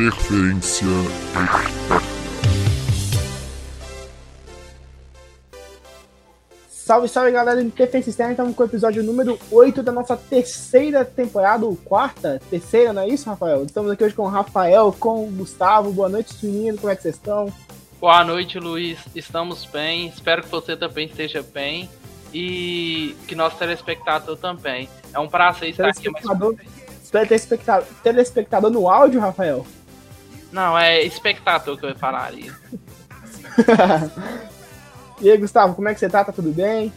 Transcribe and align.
Interferência 0.00 0.86
Externa. 0.86 2.02
Salve, 6.70 7.06
salve 7.06 7.30
galera 7.30 7.60
do 7.60 7.66
Interferência 7.66 8.08
Externa, 8.08 8.32
estamos 8.32 8.56
com 8.56 8.62
o 8.62 8.66
episódio 8.66 9.02
número 9.02 9.38
8 9.50 9.82
da 9.82 9.92
nossa 9.92 10.16
terceira 10.16 11.04
temporada, 11.04 11.66
ou 11.66 11.76
quarta, 11.76 12.40
terceira, 12.48 12.94
não 12.94 13.02
é 13.02 13.08
isso, 13.08 13.28
Rafael? 13.28 13.62
Estamos 13.64 13.90
aqui 13.90 14.02
hoje 14.02 14.14
com 14.14 14.22
o 14.22 14.28
Rafael, 14.28 14.90
com 14.98 15.28
o 15.28 15.30
Gustavo. 15.32 15.92
Boa 15.92 16.08
noite, 16.08 16.34
menino, 16.46 16.78
como 16.78 16.90
é 16.90 16.96
que 16.96 17.02
vocês 17.02 17.16
estão? 17.16 17.52
Boa 18.00 18.24
noite, 18.24 18.58
Luiz. 18.58 18.98
Estamos 19.14 19.66
bem. 19.66 20.08
Espero 20.08 20.42
que 20.42 20.48
você 20.48 20.78
também 20.78 21.08
esteja 21.08 21.42
bem 21.42 21.90
e 22.32 23.14
que 23.28 23.34
nosso 23.34 23.58
telespectador 23.58 24.38
também. 24.38 24.88
É 25.12 25.18
um 25.18 25.28
prazer 25.28 25.68
estar 25.68 25.90
aqui 25.90 26.08
mais 26.08 26.24
uma 26.24 26.54
vez. 26.54 26.70
Telespectador, 27.10 27.86
telespectador 28.02 28.70
no 28.70 28.88
áudio, 28.88 29.20
Rafael? 29.20 29.66
Não, 30.52 30.76
é 30.76 31.02
espectador 31.02 31.78
que 31.78 31.86
eu 31.86 31.96
falaria. 31.96 32.52
e 35.20 35.30
aí, 35.30 35.38
Gustavo, 35.38 35.74
como 35.74 35.88
é 35.88 35.94
que 35.94 36.00
você 36.00 36.08
tá? 36.08 36.24
Tá 36.24 36.32
tudo 36.32 36.52
bem? 36.52 36.92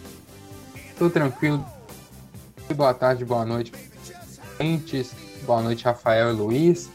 Tudo 0.98 1.12
tranquilo. 1.12 1.64
Boa 2.76 2.94
tarde, 2.94 3.24
boa 3.24 3.46
noite. 3.46 3.72
Boa 5.44 5.62
noite, 5.62 5.84
Rafael 5.84 6.30
e 6.30 6.34
Luiz. 6.34 6.90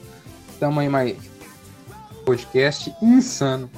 Estamos 0.51 0.79
aí 0.79 0.89
mais 0.89 1.17
podcast 2.25 2.95
insano. 3.01 3.71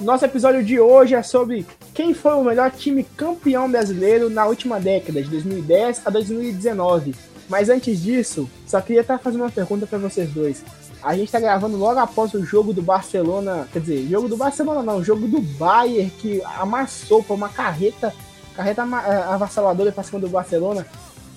Nosso 0.00 0.24
episódio 0.24 0.62
de 0.64 0.78
hoje 0.78 1.14
é 1.14 1.22
sobre 1.22 1.66
quem 1.94 2.14
foi 2.14 2.34
o 2.34 2.44
melhor 2.44 2.70
time 2.70 3.04
campeão 3.16 3.70
brasileiro 3.70 4.28
na 4.28 4.46
última 4.46 4.80
década, 4.80 5.22
de 5.22 5.28
2010 5.30 6.02
a 6.04 6.10
2019. 6.10 7.14
Mas 7.48 7.68
antes 7.68 8.00
disso, 8.00 8.48
só 8.66 8.80
queria 8.80 9.02
estar 9.02 9.18
fazendo 9.18 9.42
uma 9.42 9.50
pergunta 9.50 9.86
para 9.86 9.98
vocês 9.98 10.30
dois. 10.30 10.64
A 11.02 11.14
gente 11.14 11.26
está 11.26 11.40
gravando 11.40 11.76
logo 11.76 11.98
após 11.98 12.32
o 12.32 12.44
jogo 12.44 12.72
do 12.72 12.80
Barcelona, 12.80 13.68
quer 13.72 13.80
dizer, 13.80 14.06
jogo 14.08 14.28
do 14.28 14.36
Barcelona 14.36 14.82
não, 14.82 15.02
jogo 15.02 15.26
do 15.26 15.40
Bayern 15.40 16.10
que 16.10 16.40
amassou 16.58 17.24
por 17.24 17.34
uma 17.34 17.48
carreta, 17.48 18.14
carreta 18.54 18.82
eh, 18.82 19.32
avassaladora 19.32 19.90
para 19.90 20.04
cima 20.04 20.20
do 20.20 20.28
Barcelona. 20.28 20.86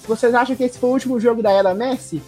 Vocês 0.08 0.36
acham 0.36 0.56
que 0.56 0.64
esse 0.64 0.78
foi 0.78 0.90
o 0.90 0.94
último 0.94 1.20
jogo 1.20 1.42
da 1.42 1.52
era 1.52 1.74
Messi? 1.74 2.22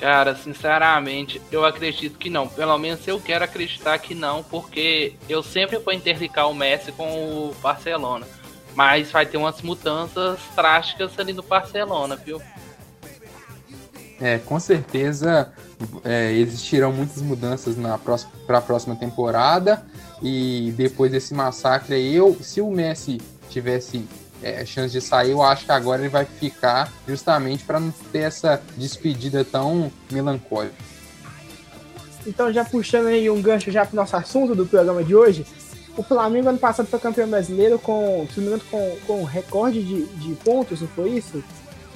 Cara, 0.00 0.34
sinceramente, 0.34 1.42
eu 1.52 1.66
acredito 1.66 2.16
que 2.16 2.30
não. 2.30 2.48
Pelo 2.48 2.78
menos 2.78 3.06
eu 3.06 3.20
quero 3.20 3.44
acreditar 3.44 3.98
que 3.98 4.14
não, 4.14 4.42
porque 4.42 5.14
eu 5.28 5.42
sempre 5.42 5.76
vou 5.76 5.92
interligar 5.92 6.48
o 6.48 6.54
Messi 6.54 6.90
com 6.92 7.04
o 7.04 7.54
Barcelona. 7.60 8.26
Mas 8.74 9.10
vai 9.10 9.26
ter 9.26 9.36
umas 9.36 9.60
mudanças 9.60 10.40
drásticas 10.56 11.18
ali 11.18 11.34
no 11.34 11.42
Barcelona, 11.42 12.16
viu? 12.16 12.40
É, 14.18 14.38
com 14.38 14.58
certeza 14.58 15.52
é, 16.04 16.32
existirão 16.32 16.92
muitas 16.92 17.22
mudanças 17.22 17.76
para 18.46 18.58
a 18.58 18.60
próxima 18.60 18.96
temporada. 18.96 19.84
E 20.22 20.72
depois 20.76 21.10
desse 21.10 21.32
massacre 21.34 21.94
aí, 21.94 22.14
eu, 22.14 22.36
se 22.40 22.60
o 22.60 22.70
Messi 22.70 23.20
tivesse 23.48 24.04
é, 24.42 24.64
chance 24.64 24.92
de 24.92 25.00
sair, 25.00 25.30
eu 25.30 25.42
acho 25.42 25.64
que 25.64 25.72
agora 25.72 26.00
ele 26.00 26.08
vai 26.08 26.24
ficar 26.24 26.92
justamente 27.06 27.64
para 27.64 27.80
não 27.80 27.90
ter 28.12 28.20
essa 28.20 28.60
despedida 28.76 29.44
tão 29.44 29.90
melancólica. 30.10 30.74
Então, 32.26 32.52
já 32.52 32.64
puxando 32.64 33.06
aí 33.06 33.30
um 33.30 33.40
gancho 33.40 33.70
já 33.70 33.84
para 33.84 33.94
o 33.94 33.96
nosso 33.96 34.16
assunto 34.16 34.54
do 34.54 34.66
programa 34.66 35.02
de 35.02 35.14
hoje, 35.14 35.46
o 35.96 36.02
Flamengo 36.02 36.48
ano 36.48 36.58
passado 36.58 36.86
foi 36.86 36.98
campeão 36.98 37.28
brasileiro 37.28 37.78
com, 37.78 38.26
se 38.32 38.40
com, 38.70 38.96
com 39.06 39.24
recorde 39.24 39.82
de, 39.82 40.04
de 40.04 40.34
pontos, 40.36 40.80
não 40.80 40.88
foi 40.88 41.10
isso? 41.10 41.42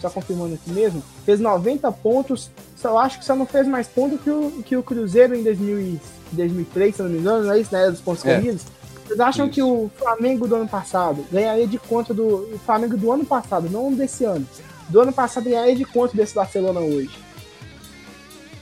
Só 0.05 0.10
confirmando 0.10 0.55
aqui 0.55 0.70
mesmo. 0.70 1.02
Fez 1.24 1.41
90 1.41 1.91
pontos, 1.92 2.50
só 2.77 2.98
acho 2.98 3.19
que 3.19 3.24
só 3.24 3.34
não 3.34 3.47
fez 3.47 3.66
mais 3.66 3.88
pontos 3.88 4.20
que 4.20 4.28
o, 4.28 4.62
que 4.62 4.77
o 4.77 4.83
Cruzeiro 4.83 5.34
em 5.34 5.42
2000, 5.42 5.98
2003, 6.32 6.94
se 6.94 7.03
não 7.03 7.09
me 7.09 7.19
engano, 7.19 7.44
não 7.44 7.53
é 7.54 7.59
isso, 7.59 7.72
né? 7.72 7.91
Dos 7.91 8.03
pontos 8.03 8.22
é. 8.26 8.34
corridos. 8.34 8.66
Vocês 9.06 9.20
acham 9.20 9.47
Isso. 9.47 9.54
que 9.54 9.62
o 9.62 9.91
Flamengo 9.97 10.47
do 10.47 10.56
ano 10.56 10.69
passado 10.69 11.25
ganharia 11.31 11.66
de 11.66 11.78
conta 11.78 12.12
do 12.12 12.54
o 12.54 12.60
Flamengo 12.65 12.97
do 12.97 13.12
ano 13.12 13.25
passado, 13.25 13.69
não 13.70 13.92
desse 13.92 14.25
ano, 14.25 14.47
do 14.88 15.00
ano 15.00 15.12
passado 15.12 15.48
ganharia 15.48 15.76
de 15.76 15.84
conta 15.84 16.16
desse 16.16 16.34
Barcelona 16.34 16.81
hoje? 16.81 17.10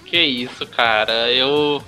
Que 0.04 0.20
isso, 0.20 0.66
cara. 0.66 1.30
Eu 1.32 1.82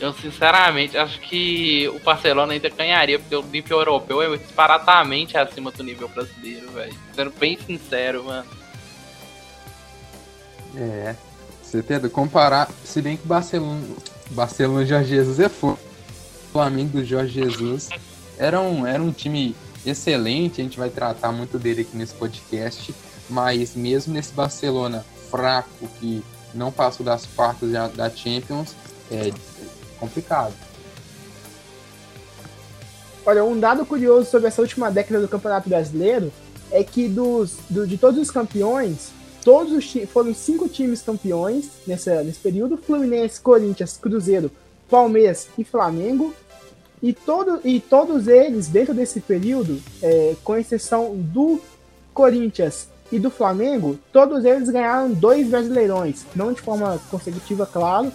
eu 0.00 0.14
sinceramente 0.14 0.96
acho 0.96 1.20
que 1.20 1.86
o 1.88 1.98
Barcelona 1.98 2.54
ainda 2.54 2.70
ganharia, 2.70 3.18
porque 3.18 3.36
o 3.36 3.42
nível 3.42 3.78
europeu 3.78 4.22
é 4.22 4.36
disparatamente 4.36 5.36
acima 5.36 5.70
do 5.70 5.84
nível 5.84 6.08
brasileiro, 6.08 6.70
velho. 6.70 6.94
Sendo 7.14 7.30
bem 7.38 7.58
sincero, 7.58 8.24
mano. 8.24 8.48
É. 10.76 11.14
Você 11.62 11.82
tenta 11.82 12.08
comparar, 12.08 12.68
se 12.84 13.00
bem 13.00 13.16
que 13.16 13.24
o 13.24 13.28
Barcelona, 13.28 13.80
Barcelona 14.30 14.84
Jorge 14.84 15.10
Jesus 15.10 15.38
é 15.38 15.48
fogo. 15.48 15.78
Flamengo 16.52 16.98
do 16.98 17.04
Jorge 17.04 17.34
Jesus 17.34 17.88
era 18.36 18.60
um, 18.60 18.84
era 18.84 19.00
um 19.00 19.12
time 19.12 19.54
excelente, 19.86 20.60
a 20.60 20.64
gente 20.64 20.78
vai 20.78 20.90
tratar 20.90 21.30
muito 21.30 21.58
dele 21.58 21.82
aqui 21.82 21.96
nesse 21.96 22.14
podcast, 22.14 22.92
mas 23.28 23.76
mesmo 23.76 24.12
nesse 24.12 24.32
Barcelona 24.32 25.04
fraco 25.30 25.88
que 26.00 26.24
não 26.52 26.72
passou 26.72 27.06
das 27.06 27.24
quartas 27.24 27.70
da, 27.70 27.86
da 27.86 28.10
Champions, 28.10 28.74
é 29.10 29.32
complicado. 29.98 30.54
Olha, 33.24 33.44
um 33.44 33.58
dado 33.58 33.84
curioso 33.86 34.28
sobre 34.28 34.48
essa 34.48 34.60
última 34.60 34.90
década 34.90 35.20
do 35.20 35.28
Campeonato 35.28 35.68
Brasileiro 35.68 36.32
é 36.72 36.82
que 36.82 37.08
dos, 37.08 37.58
do, 37.68 37.86
de 37.86 37.96
todos 37.98 38.18
os 38.18 38.30
campeões, 38.30 39.10
todos 39.44 39.72
os 39.72 40.10
foram 40.10 40.34
cinco 40.34 40.68
times 40.68 41.02
campeões 41.02 41.68
nessa, 41.86 42.22
nesse 42.22 42.40
período: 42.40 42.76
Fluminense, 42.76 43.40
Corinthians, 43.40 43.96
Cruzeiro, 43.96 44.50
Palmeiras 44.88 45.48
e 45.56 45.64
Flamengo. 45.64 46.34
E, 47.02 47.14
todo, 47.14 47.60
e 47.64 47.80
todos 47.80 48.28
eles, 48.28 48.68
dentro 48.68 48.92
desse 48.92 49.20
período, 49.20 49.80
é, 50.02 50.36
com 50.44 50.54
exceção 50.54 51.16
do 51.16 51.58
Corinthians 52.12 52.88
e 53.10 53.18
do 53.18 53.30
Flamengo, 53.30 53.98
todos 54.12 54.44
eles 54.44 54.68
ganharam 54.68 55.10
dois 55.10 55.48
brasileirões, 55.48 56.26
não 56.36 56.52
de 56.52 56.60
forma 56.60 57.00
consecutiva, 57.10 57.64
claro. 57.64 58.12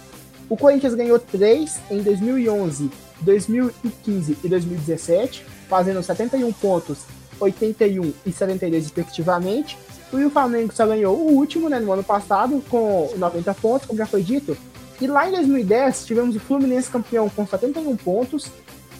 O 0.48 0.56
Corinthians 0.56 0.94
ganhou 0.94 1.18
três 1.18 1.80
em 1.90 2.00
2011, 2.00 2.88
2015 3.20 4.38
e 4.44 4.48
2017, 4.48 5.44
fazendo 5.68 6.00
71 6.02 6.52
pontos, 6.52 6.98
81 7.40 8.12
e 8.24 8.32
72 8.32 8.84
respectivamente. 8.84 9.76
E 10.12 10.24
o 10.24 10.30
Flamengo 10.30 10.72
só 10.72 10.86
ganhou 10.86 11.16
o 11.16 11.32
último, 11.32 11.68
né, 11.68 11.78
no 11.80 11.92
ano 11.92 12.04
passado, 12.04 12.62
com 12.68 13.12
90 13.16 13.54
pontos, 13.54 13.86
como 13.86 13.98
já 13.98 14.06
foi 14.06 14.22
dito. 14.22 14.56
E 15.00 15.06
lá 15.06 15.28
em 15.28 15.32
2010 15.32 16.06
tivemos 16.06 16.36
o 16.36 16.40
Fluminense 16.40 16.90
campeão 16.90 17.28
com 17.28 17.46
71 17.46 17.96
pontos. 17.96 18.50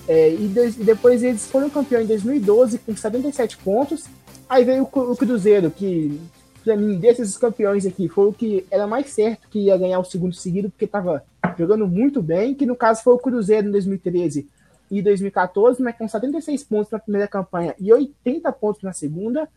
É, 0.09 0.31
e, 0.31 0.47
e, 0.47 0.84
depois 0.84 1.22
eles 1.22 1.47
foram 1.47 1.69
campeão 1.69 2.03
em 2.03 2.06
2012 2.06 2.78
com 2.78 2.94
77 2.94 3.56
pontos. 3.59 4.05
Aí 4.49 4.65
veio 4.65 4.89
o, 4.91 5.00
o 5.00 5.17
Cruzeiro, 5.17 5.71
que 5.71 6.21
para 6.67 6.77
mim, 6.77 6.99
desses 6.99 7.37
campeões 7.37 7.87
aqui, 7.87 8.09
foi 8.09 8.27
o 8.27 8.33
que 8.33 8.67
era 8.73 8.88
mais 8.88 9.11
certo 9.11 9.49
que 9.49 9.61
ia 9.61 9.78
ganhar 9.78 10.00
o 10.00 10.05
segundo 10.05 10.34
seguido, 10.34 10.69
porque 10.69 10.84
estava 10.84 11.23
jogando 11.56 11.87
muito 11.87 12.21
bem, 12.21 12.55
que 12.55 12.67
no 12.67 12.75
caso 12.75 13.05
foi 13.05 13.15
o 13.15 13.19
Cruzeiro 13.19 13.69
em 13.69 13.71
2013 13.71 14.49
e 14.91 15.00
2014, 15.00 15.81
mas 15.81 15.97
com 15.97 16.09
76 16.09 16.65
pontos 16.65 16.91
na 16.91 16.99
primeira 16.99 17.28
campanha 17.28 17.73
e 17.78 17.93
80 17.93 18.50
pontos 18.53 18.83
na 18.83 18.93
segunda. 18.93 19.49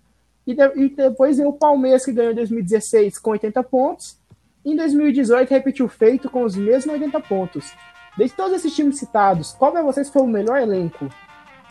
E, 0.50 0.56
de, 0.56 0.64
e 0.76 0.90
depois 0.90 1.38
veio 1.38 1.50
o 1.50 1.54
Palmeiras, 1.54 2.04
que 2.04 2.12
ganhou 2.12 2.32
em 2.32 2.36
2016 2.36 3.20
com 3.20 3.30
80 3.30 3.62
pontos, 3.62 4.18
em 4.66 4.76
2018, 4.76 5.48
repetiu 5.48 5.86
o 5.86 5.90
feito 5.90 6.28
com 6.28 6.44
os 6.44 6.56
mesmos 6.56 6.92
80 6.96 7.20
pontos. 7.20 7.72
De 8.18 8.28
todos 8.30 8.54
esses 8.54 8.76
times 8.76 8.98
citados, 8.98 9.54
qual 9.54 9.72
para 9.72 9.84
vocês 9.84 10.10
foi 10.10 10.24
o 10.24 10.28
melhor 10.28 10.60
elenco? 10.60 11.08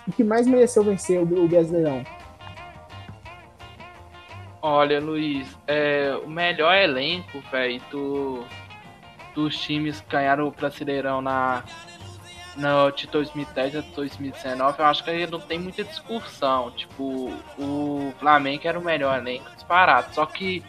O 0.06 0.12
que 0.12 0.22
mais 0.22 0.46
mereceu 0.46 0.84
vencer 0.84 1.18
o, 1.18 1.22
o 1.22 1.48
Brasileirão? 1.48 2.04
Olha, 4.62 5.00
Luiz, 5.00 5.58
é, 5.66 6.16
o 6.24 6.30
melhor 6.30 6.76
elenco, 6.76 7.40
velho, 7.50 7.82
do, 7.90 8.44
dos 9.34 9.58
times 9.58 10.00
que 10.02 10.10
ganharam 10.10 10.46
o 10.46 10.52
Brasileirão 10.52 11.20
na, 11.20 11.64
no, 12.58 12.90
de 12.90 13.06
2010 13.06 13.76
a 13.76 13.80
2019, 13.80 14.78
eu 14.78 14.84
acho 14.84 15.04
que 15.04 15.26
não 15.28 15.40
tem 15.40 15.58
muita 15.58 15.84
discussão. 15.84 16.70
Tipo, 16.72 17.32
o 17.58 18.12
Flamengo 18.18 18.66
era 18.66 18.78
o 18.78 18.84
melhor 18.84 19.18
elenco 19.18 19.50
disparado. 19.54 20.14
Só 20.14 20.26
que 20.26 20.62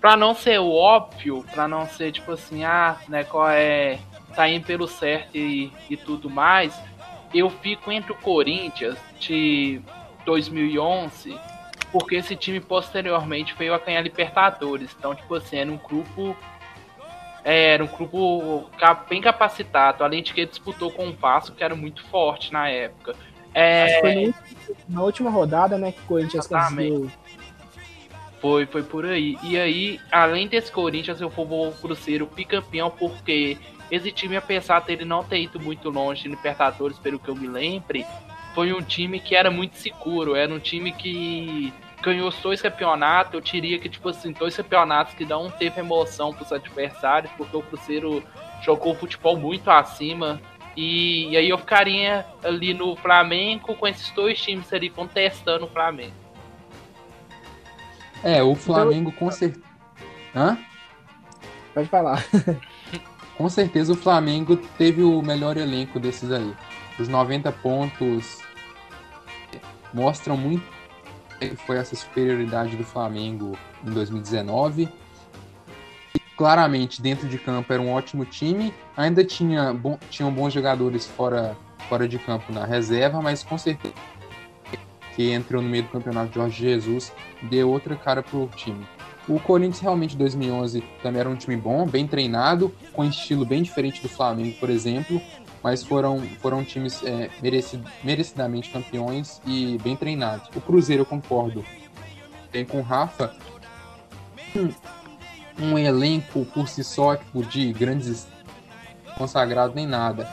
pra 0.00 0.16
não 0.16 0.34
ser 0.34 0.58
óbvio, 0.58 1.44
pra 1.52 1.66
não 1.66 1.86
ser 1.86 2.12
tipo 2.12 2.32
assim, 2.32 2.64
ah, 2.64 2.96
né, 3.08 3.24
qual 3.24 3.48
é. 3.50 3.98
tá 4.34 4.48
indo 4.48 4.66
pelo 4.66 4.86
certo 4.86 5.36
e, 5.36 5.72
e 5.88 5.96
tudo 5.96 6.28
mais, 6.28 6.78
eu 7.34 7.50
fico 7.50 7.90
entre 7.90 8.12
o 8.12 8.16
Corinthians 8.16 8.98
de 9.18 9.80
2011, 10.24 11.38
porque 11.90 12.16
esse 12.16 12.36
time 12.36 12.60
posteriormente 12.60 13.54
veio 13.54 13.74
a 13.74 13.78
ganhar 13.78 14.02
Libertadores. 14.02 14.94
Então, 14.98 15.14
tipo 15.14 15.34
assim, 15.34 15.56
era 15.56 15.70
um 15.70 15.78
grupo. 15.78 16.36
É, 17.46 17.74
era 17.74 17.84
um 17.84 17.86
grupo 17.86 18.68
bem 19.08 19.20
capacitado, 19.20 20.02
além 20.02 20.20
de 20.20 20.34
que 20.34 20.40
ele 20.40 20.50
disputou 20.50 20.90
com 20.90 21.06
o 21.06 21.12
Vasco, 21.12 21.54
que 21.54 21.62
era 21.62 21.76
muito 21.76 22.04
forte 22.06 22.52
na 22.52 22.68
época. 22.68 23.14
É... 23.54 24.00
Foi 24.00 24.34
na 24.88 25.02
última 25.04 25.30
rodada, 25.30 25.78
né, 25.78 25.92
que 25.92 26.00
o 26.00 26.06
Corinthians 26.06 26.48
conseguiu 26.48 27.08
Foi, 28.40 28.66
foi 28.66 28.82
por 28.82 29.06
aí. 29.06 29.38
E 29.44 29.56
aí, 29.56 30.00
além 30.10 30.48
desse 30.48 30.72
Corinthians, 30.72 31.20
eu 31.20 31.28
vou 31.28 31.46
pro 31.46 31.80
Cruzeiro 31.80 32.28
bicampeão, 32.34 32.90
porque 32.90 33.56
esse 33.92 34.10
time, 34.10 34.36
apesar 34.36 34.80
de 34.80 34.92
ele 34.92 35.04
não 35.04 35.22
ter 35.22 35.40
ido 35.40 35.60
muito 35.60 35.88
longe 35.88 36.26
em 36.26 36.30
Libertadores, 36.32 36.98
pelo 36.98 37.20
que 37.20 37.28
eu 37.28 37.36
me 37.36 37.46
lembre, 37.46 38.04
foi 38.56 38.72
um 38.72 38.82
time 38.82 39.20
que 39.20 39.36
era 39.36 39.52
muito 39.52 39.76
seguro, 39.76 40.34
era 40.34 40.52
um 40.52 40.58
time 40.58 40.90
que 40.90 41.72
ganhou 42.06 42.32
dois 42.40 42.62
campeonatos, 42.62 43.34
eu 43.34 43.40
diria 43.40 43.80
que, 43.80 43.88
tipo 43.88 44.08
assim, 44.08 44.30
dois 44.30 44.56
campeonatos 44.56 45.14
que 45.14 45.24
não 45.24 45.50
teve 45.50 45.80
emoção 45.80 46.32
pros 46.32 46.52
adversários, 46.52 47.32
porque 47.36 47.56
o 47.56 47.62
Cruzeiro 47.62 48.22
jogou 48.62 48.94
futebol 48.94 49.36
muito 49.36 49.68
acima, 49.68 50.40
e, 50.76 51.30
e 51.30 51.36
aí 51.36 51.48
eu 51.48 51.58
ficaria 51.58 52.24
ali 52.44 52.72
no 52.72 52.94
Flamengo 52.94 53.74
com 53.74 53.88
esses 53.88 54.08
dois 54.12 54.40
times 54.40 54.72
ali 54.72 54.88
contestando 54.88 55.64
o 55.64 55.68
Flamengo. 55.68 56.14
É, 58.22 58.40
o 58.40 58.54
Flamengo 58.54 59.10
com 59.10 59.28
certeza. 59.30 59.64
Hã? 60.34 60.56
Pode 61.74 61.88
falar. 61.88 62.24
com 63.36 63.48
certeza 63.48 63.92
o 63.92 63.96
Flamengo 63.96 64.56
teve 64.78 65.02
o 65.02 65.20
melhor 65.22 65.56
elenco 65.56 65.98
desses 65.98 66.30
aí. 66.30 66.54
Os 66.98 67.08
90 67.08 67.50
pontos 67.52 68.42
mostram 69.92 70.36
muito 70.36 70.75
foi 71.66 71.76
essa 71.76 71.94
superioridade 71.94 72.76
do 72.76 72.84
Flamengo 72.84 73.56
em 73.84 73.90
2019. 73.90 74.88
E, 76.14 76.20
claramente, 76.36 77.00
dentro 77.02 77.28
de 77.28 77.38
campo 77.38 77.72
era 77.72 77.82
um 77.82 77.92
ótimo 77.92 78.24
time. 78.24 78.72
Ainda 78.96 79.24
tinha 79.24 79.72
bom, 79.72 79.98
tinham 80.10 80.32
bons 80.32 80.52
jogadores 80.52 81.06
fora, 81.06 81.56
fora 81.88 82.08
de 82.08 82.18
campo 82.18 82.52
na 82.52 82.64
reserva, 82.64 83.20
mas 83.20 83.42
com 83.42 83.58
certeza 83.58 83.94
que 85.16 85.32
entrou 85.32 85.62
no 85.62 85.68
meio 85.68 85.84
do 85.84 85.88
campeonato 85.88 86.34
Jorge 86.34 86.62
Jesus 86.62 87.10
deu 87.42 87.70
outra 87.70 87.96
cara 87.96 88.22
pro 88.22 88.48
time. 88.54 88.86
O 89.26 89.40
Corinthians 89.40 89.80
realmente 89.80 90.14
em 90.14 90.18
2011 90.18 90.84
também 91.02 91.20
era 91.20 91.28
um 91.28 91.34
time 91.34 91.56
bom, 91.56 91.86
bem 91.86 92.06
treinado, 92.06 92.72
com 92.92 93.02
um 93.02 93.08
estilo 93.08 93.44
bem 93.44 93.62
diferente 93.62 94.00
do 94.02 94.08
Flamengo, 94.08 94.56
por 94.60 94.70
exemplo, 94.70 95.20
mas 95.62 95.82
foram, 95.82 96.20
foram 96.40 96.64
times 96.64 97.02
é, 97.02 97.30
merecid, 97.42 97.82
merecidamente 98.02 98.70
campeões 98.70 99.40
e 99.46 99.78
bem 99.82 99.96
treinados. 99.96 100.48
O 100.54 100.60
Cruzeiro, 100.60 101.02
eu 101.02 101.06
concordo, 101.06 101.64
tem 102.52 102.64
com 102.64 102.78
o 102.78 102.82
Rafa 102.82 103.34
um, 104.54 105.72
um 105.72 105.78
elenco 105.78 106.44
por 106.46 106.68
si 106.68 106.84
só, 106.84 107.16
tipo, 107.16 107.44
de 107.44 107.72
grandes 107.72 108.26
consagrados 109.16 109.74
nem 109.74 109.86
nada, 109.86 110.28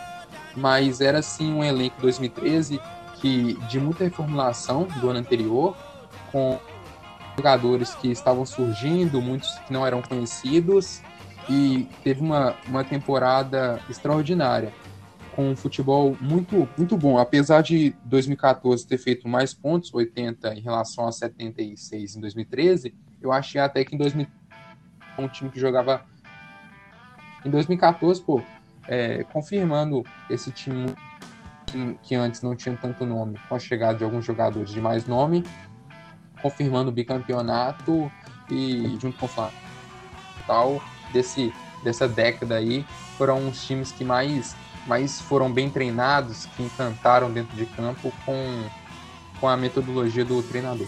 mas 0.55 1.01
era 1.01 1.21
sim 1.21 1.53
um 1.53 1.63
elenco 1.63 2.01
2013 2.01 2.79
que 3.19 3.53
de 3.69 3.79
muita 3.79 4.03
reformulação 4.03 4.83
do 4.99 5.09
ano 5.09 5.19
anterior, 5.19 5.75
com 6.31 6.59
jogadores 7.37 7.95
que 7.95 8.11
estavam 8.11 8.45
surgindo, 8.45 9.21
muitos 9.21 9.49
que 9.59 9.71
não 9.71 9.87
eram 9.87 10.01
conhecidos, 10.01 11.01
e 11.49 11.87
teve 12.03 12.21
uma, 12.21 12.55
uma 12.67 12.83
temporada 12.83 13.79
extraordinária 13.89 14.73
com 15.35 15.49
um 15.49 15.55
futebol 15.55 16.15
muito, 16.21 16.67
muito 16.77 16.97
bom. 16.97 17.17
Apesar 17.17 17.61
de 17.61 17.95
2014 18.05 18.85
ter 18.87 18.97
feito 18.97 19.27
mais 19.27 19.53
pontos, 19.53 19.93
80 19.93 20.53
em 20.55 20.61
relação 20.61 21.07
a 21.07 21.11
76 21.11 22.15
em 22.15 22.21
2013, 22.21 22.93
eu 23.21 23.31
achei 23.31 23.59
até 23.59 23.83
que 23.83 23.95
em 23.95 23.97
2000 23.97 24.27
um 25.17 25.27
time 25.27 25.49
que 25.49 25.59
jogava 25.59 26.03
em 27.45 27.49
2014, 27.49 28.21
pô, 28.21 28.41
é, 28.87 29.23
confirmando 29.25 30.03
esse 30.29 30.51
time 30.51 30.93
que, 31.67 31.97
que, 32.01 32.15
antes 32.15 32.41
não 32.41 32.55
tinha 32.55 32.75
tanto 32.75 33.05
nome, 33.05 33.37
com 33.47 33.55
a 33.55 33.59
chegada 33.59 33.97
de 33.97 34.03
alguns 34.03 34.25
jogadores 34.25 34.71
de 34.71 34.81
mais 34.81 35.05
nome, 35.05 35.43
confirmando 36.41 36.89
o 36.89 36.93
bicampeonato 36.93 38.11
e 38.49 38.97
junto 38.99 39.17
com 39.17 39.25
o 39.25 39.49
tal 40.47 40.81
desse 41.11 41.53
dessa 41.83 42.07
década 42.07 42.55
aí 42.55 42.85
foram 43.17 43.47
os 43.49 43.65
times 43.65 43.91
que 43.91 44.05
mais 44.05 44.55
mas 44.87 45.21
foram 45.21 45.51
bem 45.51 45.69
treinados, 45.69 46.45
que 46.55 46.63
encantaram 46.63 47.31
dentro 47.31 47.55
de 47.55 47.65
campo 47.65 48.11
com, 48.25 48.63
com 49.39 49.47
a 49.47 49.55
metodologia 49.55 50.25
do 50.25 50.41
treinador. 50.43 50.87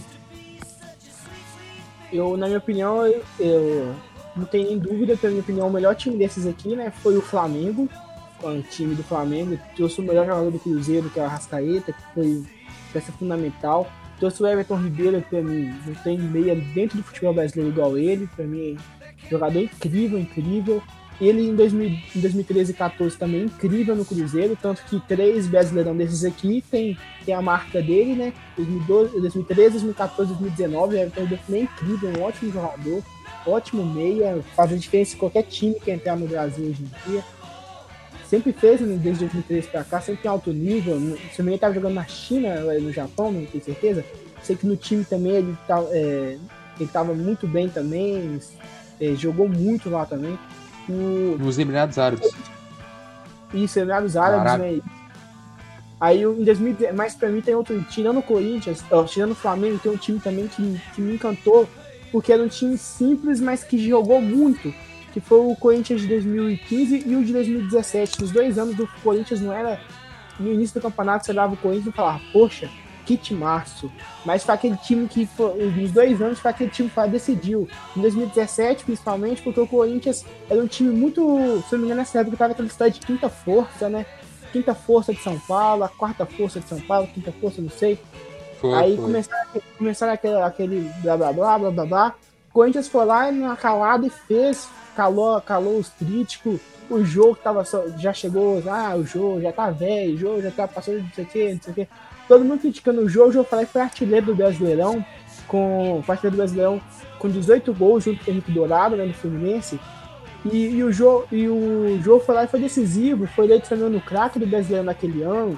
Eu, 2.11 2.37
na 2.37 2.45
minha 2.47 2.59
opinião, 2.59 3.05
eu, 3.05 3.23
eu 3.39 3.95
não 4.35 4.45
tenho 4.45 4.67
nem 4.67 4.77
dúvida, 4.77 5.17
pela 5.17 5.31
minha 5.31 5.43
opinião, 5.43 5.67
o 5.67 5.73
melhor 5.73 5.95
time 5.95 6.17
desses 6.17 6.45
aqui, 6.45 6.75
né, 6.75 6.91
foi 7.01 7.17
o 7.17 7.21
Flamengo, 7.21 7.89
o 8.43 8.61
time 8.61 8.95
do 8.95 9.03
Flamengo, 9.03 9.57
trouxe 9.75 9.99
o 9.99 10.03
melhor 10.03 10.25
jogador 10.25 10.51
do 10.51 10.59
Cruzeiro, 10.59 11.09
que 11.09 11.19
é 11.19 11.23
o 11.23 11.25
Arrascaeta, 11.25 11.93
que 11.93 12.13
foi 12.13 12.43
peça 12.93 13.11
fundamental. 13.13 13.89
Trouxe 14.19 14.41
o 14.41 14.47
Everton 14.47 14.77
Ribeiro, 14.77 15.21
que 15.21 15.29
pra 15.29 15.41
mim 15.41 15.73
não 15.85 15.95
tem 15.95 16.17
meia 16.17 16.55
dentro 16.55 16.97
do 16.97 17.03
futebol 17.03 17.33
brasileiro 17.33 17.71
igual 17.71 17.97
ele, 17.97 18.29
pra 18.35 18.45
mim 18.45 18.77
é 18.77 19.29
jogador 19.29 19.59
incrível, 19.59 20.17
incrível. 20.17 20.81
Ele 21.19 21.47
em, 21.47 21.55
2000, 21.55 21.87
em 22.15 22.19
2013 22.19 22.71
e 22.71 22.75
14 22.75 23.17
também 23.17 23.43
incrível 23.43 23.95
no 23.95 24.03
Cruzeiro, 24.03 24.57
tanto 24.61 24.83
que 24.83 24.99
três 25.07 25.47
brasileirão 25.47 25.95
desses 25.95 26.25
aqui 26.25 26.63
tem, 26.69 26.97
tem 27.25 27.33
a 27.33 27.41
marca 27.41 27.81
dele, 27.81 28.15
né? 28.15 28.33
2012, 28.57 29.21
2013, 29.21 29.71
2014, 29.71 30.33
2019, 30.33 30.97
é 30.97 31.05
também 31.07 31.63
incrível, 31.63 32.11
um 32.17 32.23
ótimo 32.23 32.51
jogador, 32.51 33.01
ótimo 33.47 33.85
meia, 33.85 34.43
faz 34.55 34.73
a 34.73 34.75
diferença 34.75 35.15
em 35.15 35.17
qualquer 35.17 35.43
time 35.43 35.75
que 35.75 35.89
entrar 35.89 36.17
no 36.17 36.27
Brasil 36.27 36.65
hoje 36.65 36.83
em 36.83 37.09
dia. 37.09 37.23
Sempre 38.27 38.51
fez, 38.51 38.81
né, 38.81 38.97
desde 39.01 39.25
2013 39.25 39.67
para 39.67 39.83
cá, 39.83 40.01
sempre 40.01 40.25
em 40.25 40.29
alto 40.29 40.51
nível. 40.51 40.99
Se 41.31 41.41
ele 41.41 41.53
estava 41.53 41.73
jogando 41.73 41.93
na 41.93 42.05
China, 42.05 42.59
no 42.59 42.91
Japão, 42.91 43.31
não 43.31 43.45
tenho 43.45 43.63
certeza. 43.63 44.03
Sei 44.41 44.55
que 44.55 44.65
no 44.65 44.75
time 44.75 45.05
também 45.05 45.33
ele 45.33 45.57
tá, 45.67 45.81
é, 45.91 46.37
estava 46.79 47.13
muito 47.13 47.47
bem 47.47 47.69
também, 47.69 48.39
é, 48.99 49.13
jogou 49.15 49.47
muito 49.47 49.89
lá 49.89 50.05
também. 50.05 50.37
O... 50.87 51.37
Nos 51.39 51.57
Emirados 51.57 51.97
Árabes. 51.97 52.31
Isso, 53.53 53.79
Emirados 53.79 54.15
Árabes, 54.17 54.59
né? 54.59 54.81
Aí 55.99 56.23
em 56.23 56.43
2010, 56.43 56.93
mas 56.93 57.15
pra 57.15 57.29
mim 57.29 57.41
tem 57.41 57.55
outro, 57.55 57.81
tirando 57.89 58.19
o 58.19 58.23
Corinthians, 58.23 58.83
ó, 58.91 59.03
tirando 59.03 59.31
o 59.31 59.35
Flamengo, 59.35 59.79
tem 59.79 59.91
um 59.91 59.97
time 59.97 60.19
também 60.19 60.47
que, 60.47 60.79
que 60.93 61.01
me 61.01 61.15
encantou, 61.15 61.67
porque 62.11 62.33
era 62.33 62.43
um 62.43 62.47
time 62.47 62.77
simples, 62.77 63.39
mas 63.39 63.63
que 63.63 63.77
jogou 63.77 64.21
muito, 64.21 64.73
que 65.13 65.21
foi 65.21 65.39
o 65.39 65.55
Corinthians 65.55 66.01
de 66.01 66.07
2015 66.07 67.03
e 67.07 67.15
o 67.15 67.23
de 67.23 67.31
2017. 67.31 68.21
Nos 68.21 68.31
dois 68.31 68.57
anos 68.57 68.75
do 68.75 68.87
Corinthians 69.01 69.39
não 69.39 69.53
era. 69.53 69.79
No 70.37 70.51
início 70.51 70.79
do 70.79 70.83
campeonato 70.83 71.25
você 71.25 71.31
dava 71.31 71.53
o 71.53 71.57
Corinthians 71.57 71.93
e 71.93 71.95
falava, 71.95 72.21
poxa, 72.33 72.69
kit 73.05 73.33
março. 73.33 73.91
Mas 74.25 74.43
foi 74.43 74.55
aquele 74.55 74.77
time 74.77 75.07
que, 75.07 75.29
nos 75.75 75.91
dois 75.91 76.21
anos, 76.21 76.39
foi 76.39 76.51
aquele 76.51 76.69
time 76.69 76.89
que 76.89 77.07
decidiu. 77.07 77.67
Em 77.95 78.01
2017, 78.01 78.83
principalmente, 78.83 79.41
porque 79.41 79.59
o 79.59 79.67
Corinthians 79.67 80.25
era 80.49 80.61
um 80.61 80.67
time 80.67 80.89
muito. 80.91 81.21
Se 81.67 81.73
não 81.73 81.79
me 81.79 81.85
engano, 81.85 82.01
nessa 82.01 82.19
época 82.19 82.35
estava 82.35 82.51
aquela 82.53 82.69
cidade 82.69 82.99
de 82.99 83.05
quinta 83.05 83.29
força, 83.29 83.87
né? 83.87 84.05
Quinta 84.51 84.73
força 84.73 85.13
de 85.13 85.21
São 85.21 85.37
Paulo, 85.39 85.83
a 85.83 85.89
quarta 85.89 86.25
força 86.25 86.59
de 86.59 86.67
São 86.67 86.79
Paulo, 86.81 87.07
quinta 87.07 87.31
força, 87.31 87.61
não 87.61 87.69
sei. 87.69 87.99
Foi, 88.59 88.73
Aí 88.73 88.95
foi. 88.95 89.05
começaram, 89.05 89.61
começaram 89.77 90.13
aquele, 90.13 90.41
aquele 90.41 90.91
blá 91.01 91.17
blá 91.17 91.33
blá 91.33 91.59
blá 91.59 91.71
blá 91.71 91.85
blá. 91.85 92.15
O 92.49 92.53
Corinthians 92.53 92.87
foi 92.87 93.05
lá 93.05 93.31
na 93.31 93.55
calada 93.55 94.07
e 94.07 94.09
fez, 94.09 94.69
calou, 94.95 95.39
calou 95.41 95.77
os 95.77 95.89
críticos. 95.89 96.59
O 96.89 97.03
jogo 97.03 97.35
tava 97.35 97.65
só, 97.65 97.83
já 97.97 98.13
chegou, 98.13 98.61
ah, 98.69 98.95
o 98.95 99.03
jogo 99.03 99.41
já 99.41 99.51
tá 99.51 99.71
velho, 99.71 100.13
o 100.13 100.17
jogo 100.17 100.41
já 100.41 100.51
tá 100.51 100.67
passando 100.67 101.01
não 101.01 101.09
sei 101.13 101.23
o 101.23 101.27
que, 101.27 101.53
não 101.53 101.61
sei 101.61 101.71
o 101.71 101.75
que 101.75 101.87
todo 102.27 102.45
mundo 102.45 102.61
criticando 102.61 103.01
o 103.01 103.09
jogo, 103.09 103.29
o 103.29 103.31
João 103.31 103.45
Falei 103.45 103.65
foi 103.65 103.81
artilheiro 103.81 104.27
do 104.27 104.35
Brasileirão, 104.35 105.05
com 105.47 106.01
foi 106.05 106.13
artilheiro 106.13 106.35
do 106.35 106.41
Brasileirão 106.41 106.81
com 107.19 107.29
18 107.29 107.73
gols 107.73 108.03
junto 108.03 108.23
com 108.23 108.31
o 108.31 108.33
Henrique 108.33 108.51
Dourado, 108.51 108.95
né, 108.95 109.05
no 109.05 109.13
Fluminense. 109.13 109.79
E, 110.45 110.67
e 110.67 110.83
o 110.83 110.91
João 110.91 111.23
e 111.31 111.47
o 111.47 111.99
João 112.03 112.19
Falei 112.19 112.47
foi 112.47 112.59
decisivo, 112.59 113.27
foi 113.27 113.45
eleito 113.45 113.67
também 113.67 113.89
no 113.89 114.01
craque 114.01 114.37
do 114.37 114.45
Brasileirão 114.45 114.85
naquele 114.85 115.23
ano. 115.23 115.57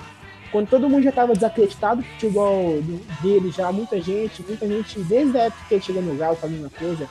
Quando 0.51 0.69
todo 0.69 0.89
mundo 0.89 1.03
já 1.03 1.09
estava 1.09 1.33
desacreditado 1.33 2.01
do 2.01 2.07
futebol 2.07 2.81
dele, 3.21 3.51
já 3.51 3.69
muita 3.71 3.99
gente, 3.99 4.41
muita 4.43 4.65
gente, 4.65 4.99
desde 5.01 5.37
a 5.37 5.43
época 5.43 5.63
que 5.67 5.73
ele 5.73 5.83
chegou 5.83 6.01
no 6.01 6.15
Galo, 6.15 6.37
a 6.41 6.47
mesma 6.47 6.69
coisa, 6.69 7.07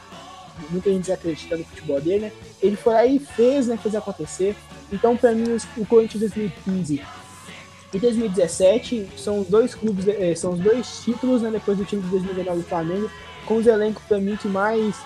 muita 0.70 0.90
gente 0.90 1.02
desacreditando 1.02 1.60
no 1.60 1.68
futebol 1.68 2.00
dele, 2.00 2.20
né? 2.20 2.32
Ele 2.62 2.76
foi 2.76 2.94
lá 2.94 3.04
e 3.04 3.18
fez, 3.18 3.66
né, 3.66 3.76
fez 3.76 3.94
acontecer. 3.94 4.56
Então, 4.90 5.16
para 5.18 5.32
mim, 5.32 5.58
o 5.76 5.84
Corinthians 5.84 6.20
2015 6.20 7.02
e 7.92 7.98
2017 7.98 9.08
são 9.16 9.40
os 9.40 9.48
dois 9.48 9.74
clubes, 9.74 10.06
é, 10.08 10.34
são 10.34 10.52
os 10.52 10.60
dois 10.60 11.00
títulos, 11.04 11.42
né, 11.42 11.50
depois 11.50 11.78
do 11.78 11.84
time 11.84 12.02
de 12.02 12.08
2019 12.08 12.58
do 12.58 12.68
Flamengo, 12.68 13.10
com 13.46 13.56
os 13.56 13.66
elencos 13.66 14.02
para 14.04 14.18
mim 14.18 14.36
que 14.36 14.48
mais 14.48 14.96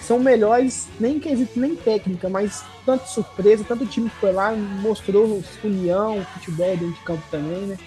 são 0.00 0.18
melhores, 0.18 0.88
nem 0.98 1.16
em 1.16 1.20
quesito 1.20 1.58
nem 1.58 1.74
técnica, 1.74 2.28
mas 2.28 2.64
tanto 2.86 3.08
surpresa, 3.08 3.64
tanto 3.64 3.84
time 3.86 4.08
que 4.08 4.16
foi 4.16 4.32
lá, 4.32 4.54
mostrou 4.54 5.42
união, 5.64 6.24
futebol 6.34 6.76
dentro 6.76 6.92
de 6.92 7.00
campo 7.00 7.22
também, 7.30 7.66
né? 7.66 7.78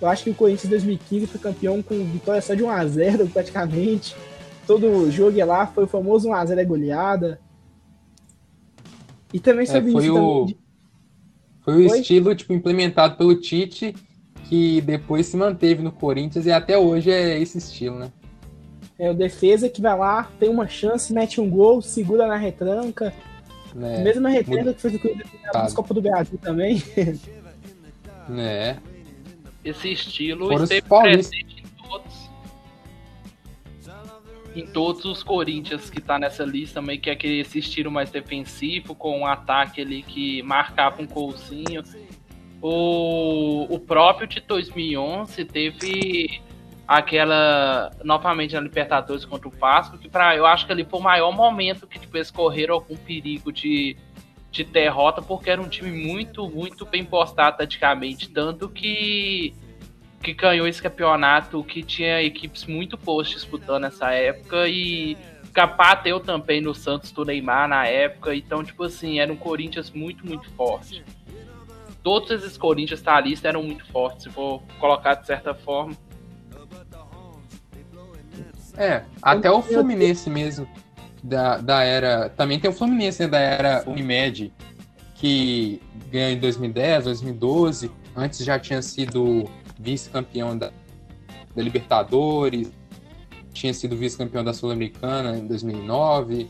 Eu 0.00 0.08
acho 0.08 0.24
que 0.24 0.30
o 0.30 0.34
Corinthians 0.34 0.70
2015 0.70 1.26
foi 1.26 1.40
campeão 1.40 1.82
com 1.82 1.94
vitória 2.04 2.40
só 2.40 2.54
de 2.54 2.62
1x0 2.62 3.28
praticamente. 3.32 4.16
Todo 4.66 5.10
jogo 5.10 5.44
lá 5.44 5.66
foi 5.66 5.84
o 5.84 5.88
famoso 5.88 6.28
1x0 6.28 6.58
é 6.58 6.64
goleada. 6.64 7.40
E 9.32 9.38
também 9.38 9.66
sobre 9.66 9.90
é, 9.90 9.92
foi 9.92 10.04
isso. 10.04 10.16
O... 10.16 10.40
Também, 10.46 10.58
foi 11.62 11.84
o 11.84 11.88
Foi? 11.88 12.00
estilo 12.00 12.34
tipo, 12.34 12.52
implementado 12.52 13.16
pelo 13.16 13.34
Tite, 13.34 13.94
que 14.48 14.80
depois 14.80 15.26
se 15.26 15.36
manteve 15.36 15.82
no 15.82 15.92
Corinthians 15.92 16.46
e 16.46 16.50
até 16.52 16.76
hoje 16.78 17.10
é 17.10 17.38
esse 17.38 17.58
estilo, 17.58 17.98
né? 17.98 18.10
É 18.98 19.10
o 19.10 19.14
defesa 19.14 19.68
que 19.68 19.80
vai 19.80 19.96
lá, 19.96 20.30
tem 20.38 20.48
uma 20.48 20.68
chance, 20.68 21.12
mete 21.12 21.40
um 21.40 21.48
gol, 21.48 21.80
segura 21.80 22.26
na 22.26 22.36
retranca. 22.36 23.14
Né? 23.74 24.02
Mesma 24.02 24.28
retranca 24.28 24.74
que 24.74 24.80
fez 24.80 24.94
o 24.94 24.98
Cruzeiro 24.98 25.28
na 25.44 25.52
Tá. 25.52 25.70
Copa 25.72 25.94
do 25.94 26.02
Brasil 26.02 26.38
também. 26.40 26.82
Né? 28.28 28.78
Esse 29.64 29.92
estilo 29.92 30.46
Fora 30.48 30.62
esteve 30.62 30.82
presente 30.88 31.49
Em 34.54 34.66
todos 34.66 35.04
os 35.04 35.22
Corinthians 35.22 35.88
que 35.88 36.00
tá 36.00 36.18
nessa 36.18 36.44
lista 36.44 36.80
também, 36.80 36.98
que 36.98 37.08
é 37.08 37.12
aquele 37.12 37.40
esse 37.40 37.60
estilo 37.60 37.90
mais 37.90 38.10
defensivo, 38.10 38.94
com 38.94 39.20
um 39.20 39.26
ataque 39.26 39.80
ali 39.80 40.02
que 40.02 40.42
marcava 40.42 41.00
um 41.00 41.06
golzinho. 41.06 41.82
O, 42.60 43.72
o 43.72 43.78
próprio 43.78 44.26
de 44.26 44.40
2011 44.40 45.44
teve 45.44 46.40
aquela 46.90 47.92
novamente 48.02 48.54
na 48.54 48.60
Libertadores 48.60 49.24
contra 49.24 49.46
o 49.46 49.50
Vasco, 49.52 49.96
que 49.96 50.08
para 50.08 50.36
eu 50.36 50.44
acho 50.44 50.66
que 50.66 50.72
ali 50.72 50.84
foi 50.84 50.98
o 50.98 51.02
maior 51.02 51.30
momento 51.30 51.86
que 51.86 52.00
tipo, 52.00 52.16
eles 52.16 52.32
correram 52.32 52.74
algum 52.74 52.96
perigo 52.96 53.52
de, 53.52 53.96
de 54.50 54.64
derrota, 54.64 55.22
porque 55.22 55.48
era 55.48 55.62
um 55.62 55.68
time 55.68 55.92
muito, 55.92 56.50
muito 56.50 56.84
bem 56.84 57.04
postado 57.04 57.58
taticamente, 57.58 58.28
tanto 58.28 58.68
que 58.68 59.54
que 60.22 60.34
ganhou 60.34 60.66
esse 60.66 60.82
campeonato, 60.82 61.64
que 61.64 61.82
tinha 61.82 62.22
equipes 62.22 62.66
muito 62.66 62.96
boas 62.96 63.28
disputando 63.28 63.82
nessa 63.82 64.12
época 64.12 64.68
e 64.68 65.16
bateu 65.76 66.20
também 66.20 66.60
no 66.60 66.74
Santos 66.74 67.10
do 67.10 67.24
Neymar 67.24 67.68
na 67.68 67.86
época, 67.86 68.34
então 68.34 68.62
tipo 68.62 68.84
assim, 68.84 69.18
era 69.18 69.32
um 69.32 69.36
Corinthians 69.36 69.90
muito, 69.90 70.26
muito 70.26 70.48
forte. 70.50 71.04
Todos 72.02 72.30
esses 72.30 72.56
Corinthians 72.56 73.02
da 73.02 73.20
lista 73.20 73.48
eram 73.48 73.62
muito 73.62 73.84
fortes, 73.90 74.24
se 74.24 74.30
for 74.30 74.62
colocar 74.78 75.14
de 75.14 75.26
certa 75.26 75.54
forma. 75.54 75.94
É, 78.76 79.02
até 79.20 79.50
o 79.50 79.60
Fluminense 79.60 80.30
mesmo, 80.30 80.66
da, 81.22 81.58
da 81.58 81.82
era. 81.82 82.30
Também 82.30 82.58
tem 82.58 82.70
o 82.70 82.72
Fluminense 82.72 83.22
né, 83.22 83.28
da 83.28 83.38
era 83.38 83.84
Unimed, 83.86 84.52
que 85.16 85.82
ganhou 86.10 86.30
em 86.30 86.38
2010, 86.38 87.04
2012. 87.04 87.90
Antes 88.16 88.44
já 88.44 88.58
tinha 88.58 88.80
sido 88.80 89.50
vice-campeão 89.80 90.56
da, 90.56 90.70
da 91.54 91.62
Libertadores, 91.62 92.70
tinha 93.52 93.74
sido 93.74 93.96
vice-campeão 93.96 94.44
da 94.44 94.52
Sul-Americana 94.52 95.36
em 95.36 95.46
2009. 95.46 96.48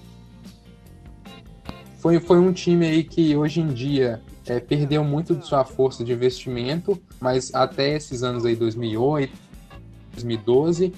Foi, 1.99 2.19
foi 2.21 2.39
um 2.39 2.53
time 2.53 2.87
aí 2.87 3.05
que 3.05 3.37
hoje 3.37 3.61
em 3.61 3.69
dia 3.69 4.23
é, 4.47 4.59
perdeu 4.59 5.05
muito 5.05 5.35
de 5.35 5.47
sua 5.47 5.65
força 5.65 6.05
de 6.05 6.13
investimento, 6.13 7.01
mas 7.21 7.55
até 7.55 7.95
esses 7.95 8.23
anos 8.23 8.45
aí, 8.45 8.57
2008, 8.57 9.33
2012, 10.13 10.93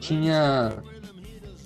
tinha, 0.00 0.82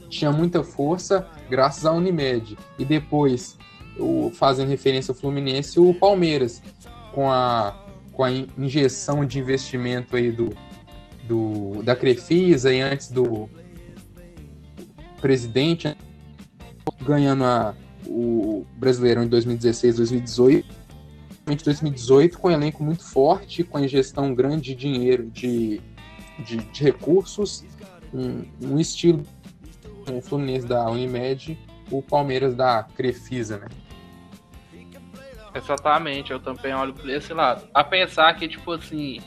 tinha 0.09 0.33
muita 0.33 0.63
força 0.63 1.27
graças 1.49 1.87
à 1.87 1.93
Unimed. 1.93 2.57
E 2.79 2.85
depois, 2.85 3.57
o, 3.99 4.31
fazendo 4.35 4.69
referência 4.69 5.13
ao 5.13 5.17
Fluminense, 5.17 5.79
o 5.79 5.95
Palmeiras, 5.95 6.63
com 7.13 7.31
a, 7.31 7.82
com 8.13 8.25
a 8.25 8.31
in- 8.31 8.49
injeção 8.59 9.25
de 9.25 9.39
investimento 9.39 10.17
aí 10.17 10.31
do, 10.31 10.51
do, 11.27 11.83
da 11.83 11.97
Crefisa 11.97 12.73
e 12.73 12.81
antes 12.81 13.11
do 13.11 13.49
presidente, 15.21 15.97
ganhando 17.01 17.45
a, 17.45 17.75
o 18.07 18.65
Brasileirão 18.77 19.25
em 19.25 19.29
2016, 19.29 19.97
2018. 19.97 20.83
Em 21.49 21.57
2018, 21.57 22.39
com 22.39 22.49
um 22.49 22.51
elenco 22.53 22.85
muito 22.85 23.05
forte, 23.05 23.65
com 23.65 23.79
a 23.79 23.83
ingestão 23.83 24.35
grande 24.35 24.75
de 24.75 24.75
dinheiro, 24.75 25.29
de, 25.31 25.81
de, 26.45 26.57
de 26.57 26.85
recursos, 26.85 27.65
um, 28.15 28.45
um 28.61 28.79
estilo 28.79 29.25
o 30.11 30.21
Fluminense 30.21 30.67
da 30.67 30.89
Unimed, 30.91 31.59
o 31.91 32.03
Palmeiras 32.03 32.55
da 32.55 32.83
Crefisa, 32.83 33.59
né? 33.59 33.67
Exatamente, 35.55 36.33
eu 36.33 36.41
também 36.41 36.75
olho 36.75 36.95
por 36.95 37.09
esse 37.11 37.33
lado. 37.35 37.69
A 37.75 37.85
pensar 37.85 38.35
que, 38.35 38.49
tipo 38.49 38.73
assim, 38.73 39.21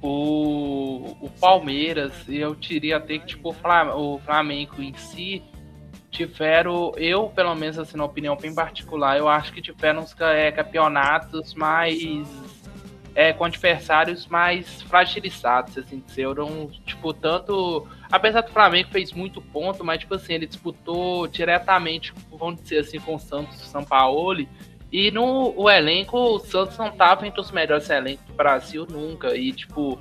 o, 0.00 1.16
o 1.20 1.30
Palmeiras, 1.38 2.12
eu 2.28 2.54
diria 2.54 2.96
até 2.96 3.18
que, 3.18 3.26
tipo, 3.26 3.50
o 3.50 3.52
Flam- 3.52 3.94
o 3.94 4.18
Flamengo 4.24 4.80
em 4.80 4.94
si, 4.94 5.42
tiveram, 6.10 6.92
eu, 6.96 7.28
pelo 7.28 7.54
menos, 7.54 7.78
assim, 7.78 7.96
na 7.98 8.04
opinião 8.04 8.36
bem 8.36 8.54
particular, 8.54 9.18
eu 9.18 9.28
acho 9.28 9.52
que 9.52 9.60
tiveram 9.60 10.00
uns 10.00 10.14
é, 10.20 10.50
campeonatos 10.50 11.54
mais. 11.54 12.26
É, 13.14 13.32
com 13.32 13.44
adversários 13.46 14.26
mais 14.26 14.82
fragilizados, 14.82 15.78
assim, 15.78 16.02
foram, 16.06 16.70
tipo, 16.84 17.14
tanto. 17.14 17.86
Apesar 18.12 18.42
do 18.42 18.50
Flamengo 18.52 18.90
fez 18.90 19.10
muito 19.10 19.40
ponto, 19.40 19.82
mas, 19.82 20.00
tipo 20.00 20.14
assim, 20.14 20.34
ele 20.34 20.46
disputou 20.46 21.26
diretamente, 21.26 22.12
vamos 22.30 22.60
dizer 22.60 22.80
assim, 22.80 23.00
com 23.00 23.14
o 23.14 23.18
Santos 23.18 23.58
o 23.62 23.64
São 23.66 23.82
Paulo. 23.82 24.46
E 24.92 25.10
no 25.10 25.52
o 25.56 25.68
elenco, 25.68 26.16
o 26.16 26.38
Santos 26.38 26.78
não 26.78 26.90
tava 26.90 27.26
entre 27.26 27.40
os 27.40 27.50
melhores 27.50 27.90
elencos 27.90 28.24
do 28.26 28.34
Brasil 28.34 28.86
nunca. 28.88 29.36
E, 29.36 29.52
tipo, 29.52 30.00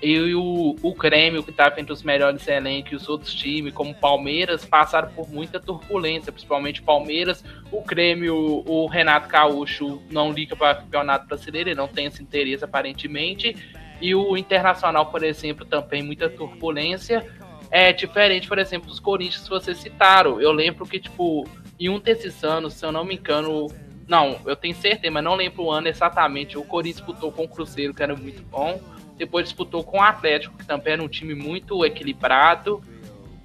eu 0.00 0.28
e 0.28 0.34
o, 0.34 0.76
o 0.82 0.94
Grêmio, 0.94 1.42
que 1.42 1.52
tava 1.52 1.80
entre 1.80 1.92
os 1.92 2.02
melhores 2.02 2.46
elencos, 2.48 2.92
e 2.92 2.94
os 2.96 3.08
outros 3.08 3.34
times, 3.34 3.74
como 3.74 3.94
Palmeiras, 3.94 4.64
passaram 4.64 5.10
por 5.10 5.28
muita 5.28 5.60
turbulência, 5.60 6.32
principalmente 6.32 6.80
Palmeiras. 6.80 7.44
O 7.70 7.82
Grêmio, 7.82 8.62
o 8.66 8.86
Renato 8.86 9.28
Gaúcho 9.28 10.00
não 10.10 10.32
liga 10.32 10.56
para 10.56 10.76
campeonato 10.76 11.26
brasileiro, 11.26 11.70
ele 11.70 11.76
não 11.76 11.88
tem 11.88 12.06
esse 12.06 12.22
interesse 12.22 12.64
aparentemente. 12.64 13.54
E 14.00 14.14
o 14.14 14.36
Internacional, 14.36 15.06
por 15.06 15.22
exemplo, 15.22 15.66
também 15.66 16.02
muita 16.02 16.30
turbulência. 16.30 17.26
É 17.70 17.92
diferente, 17.92 18.48
por 18.48 18.58
exemplo, 18.58 18.88
dos 18.88 18.98
Corinthians 18.98 19.42
que 19.44 19.50
vocês 19.50 19.78
citaram. 19.78 20.40
Eu 20.40 20.50
lembro 20.50 20.86
que, 20.86 20.98
tipo, 20.98 21.46
em 21.78 21.88
um 21.90 22.00
desses 22.00 22.42
anos, 22.42 22.74
se 22.74 22.84
eu 22.84 22.90
não 22.90 23.04
me 23.04 23.16
engano, 23.16 23.66
não, 24.10 24.40
eu 24.44 24.56
tenho 24.56 24.74
certeza, 24.74 25.12
mas 25.12 25.22
não 25.22 25.36
lembro 25.36 25.62
o 25.62 25.70
ano 25.70 25.86
exatamente. 25.86 26.58
O 26.58 26.64
Corinthians 26.64 26.96
disputou 26.96 27.30
com 27.30 27.44
o 27.44 27.48
Cruzeiro, 27.48 27.94
que 27.94 28.02
era 28.02 28.16
muito 28.16 28.42
bom. 28.42 28.80
Depois 29.16 29.44
disputou 29.44 29.84
com 29.84 29.98
o 29.98 30.02
Atlético, 30.02 30.58
que 30.58 30.66
também 30.66 30.94
era 30.94 31.02
um 31.02 31.06
time 31.06 31.32
muito 31.32 31.84
equilibrado. 31.84 32.82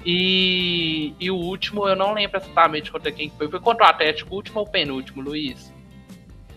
E, 0.03 1.13
e 1.19 1.29
o 1.29 1.35
último, 1.35 1.87
eu 1.87 1.95
não 1.95 2.13
lembro 2.13 2.39
exatamente 2.39 2.91
contra 2.91 3.11
quem 3.11 3.29
foi. 3.29 3.47
Foi 3.47 3.59
contra 3.59 3.85
o 3.85 3.89
Atlético, 3.89 4.33
o 4.33 4.37
último 4.37 4.59
ou 4.59 4.65
o 4.65 4.69
penúltimo, 4.69 5.21
Luiz? 5.21 5.71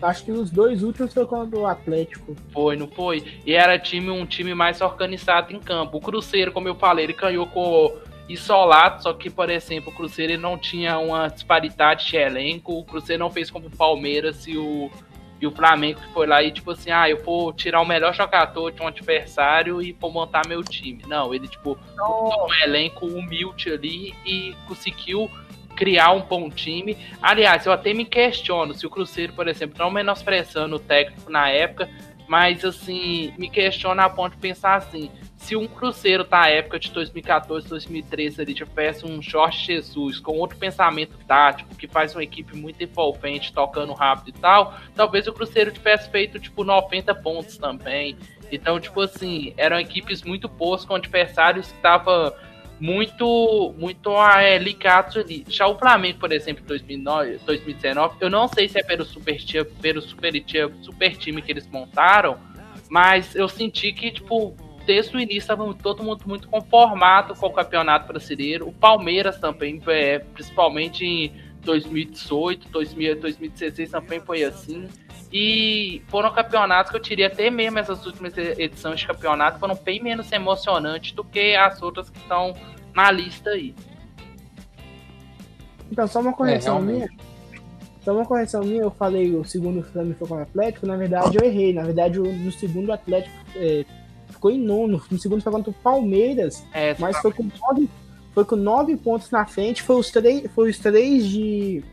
Acho 0.01 0.25
que 0.25 0.31
os 0.31 0.49
dois 0.49 0.81
últimos 0.81 1.13
foi 1.13 1.27
contra 1.27 1.59
o 1.59 1.67
Atlético. 1.67 2.35
Foi, 2.51 2.75
não 2.75 2.87
foi? 2.87 3.23
E 3.45 3.53
era 3.53 3.77
time, 3.77 4.09
um 4.09 4.25
time 4.25 4.55
mais 4.55 4.81
organizado 4.81 5.53
em 5.53 5.59
campo. 5.59 5.97
O 5.97 6.01
Cruzeiro, 6.01 6.51
como 6.51 6.67
eu 6.67 6.73
falei, 6.73 7.05
ele 7.05 7.13
ganhou 7.13 7.45
com 7.45 7.95
isolado, 8.29 9.01
só 9.01 9.11
que, 9.11 9.29
por 9.29 9.49
exemplo, 9.49 9.91
o 9.91 9.95
Cruzeiro 9.95 10.33
ele 10.33 10.41
não 10.41 10.57
tinha 10.57 10.99
uma 10.99 11.27
disparidade 11.27 12.05
de 12.05 12.15
elenco. 12.15 12.77
O 12.77 12.85
Cruzeiro 12.85 13.19
não 13.19 13.31
fez 13.31 13.49
como 13.49 13.67
o 13.67 13.71
Palmeiras 13.71 14.47
e 14.47 14.55
o, 14.55 14.91
e 15.41 15.47
o 15.47 15.51
Flamengo 15.51 15.99
que 15.99 16.13
foi 16.13 16.27
lá 16.27 16.43
e, 16.43 16.51
tipo 16.51 16.69
assim, 16.71 16.91
ah, 16.91 17.09
eu 17.09 17.23
vou 17.23 17.51
tirar 17.51 17.81
o 17.81 17.85
melhor 17.85 18.13
jogador 18.13 18.71
de 18.71 18.81
um 18.81 18.87
adversário 18.87 19.81
e 19.81 19.91
vou 19.93 20.11
montar 20.11 20.47
meu 20.47 20.63
time. 20.63 21.01
Não, 21.07 21.33
ele, 21.33 21.47
tipo, 21.47 21.77
montou 21.97 22.47
um 22.47 22.63
elenco 22.63 23.07
humilde 23.07 23.71
ali 23.71 24.13
e 24.23 24.55
conseguiu 24.67 25.29
criar 25.75 26.11
um 26.11 26.21
bom 26.21 26.51
time. 26.51 26.95
Aliás, 27.21 27.65
eu 27.65 27.71
até 27.71 27.93
me 27.95 28.05
questiono 28.05 28.75
se 28.75 28.85
o 28.85 28.89
Cruzeiro, 28.91 29.33
por 29.33 29.47
exemplo, 29.47 29.75
não 29.79 29.89
menosprezando 29.89 30.75
o 30.75 30.79
técnico 30.79 31.31
na 31.31 31.49
época, 31.49 31.89
mas 32.27 32.63
assim, 32.63 33.33
me 33.39 33.49
questiono 33.49 33.99
a 34.01 34.09
ponto 34.09 34.33
de 34.33 34.37
pensar 34.37 34.75
assim, 34.75 35.09
se 35.49 35.55
um 35.55 35.67
Cruzeiro 35.67 36.23
da 36.23 36.47
época 36.47 36.77
de 36.77 36.91
2014, 36.91 37.67
2013 37.67 38.39
ali 38.39 38.53
tivesse 38.53 39.03
um 39.03 39.19
Jorge 39.19 39.65
Jesus 39.65 40.19
com 40.19 40.33
outro 40.37 40.55
pensamento 40.59 41.17
tático, 41.27 41.73
que 41.75 41.87
faz 41.87 42.13
uma 42.13 42.23
equipe 42.23 42.55
muito 42.55 42.83
envolvente, 42.83 43.51
tocando 43.51 43.91
rápido 43.93 44.27
e 44.29 44.39
tal, 44.39 44.75
talvez 44.93 45.25
o 45.25 45.33
Cruzeiro 45.33 45.71
tivesse 45.71 46.07
feito 46.11 46.39
tipo 46.39 46.63
90 46.63 47.15
pontos 47.15 47.57
também. 47.57 48.15
Então, 48.51 48.79
tipo 48.79 49.01
assim, 49.01 49.51
eram 49.57 49.79
equipes 49.79 50.21
muito 50.21 50.47
boas 50.47 50.85
com 50.85 50.93
adversários 50.93 51.65
que 51.69 51.75
estavam 51.77 52.31
muito, 52.79 53.73
muito 53.75 54.11
é, 54.23 54.55
ligados 54.59 55.17
ali. 55.17 55.43
Já 55.49 55.65
o 55.65 55.79
Flamengo, 55.79 56.19
por 56.19 56.31
exemplo, 56.31 56.61
em 56.63 56.67
2009, 56.67 57.39
2019, 57.43 58.17
eu 58.21 58.29
não 58.29 58.47
sei 58.47 58.69
se 58.69 58.77
é 58.77 58.83
pelo 58.83 59.03
super, 59.03 59.35
time- 59.43 59.65
pelo 59.65 59.99
super, 59.99 60.31
time- 60.43 60.71
super 60.83 61.17
time 61.17 61.41
que 61.41 61.51
eles 61.51 61.67
montaram, 61.67 62.37
mas 62.87 63.35
eu 63.35 63.49
senti 63.49 63.91
que, 63.91 64.11
tipo, 64.11 64.55
desde 64.89 65.15
o 65.15 65.19
início 65.19 65.37
estava 65.41 65.71
todo 65.75 66.01
mundo 66.03 66.23
muito 66.25 66.47
conformado 66.49 67.35
com 67.35 67.45
o 67.45 67.51
campeonato 67.53 68.07
brasileiro. 68.07 68.67
O 68.67 68.73
Palmeiras 68.73 69.37
também, 69.37 69.79
é, 69.85 70.17
principalmente 70.17 71.05
em 71.05 71.31
2018, 71.61 72.67
2000, 72.69 73.21
2016 73.21 73.91
também 73.91 74.19
foi 74.19 74.43
assim. 74.43 74.87
E 75.31 76.01
foram 76.07 76.33
campeonatos 76.33 76.89
que 76.89 76.97
eu 76.97 77.01
diria 77.01 77.27
até 77.27 77.51
mesmo 77.51 77.77
essas 77.77 78.03
últimas 78.03 78.35
edições 78.35 78.99
de 79.01 79.05
campeonato 79.05 79.59
foram 79.59 79.75
bem 79.75 80.01
menos 80.01 80.31
emocionantes 80.31 81.11
do 81.11 81.23
que 81.23 81.55
as 81.55 81.79
outras 81.83 82.09
que 82.09 82.17
estão 82.17 82.55
na 82.95 83.11
lista 83.11 83.51
aí. 83.51 83.75
Então, 85.91 86.07
só 86.07 86.19
uma 86.19 86.33
correção 86.33 86.79
É, 86.79 86.81
minha. 86.81 87.09
Só 88.01 88.11
uma 88.15 88.25
correção 88.25 88.61
minha, 88.63 88.81
eu 88.81 88.89
falei 88.89 89.35
o 89.35 89.43
segundo 89.45 89.83
Flamengo 89.83 90.15
foi 90.17 90.27
com 90.27 90.33
o 90.33 90.39
Atlético, 90.41 90.87
na 90.87 90.95
verdade 90.95 91.37
eu 91.37 91.45
errei. 91.45 91.73
Na 91.73 91.83
verdade, 91.83 92.19
o- 92.19 92.33
no 92.33 92.51
segundo 92.51 92.89
o 92.89 92.93
Atlético 92.93 93.35
é, 93.55 93.85
ficou 94.39 94.49
em 94.49 94.57
nono. 94.57 95.01
No 95.11 95.19
segundo 95.19 95.43
foi 95.43 95.51
contra 95.51 95.69
o 95.69 95.73
Palmeiras, 95.73 96.63
É, 96.73 96.95
mas 96.97 97.17
foi 97.17 97.31
com 97.31 97.43
nove, 97.43 97.89
foi 98.33 98.45
com 98.45 98.55
nove 98.55 98.95
pontos 98.95 99.29
na 99.29 99.45
frente, 99.45 99.83
foi 99.83 99.97
os 99.97 100.09
três, 100.09 100.49
foi 100.55 100.69
os 100.69 100.79
três 100.79 101.27
de. 101.27 101.83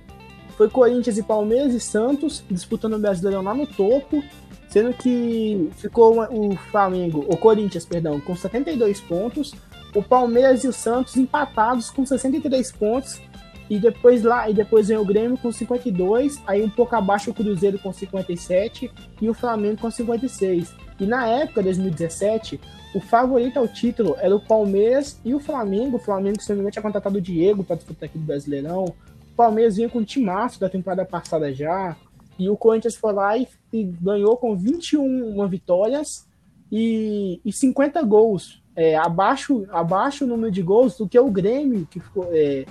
Foi 0.56 0.70
Corinthians 0.70 1.18
e 1.18 1.22
Palmeiras 1.22 1.74
e 1.74 1.80
Santos 1.80 2.42
disputando 2.50 2.94
o 2.94 2.98
Brasileirão 2.98 3.42
lá 3.42 3.52
no 3.52 3.66
topo, 3.66 4.24
sendo 4.70 4.94
que 4.94 5.68
ficou 5.76 6.22
o 6.30 6.56
Flamengo, 6.70 7.26
o 7.28 7.36
Corinthians, 7.36 7.84
perdão, 7.84 8.18
com 8.20 8.34
72 8.34 8.98
pontos, 9.02 9.52
o 9.94 10.02
Palmeiras 10.02 10.64
e 10.64 10.68
o 10.68 10.72
Santos 10.72 11.14
empatados 11.16 11.90
com 11.90 12.06
63 12.06 12.72
pontos 12.72 13.20
e 13.68 13.78
depois 13.78 14.22
lá, 14.22 14.48
e 14.48 14.54
depois 14.54 14.88
vem 14.88 14.96
o 14.96 15.04
Grêmio 15.04 15.36
com 15.36 15.52
52, 15.52 16.40
aí 16.46 16.64
um 16.64 16.70
pouco 16.70 16.96
abaixo 16.96 17.30
o 17.30 17.34
Cruzeiro 17.34 17.78
com 17.78 17.92
57 17.92 18.90
e 19.20 19.28
o 19.28 19.34
Flamengo 19.34 19.78
com 19.78 19.90
56. 19.90 20.85
E 20.98 21.06
na 21.06 21.26
época, 21.26 21.62
2017, 21.62 22.60
o 22.94 23.00
favorito 23.00 23.58
ao 23.58 23.68
título 23.68 24.16
era 24.18 24.34
o 24.34 24.40
Palmeiras 24.40 25.20
e 25.24 25.34
o 25.34 25.40
Flamengo. 25.40 25.96
O 25.96 26.00
Flamengo, 26.00 26.40
se 26.40 26.54
não 26.54 26.62
me 26.62 26.70
tinha 26.70 26.82
contratado 26.82 27.18
o 27.18 27.20
Diego 27.20 27.62
para 27.62 27.76
disputar 27.76 28.08
aqui 28.08 28.18
do 28.18 28.24
Brasileirão. 28.24 28.84
O 28.84 29.36
Palmeiras 29.36 29.76
vinha 29.76 29.88
com 29.88 29.98
um 29.98 30.04
timaço 30.04 30.58
da 30.58 30.68
temporada 30.68 31.04
passada 31.04 31.52
já. 31.52 31.96
E 32.38 32.48
o 32.48 32.56
Corinthians 32.56 32.96
foi 32.96 33.12
lá 33.12 33.36
e, 33.36 33.46
e 33.72 33.84
ganhou 33.84 34.36
com 34.36 34.56
21 34.56 35.46
vitórias 35.48 36.26
e, 36.70 37.40
e 37.44 37.52
50 37.52 38.02
gols. 38.02 38.62
É, 38.74 38.96
abaixo, 38.96 39.66
abaixo 39.70 40.24
o 40.24 40.28
número 40.28 40.50
de 40.50 40.62
gols 40.62 40.96
do 40.96 41.08
que 41.08 41.18
o 41.18 41.30
Grêmio, 41.30 41.86
que 41.90 41.98
ficou, 41.98 42.28
é, 42.30 42.66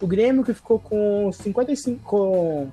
o 0.00 0.06
Grêmio 0.06 0.44
que 0.44 0.54
ficou 0.54 0.78
com 0.78 1.30
55, 1.32 2.02
com 2.02 2.68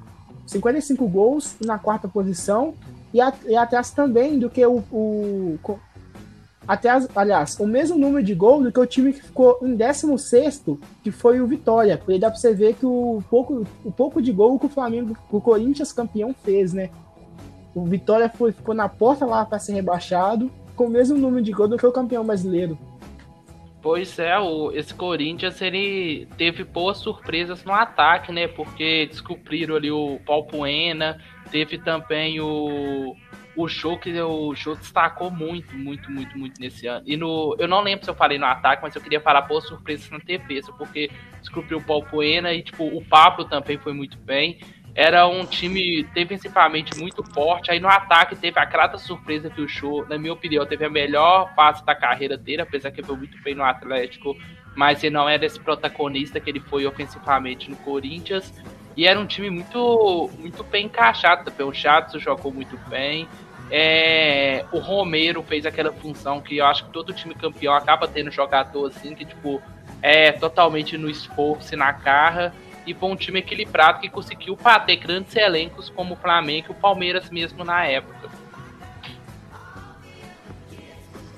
55 0.46 1.08
gols 1.08 1.56
na 1.60 1.78
quarta 1.78 2.08
posição 2.08 2.74
e, 3.14 3.22
a, 3.22 3.34
e 3.46 3.56
atrás 3.56 3.92
também 3.92 4.38
do 4.38 4.50
que 4.50 4.66
o, 4.66 4.84
o 4.92 5.58
até 6.68 6.90
aliás, 7.16 7.58
o 7.60 7.66
mesmo 7.66 7.98
número 7.98 8.22
de 8.22 8.36
gols 8.36 8.66
do 8.66 8.72
que 8.72 8.80
o 8.80 8.86
time 8.86 9.14
que 9.14 9.24
ficou 9.24 9.58
em 9.62 9.74
16 9.74 10.66
que 11.02 11.12
foi 11.12 11.40
o 11.40 11.48
Vitória. 11.48 11.98
Porque 11.98 12.20
dá 12.20 12.30
pra 12.30 12.38
você 12.38 12.54
ver 12.54 12.74
que 12.74 12.86
o 12.86 13.24
pouco, 13.30 13.66
o 13.86 13.92
pouco 13.92 14.22
de 14.22 14.34
gol 14.34 14.60
que 14.60 14.66
o 14.66 14.70
Flamengo, 14.70 15.18
o 15.32 15.40
Corinthians 15.40 15.94
campeão 15.94 16.36
fez, 16.44 16.74
né? 16.74 16.90
O 17.74 17.86
Vitória 17.86 18.28
foi, 18.28 18.52
ficou 18.52 18.76
na 18.76 18.90
porta 18.90 19.26
lá 19.26 19.46
para 19.46 19.60
ser 19.60 19.74
rebaixado, 19.74 20.52
com 20.76 20.86
o 20.86 20.90
mesmo 20.90 21.18
número 21.18 21.42
de 21.42 21.54
gols 21.54 21.70
do 21.70 21.78
que 21.78 21.86
o 21.86 21.92
campeão 21.92 22.26
brasileiro. 22.26 22.78
Pois 23.82 24.20
é, 24.20 24.38
o, 24.38 24.72
esse 24.74 24.94
Corinthians 24.94 25.62
ele 25.62 26.28
teve 26.38 26.66
boas 26.66 26.98
surpresas 26.98 27.64
no 27.64 27.72
ataque, 27.72 28.34
né? 28.34 28.46
Porque 28.46 29.06
descobriram 29.06 29.76
ali 29.78 29.90
o 29.90 30.20
Palpuena, 30.26 31.18
teve 31.52 31.78
também 31.78 32.40
o, 32.40 33.16
o 33.56 33.68
show 33.68 33.98
que 33.98 34.12
o 34.22 34.56
show 34.56 34.76
destacou 34.76 35.32
muito, 35.32 35.76
muito, 35.76 36.12
muito, 36.12 36.38
muito 36.38 36.60
nesse 36.60 36.88
ano. 36.88 37.04
E 37.06 37.18
no, 37.18 37.56
eu 37.60 37.68
não 37.68 37.82
lembro 37.82 38.06
se 38.06 38.12
eu 38.12 38.16
falei 38.16 38.38
no 38.38 38.46
ataque, 38.46 38.84
mas 38.84 38.96
eu 38.96 39.02
queria 39.02 39.22
falar 39.22 39.42
boas 39.42 39.66
surpresas 39.66 40.10
na 40.10 40.20
defesa, 40.20 40.72
porque 40.74 41.10
descobriu 41.40 41.80
o 41.80 41.84
Palpuena 41.84 42.54
e 42.54 42.62
tipo 42.62 42.86
o 42.86 43.04
Pablo 43.04 43.46
também 43.46 43.78
foi 43.78 43.94
muito 43.94 44.18
bem 44.18 44.60
era 44.98 45.28
um 45.28 45.46
time 45.46 46.02
defensivamente 46.12 46.98
muito 46.98 47.24
forte. 47.32 47.70
Aí 47.70 47.80
no 47.80 47.88
ataque 47.88 48.36
teve 48.36 48.60
a 48.60 48.66
grata 48.66 48.98
surpresa 48.98 49.48
que 49.48 49.62
o 49.62 49.70
Show, 49.70 50.08
na 50.08 50.18
minha 50.18 50.34
opinião, 50.34 50.66
teve 50.66 50.86
a 50.86 50.90
melhor 50.90 51.54
fase 51.54 51.86
da 51.86 51.94
carreira 51.94 52.36
dele, 52.36 52.64
apesar 52.64 52.90
que 52.90 53.04
foi 53.04 53.16
muito 53.16 53.40
bem 53.44 53.54
no 53.54 53.64
Atlético, 53.64 54.36
mas 54.76 55.04
ele 55.04 55.14
não 55.14 55.30
era 55.30 55.46
esse 55.46 55.60
protagonista 55.60 56.40
que 56.40 56.50
ele 56.50 56.60
foi 56.62 56.88
ofensivamente 56.88 57.70
no 57.70 57.78
Corinthians. 57.78 58.52
E 58.98 59.06
era 59.06 59.20
um 59.20 59.28
time 59.28 59.52
muito, 59.52 60.30
muito 60.40 60.64
bem 60.64 60.88
encaixado. 60.88 61.54
O 61.64 61.72
Chato 61.72 62.20
jogou 62.20 62.52
muito 62.52 62.76
bem. 62.90 63.30
É, 63.70 64.66
o 64.72 64.80
Romero 64.80 65.44
fez 65.44 65.68
aquela 65.68 65.94
função 65.94 66.42
que 66.42 66.58
eu 66.58 66.66
acho 66.66 66.86
que 66.86 66.92
todo 66.92 67.14
time 67.14 67.36
campeão 67.36 67.76
acaba 67.76 68.08
tendo 68.08 68.32
jogador 68.32 68.88
assim, 68.88 69.14
que 69.14 69.24
tipo, 69.24 69.62
é 70.02 70.32
totalmente 70.32 70.98
no 70.98 71.10
esforço 71.10 71.76
e 71.76 71.78
na 71.78 71.94
carra 71.94 72.54
e 72.88 72.94
foi 72.94 73.10
um 73.10 73.16
time 73.16 73.40
equilibrado 73.40 74.00
que 74.00 74.10
conseguiu 74.10 74.56
bater 74.56 74.96
grandes 74.96 75.36
elencos 75.36 75.90
como 75.90 76.14
o 76.14 76.18
Flamengo 76.18 76.68
e 76.70 76.72
o 76.72 76.76
Palmeiras 76.76 77.30
mesmo 77.30 77.66
na 77.66 77.84
época. 77.86 78.30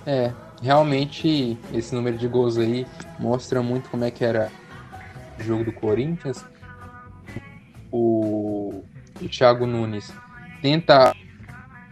É, 0.06 0.32
realmente 0.62 1.58
esse 1.74 1.94
número 1.94 2.18
de 2.18 2.28
gols 2.28 2.58
aí 2.58 2.86
mostra 3.18 3.62
muito 3.64 3.90
como 3.90 4.06
é 4.06 4.12
que 4.12 4.24
era 4.24 4.52
o 5.40 5.44
jogo 5.44 5.64
do 5.64 5.74
Corinthians. 5.74 6.46
O, 7.92 8.84
Thiago 9.30 9.66
Nunes 9.66 10.14
tenta 10.62 11.14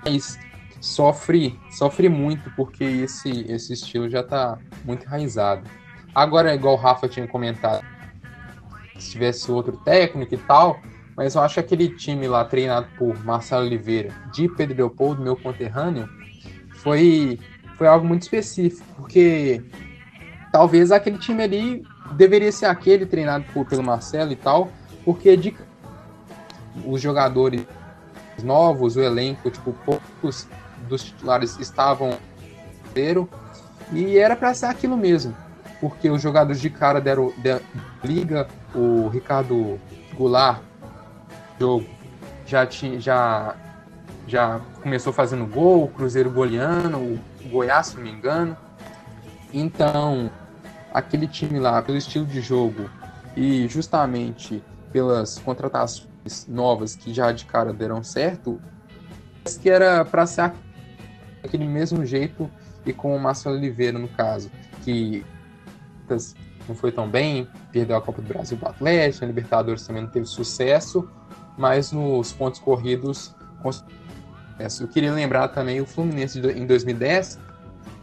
mas 0.06 0.40
sofre 0.80 1.60
sofre 1.72 2.08
muito 2.08 2.50
porque 2.52 2.84
esse 2.84 3.46
esse 3.52 3.74
estilo 3.74 4.10
já 4.10 4.24
tá 4.24 4.58
muito 4.86 5.06
enraizado. 5.06 5.70
Agora 6.14 6.54
igual 6.54 6.76
o 6.76 6.78
Rafa 6.78 7.08
tinha 7.08 7.28
comentado, 7.28 7.86
se 8.98 9.12
tivesse 9.12 9.52
outro 9.52 9.78
técnico 9.78 10.34
e 10.34 10.38
tal, 10.38 10.80
mas 11.16 11.34
eu 11.34 11.42
acho 11.42 11.56
que 11.56 11.60
aquele 11.60 11.90
time 11.90 12.28
lá 12.28 12.46
treinado 12.46 12.88
por 12.98 13.18
Marcelo 13.26 13.66
Oliveira, 13.66 14.14
de 14.32 14.48
Pedro 14.48 14.78
Leopoldo, 14.78 15.22
meu 15.22 15.36
conterrâneo, 15.36 16.08
foi, 16.76 17.40
foi 17.76 17.88
algo 17.88 18.06
muito 18.06 18.22
específico, 18.22 18.86
porque 18.96 19.64
talvez 20.52 20.92
aquele 20.92 21.18
time 21.18 21.44
ali 21.44 21.84
deveria 22.16 22.52
ser 22.52 22.68
aquele 22.68 23.06
treinado 23.06 23.46
por, 23.52 23.66
pelo 23.66 23.84
Marcelo 23.84 24.32
e 24.32 24.36
tal, 24.36 24.72
porque 25.04 25.36
de, 25.36 25.56
os 26.86 27.02
jogadores 27.02 27.66
novos, 28.44 28.96
o 28.96 29.02
elenco, 29.02 29.50
tipo, 29.50 29.74
poucos 29.86 30.48
dos 30.88 31.04
titulares 31.04 31.58
estavam 31.60 32.18
e 33.94 34.18
era 34.18 34.36
para 34.36 34.52
ser 34.56 34.66
aquilo 34.66 34.98
mesmo 34.98 35.36
porque 35.80 36.10
os 36.10 36.22
jogadores 36.22 36.60
de 36.60 36.70
cara 36.70 37.00
deram, 37.00 37.32
deram 37.38 37.62
liga, 38.04 38.48
o 38.74 39.08
Ricardo 39.10 39.80
Goulart, 40.16 40.62
jogo, 41.60 41.86
já, 42.46 42.66
tinha, 42.66 43.00
já, 43.00 43.56
já 44.28 44.60
começou 44.82 45.14
fazendo 45.14 45.46
gol, 45.46 45.84
o 45.84 45.88
Cruzeiro 45.88 46.30
goleando, 46.32 46.98
o 46.98 47.20
Goiás, 47.50 47.88
se 47.88 47.96
não 47.96 48.04
me 48.04 48.12
engano. 48.12 48.58
Então, 49.54 50.30
aquele 50.94 51.28
time 51.28 51.60
lá, 51.60 51.82
pelo 51.82 51.98
estilo 51.98 52.26
de 52.26 52.42
jogo 52.42 52.90
e 53.36 53.68
justamente 53.68 54.64
pelas 54.92 55.38
contratações 55.40 56.08
novas 56.48 56.96
que 56.96 57.14
já 57.14 57.32
de 57.32 57.46
cara 57.46 57.74
deram 57.74 58.04
certo, 58.04 58.60
que 59.62 59.70
era 59.70 60.04
para 60.04 60.26
ser 60.26 60.52
aquele 61.44 61.66
mesmo 61.66 62.06
jeito 62.06 62.50
e 62.86 62.94
com 62.94 63.16
o 63.16 63.20
Márcio 63.20 63.52
Oliveira 63.52 63.98
no 63.98 64.08
caso, 64.10 64.52
que 64.84 65.26
não 66.68 66.76
foi 66.76 66.92
tão 66.92 67.10
bem, 67.10 67.48
perdeu 67.72 67.96
a 67.98 68.02
Copa 68.02 68.22
do 68.22 68.28
Brasil 68.28 68.58
do 68.58 68.68
Atlético, 68.68 69.24
a 69.24 69.28
Libertadores 69.28 69.86
também 69.86 70.04
não 70.04 70.10
teve 70.10 70.26
sucesso, 70.26 71.10
mas 71.58 71.92
nos 71.92 72.32
pontos 72.34 72.60
corridos 72.60 73.36
eu 74.80 74.88
queria 74.88 75.14
lembrar 75.14 75.50
também 75.50 75.82
o 75.82 75.86
Fluminense 75.86 76.40
em 76.40 76.66
2010, 76.66 77.40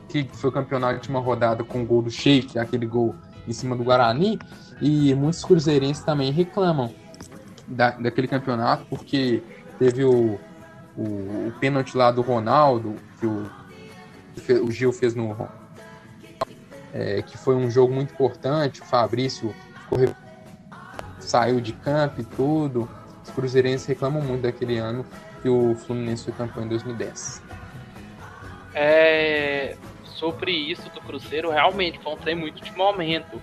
que 0.08 0.28
foi 0.32 0.52
campeão 0.52 0.78
de 0.80 0.86
última 0.86 1.18
rodada 1.18 1.64
com 1.64 1.82
o 1.82 1.86
gol 1.86 2.02
do 2.02 2.10
Sheik, 2.10 2.58
aquele 2.58 2.86
gol 2.86 3.14
em 3.46 3.52
cima 3.52 3.76
do 3.76 3.84
Guarani, 3.84 4.38
e 4.80 5.14
muitos 5.14 5.44
cruzeirenses 5.44 6.04
também 6.04 6.30
reclamam 6.30 6.92
da, 7.66 7.90
daquele 7.90 8.28
campeonato, 8.28 8.84
porque 8.86 9.42
teve 9.78 10.04
o, 10.04 10.38
o, 10.96 11.02
o 11.48 11.52
pênalti 11.60 11.96
lá 11.96 12.10
do 12.10 12.22
Ronaldo, 12.22 12.96
que 13.18 13.26
o, 13.26 13.50
o 14.64 14.70
Gil 14.70 14.92
fez 14.92 15.14
no, 15.14 15.48
é, 16.92 17.22
que 17.22 17.36
foi 17.36 17.56
um 17.56 17.70
jogo 17.70 17.92
muito 17.92 18.14
importante. 18.14 18.80
O 18.80 18.84
Fabrício 18.84 19.54
correu, 19.88 20.14
saiu 21.18 21.60
de 21.60 21.72
campo 21.72 22.20
e 22.20 22.24
tudo. 22.24 22.88
Os 23.22 23.30
cruzeirenses 23.30 23.86
reclamam 23.86 24.22
muito 24.22 24.42
daquele 24.42 24.78
ano 24.78 25.04
que 25.42 25.48
o 25.48 25.74
Fluminense 25.74 26.24
foi 26.24 26.32
campeão 26.34 26.64
em 26.64 26.68
2010. 26.68 27.42
É, 28.74 29.76
sobre 30.04 30.52
isso 30.52 30.88
do 30.90 31.00
Cruzeiro, 31.00 31.50
realmente 31.50 31.98
foi 32.00 32.12
um 32.12 32.16
trem 32.16 32.34
muito 32.34 32.62
de 32.62 32.72
momento. 32.72 33.40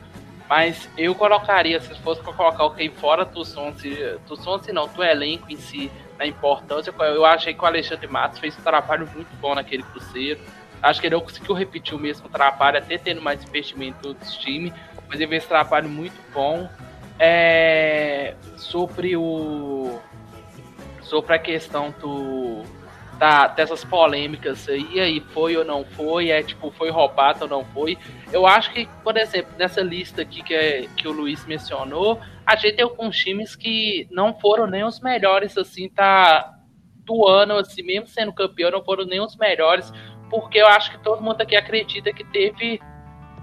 Mas 0.52 0.90
eu 0.98 1.16
colocaria, 1.16 1.80
se 1.80 1.96
fosse 2.02 2.22
para 2.22 2.34
colocar 2.34 2.64
alguém 2.64 2.90
fora 2.90 3.24
do 3.24 3.46
Sonse, 3.46 4.20
do 4.28 4.36
Sonse 4.36 4.74
não, 4.74 4.86
do 4.86 5.02
elenco 5.02 5.50
em 5.50 5.56
si, 5.56 5.90
na 6.20 6.28
importância, 6.28 6.94
eu 7.00 7.26
achei 7.26 7.54
que 7.54 7.64
o 7.64 7.66
Alexandre 7.66 8.06
Matos 8.06 8.38
fez 8.38 8.60
um 8.60 8.62
trabalho 8.62 9.10
muito 9.16 9.34
bom 9.38 9.56
naquele 9.56 9.82
Cruzeiro 9.82 10.42
Acho 10.82 11.00
que 11.00 11.08
ele 11.08 11.16
não 11.16 11.22
conseguiu 11.22 11.56
repetir 11.56 11.96
o 11.96 11.98
mesmo 12.00 12.28
trabalho, 12.28 12.80
até 12.80 12.98
tendo 12.98 13.22
mais 13.22 13.42
investimento 13.42 14.10
outros 14.10 14.36
times, 14.36 14.74
mas 15.08 15.22
ele 15.22 15.30
fez 15.30 15.46
um 15.46 15.48
trabalho 15.48 15.88
muito 15.88 16.20
bom. 16.34 16.68
É, 17.18 18.36
sobre 18.58 19.16
o 19.16 20.02
sobre 21.02 21.34
a 21.34 21.40
questão 21.40 21.94
do 22.02 22.64
da, 23.22 23.46
dessas 23.46 23.86
polêmicas 23.86 24.68
aí, 24.68 25.00
aí 25.00 25.20
foi 25.32 25.56
ou 25.56 25.64
não 25.64 25.86
foi, 25.86 26.32
é 26.32 26.42
tipo, 26.42 26.72
foi 26.72 26.90
roubado 26.90 27.44
ou 27.44 27.50
não 27.50 27.64
foi. 27.66 27.96
Eu 28.34 28.48
acho 28.48 28.74
que, 28.74 28.90
por 29.04 29.16
exemplo, 29.16 29.54
nessa 29.58 29.82
lista 29.82 30.24
aqui 30.24 30.42
que, 30.42 30.54
é, 30.54 30.88
que 30.98 31.08
o 31.08 31.12
Luiz 31.12 31.46
mencionou, 31.46 32.20
a 32.44 32.56
gente 32.56 32.78
tem 32.78 32.84
alguns 32.84 33.16
times 33.16 33.56
que 33.56 34.08
não 34.10 34.34
foram 34.34 34.66
nem 34.66 34.84
os 34.84 35.00
melhores, 35.00 35.56
assim, 35.56 35.88
tá 35.88 36.58
do 37.06 37.28
ano, 37.28 37.58
assim, 37.58 37.84
mesmo 37.84 38.08
sendo 38.08 38.34
campeão, 38.34 38.72
não 38.72 38.84
foram 38.84 39.06
nem 39.06 39.22
os 39.22 39.38
melhores 39.38 39.94
porque 40.32 40.60
eu 40.60 40.68
acho 40.68 40.90
que 40.92 41.04
todo 41.04 41.22
mundo 41.22 41.42
aqui 41.42 41.58
acredita 41.58 42.14
que 42.14 42.24
teve 42.24 42.80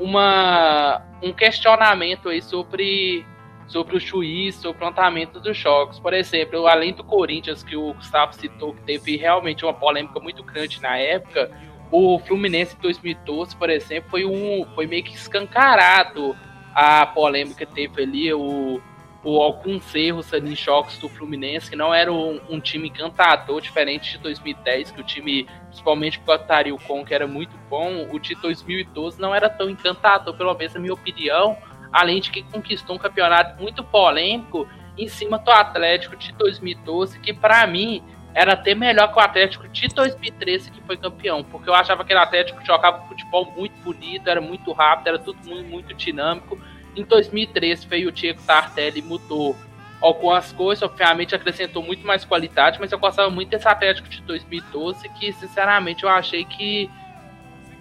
uma, 0.00 1.02
um 1.22 1.34
questionamento 1.34 2.30
aí 2.30 2.40
sobre, 2.40 3.26
sobre 3.68 3.96
o 3.96 4.00
juiz, 4.00 4.56
sobre 4.56 4.70
o 4.70 4.74
plantamento 4.74 5.38
dos 5.38 5.56
jogos. 5.56 6.00
Por 6.00 6.12
exemplo, 6.14 6.66
além 6.66 6.92
do 6.92 7.04
Corinthians, 7.04 7.62
que 7.62 7.76
o 7.76 7.92
Gustavo 7.92 8.34
citou, 8.34 8.74
que 8.74 8.82
teve 8.82 9.16
realmente 9.16 9.64
uma 9.64 9.74
polêmica 9.74 10.18
muito 10.18 10.42
grande 10.42 10.80
na 10.82 10.96
época, 10.96 11.50
o 11.90 12.18
Fluminense 12.18 12.74
em 12.76 12.80
2012, 12.80 13.56
por 13.56 13.70
exemplo, 13.70 14.10
foi, 14.10 14.24
um, 14.24 14.66
foi 14.74 14.86
meio 14.86 15.04
que 15.04 15.14
escancarado 15.14 16.36
a 16.74 17.06
polêmica 17.06 17.64
que 17.64 17.74
teve 17.74 18.02
ali, 18.02 18.32
o, 18.32 18.80
o 19.24 19.42
alguns 19.42 19.94
erros 19.94 20.32
ali 20.32 20.52
em 20.52 20.56
jogos 20.56 20.98
do 20.98 21.08
Fluminense, 21.08 21.70
que 21.70 21.76
não 21.76 21.92
era 21.92 22.12
um, 22.12 22.40
um, 22.48 22.60
time 22.60 22.88
encantador, 22.88 23.60
diferente 23.60 24.12
de 24.12 24.18
2010, 24.18 24.92
que 24.92 25.00
o 25.00 25.04
time, 25.04 25.46
principalmente 25.66 26.20
com 26.20 26.32
o 26.32 26.78
Com, 26.78 27.04
que 27.04 27.14
era 27.14 27.26
muito 27.26 27.56
bom, 27.70 28.06
o 28.12 28.18
de 28.18 28.34
2012 28.34 29.20
não 29.20 29.34
era 29.34 29.48
tão 29.48 29.68
encantador, 29.68 30.36
pelo 30.36 30.54
menos 30.54 30.74
na 30.74 30.80
minha 30.80 30.94
opinião, 30.94 31.56
além 31.92 32.20
de 32.20 32.30
que 32.30 32.42
conquistou 32.42 32.96
um 32.96 32.98
campeonato 32.98 33.60
muito 33.60 33.82
polêmico 33.82 34.68
em 34.96 35.08
cima 35.08 35.38
do 35.38 35.50
Atlético 35.50 36.16
de 36.16 36.32
2012, 36.32 37.20
que 37.20 37.32
para 37.32 37.66
mim 37.66 38.02
era 38.34 38.52
até 38.52 38.74
melhor 38.74 39.12
que 39.12 39.18
o 39.18 39.22
Atlético 39.22 39.68
de 39.68 39.88
2013 39.88 40.70
que 40.70 40.80
foi 40.82 40.96
campeão, 40.96 41.42
porque 41.42 41.68
eu 41.68 41.74
achava 41.74 42.04
que 42.04 42.14
o 42.14 42.18
Atlético 42.18 42.64
jogava 42.64 43.06
futebol 43.06 43.52
muito 43.56 43.74
bonito, 43.82 44.28
era 44.28 44.40
muito 44.40 44.72
rápido, 44.72 45.08
era 45.08 45.18
tudo 45.18 45.38
muito, 45.48 45.68
muito 45.68 45.94
dinâmico. 45.94 46.58
Em 46.94 47.04
2013 47.04 47.86
veio 47.86 48.08
o 48.08 48.12
Diego 48.12 48.40
Tartelli 48.42 49.00
e 49.00 49.02
mudou 49.02 49.56
algumas 50.00 50.52
coisas, 50.52 50.82
obviamente 50.82 51.34
acrescentou 51.34 51.82
muito 51.82 52.06
mais 52.06 52.24
qualidade, 52.24 52.78
mas 52.78 52.92
eu 52.92 52.98
gostava 52.98 53.30
muito 53.30 53.48
desse 53.48 53.66
Atlético 53.66 54.08
de 54.08 54.20
2012 54.22 55.08
que 55.10 55.32
sinceramente 55.32 56.04
eu 56.04 56.08
achei 56.08 56.44
que 56.44 56.88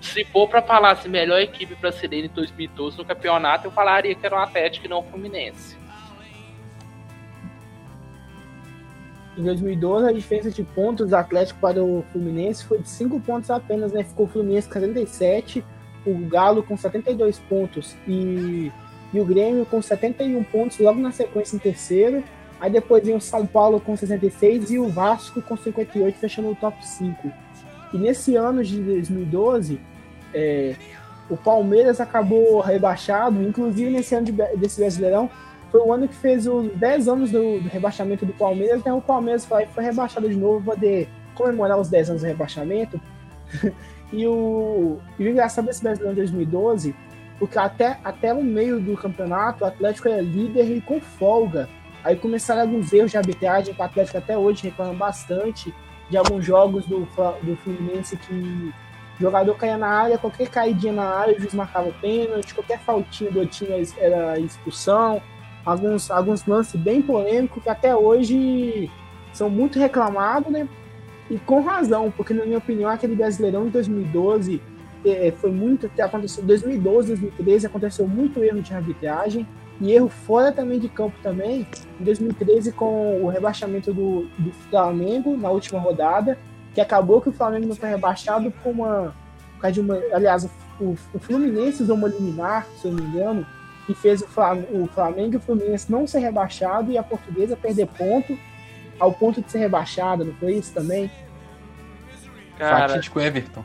se 0.01 0.23
for 0.25 0.47
para 0.47 0.61
falar 0.61 0.91
assim, 0.91 1.09
melhor 1.09 1.39
equipe 1.39 1.75
brasileira 1.75 2.27
em 2.27 2.29
2012 2.29 2.97
no 2.97 3.05
campeonato, 3.05 3.67
eu 3.67 3.71
falaria 3.71 4.13
que 4.13 4.25
era 4.25 4.35
o 4.35 4.39
Atlético 4.39 4.85
e 4.85 4.89
não 4.89 4.99
o 4.99 5.03
Fluminense. 5.03 5.75
Em 9.37 9.43
2012, 9.43 10.09
a 10.09 10.11
diferença 10.11 10.49
de 10.49 10.63
pontos 10.63 11.09
do 11.09 11.15
Atlético 11.15 11.59
para 11.59 11.83
o 11.83 12.03
Fluminense 12.11 12.65
foi 12.65 12.79
de 12.79 12.89
5 12.89 13.19
pontos 13.19 13.51
apenas, 13.51 13.91
né? 13.91 14.03
Ficou 14.03 14.25
o 14.25 14.29
Fluminense 14.29 14.67
com 14.67 14.73
77, 14.73 15.63
o 16.05 16.27
Galo 16.27 16.63
com 16.63 16.75
72 16.75 17.37
pontos 17.39 17.95
e, 18.07 18.71
e 19.13 19.19
o 19.19 19.25
Grêmio 19.25 19.65
com 19.65 19.79
71 19.79 20.43
pontos 20.45 20.79
logo 20.79 20.99
na 20.99 21.11
sequência 21.11 21.55
em 21.55 21.59
terceiro. 21.59 22.23
Aí 22.59 22.71
depois 22.71 23.05
vem 23.05 23.15
o 23.15 23.21
São 23.21 23.45
Paulo 23.45 23.79
com 23.79 23.95
66 23.95 24.71
e 24.71 24.79
o 24.79 24.89
Vasco 24.89 25.39
com 25.43 25.55
58, 25.55 26.17
fechando 26.17 26.49
o 26.49 26.55
top 26.55 26.83
5. 26.83 27.31
E 27.93 27.97
nesse 27.97 28.35
ano 28.35 28.63
de 28.63 28.81
2012, 28.81 29.79
é, 30.33 30.75
o 31.29 31.37
Palmeiras 31.37 31.99
acabou 31.99 32.59
rebaixado, 32.59 33.41
inclusive 33.41 33.89
nesse 33.89 34.15
ano 34.15 34.25
de, 34.25 34.31
desse 34.31 34.79
Brasileirão, 34.79 35.29
foi 35.71 35.81
o 35.81 35.91
ano 35.91 36.07
que 36.07 36.15
fez 36.15 36.47
os 36.47 36.71
10 36.73 37.07
anos 37.07 37.31
do, 37.31 37.59
do 37.59 37.69
rebaixamento 37.69 38.25
do 38.25 38.33
Palmeiras, 38.33 38.79
então 38.79 38.97
o 38.97 39.01
Palmeiras 39.01 39.45
foi, 39.45 39.65
foi 39.67 39.83
rebaixado 39.83 40.29
de 40.29 40.35
novo 40.35 40.63
para 40.63 40.75
poder 40.75 41.09
comemorar 41.35 41.77
os 41.77 41.89
10 41.89 42.11
anos 42.11 42.21
do 42.21 42.27
rebaixamento. 42.27 42.99
e, 44.11 44.25
o, 44.25 44.97
e 45.19 45.25
o 45.25 45.29
engraçado 45.29 45.65
desse 45.65 45.83
Brasileirão 45.83 46.13
de 46.13 46.21
2012, 46.21 46.95
porque 47.37 47.59
até, 47.59 47.99
até 48.03 48.33
o 48.33 48.43
meio 48.43 48.79
do 48.79 48.95
campeonato 48.95 49.63
o 49.63 49.67
Atlético 49.67 50.07
era 50.07 50.21
líder 50.21 50.71
e 50.71 50.81
com 50.81 50.99
folga. 50.99 51.69
Aí 52.03 52.15
começaram 52.15 52.61
alguns 52.61 52.91
erros 52.93 53.11
de 53.11 53.17
arbitragem, 53.17 53.73
que 53.73 53.81
o 53.81 53.83
Atlético 53.83 54.17
até 54.17 54.37
hoje 54.37 54.63
reclama 54.63 54.93
bastante 54.93 55.73
de 56.09 56.17
alguns 56.17 56.45
jogos 56.45 56.85
do, 56.85 57.07
do 57.43 57.55
Fluminense 57.57 58.15
que 58.17 58.33
o 58.33 59.21
jogador 59.21 59.55
caía 59.55 59.77
na 59.77 59.87
área, 59.87 60.17
qualquer 60.17 60.49
caidinha 60.49 60.93
na 60.93 61.03
área, 61.03 61.35
o 61.35 61.39
juiz 61.39 61.53
marcava 61.53 61.91
pênalti, 62.01 62.53
qualquer 62.53 62.79
faltinha 62.79 63.31
do 63.31 63.45
time 63.45 63.87
era 63.99 64.39
expulsão 64.39 65.21
alguns, 65.67 66.09
alguns 66.09 66.45
lances 66.45 66.79
bem 66.79 67.01
polêmicos 67.01 67.61
que 67.61 67.69
até 67.69 67.93
hoje 67.93 68.89
são 69.33 69.49
muito 69.49 69.77
reclamados, 69.77 70.51
né? 70.51 70.67
E 71.29 71.37
com 71.37 71.61
razão, 71.61 72.09
porque 72.09 72.33
na 72.33 72.45
minha 72.45 72.57
opinião 72.57 72.89
aquele 72.89 73.15
Brasileirão 73.15 73.65
de 73.65 73.71
2012 73.71 74.61
é, 75.05 75.31
foi 75.31 75.51
muito 75.51 75.91
aconteceu 75.99 76.43
2012, 76.43 77.09
2013 77.09 77.67
aconteceu 77.67 78.07
muito 78.07 78.41
erro 78.41 78.61
de 78.61 78.73
arbitragem 78.73 79.45
e 79.79 79.91
erro 79.91 80.09
fora 80.09 80.51
também 80.51 80.79
de 80.79 80.89
campo 80.89 81.15
também. 81.21 81.67
Em 81.99 82.03
2013 82.03 82.71
com 82.71 83.21
o 83.23 83.29
rebaixamento 83.29 83.93
do, 83.93 84.27
do 84.37 84.51
Flamengo 84.69 85.37
na 85.37 85.49
última 85.49 85.79
rodada, 85.79 86.37
que 86.73 86.81
acabou 86.81 87.21
que 87.21 87.29
o 87.29 87.33
Flamengo 87.33 87.67
não 87.67 87.75
foi 87.75 87.89
rebaixado 87.89 88.51
por 88.63 88.71
uma, 88.71 89.15
por 89.53 89.61
causa 89.61 89.73
de 89.73 89.81
uma, 89.81 89.95
aliás, 90.13 90.47
o, 90.79 90.95
o 91.13 91.19
Fluminense 91.19 91.83
usou 91.83 91.95
uma 91.95 92.07
liminar, 92.07 92.65
se 92.77 92.87
eu 92.87 92.91
não 92.91 93.03
me 93.03 93.09
engano, 93.09 93.45
que 93.85 93.93
fez 93.93 94.21
o 94.21 94.27
Flamengo, 94.27 94.83
o 94.83 94.87
Flamengo 94.87 95.33
e 95.33 95.37
o 95.37 95.39
Fluminense 95.39 95.91
não 95.91 96.05
ser 96.05 96.19
rebaixado 96.19 96.91
e 96.91 96.97
a 96.97 97.03
Portuguesa 97.03 97.55
perder 97.55 97.87
ponto 97.87 98.37
ao 98.99 99.13
ponto 99.13 99.41
de 99.41 99.51
ser 99.51 99.59
rebaixada, 99.59 100.23
não 100.23 100.33
foi 100.33 100.55
isso 100.55 100.73
também? 100.73 101.09
Cara, 102.57 102.89
Fatídico 102.89 103.19
Everton. 103.19 103.63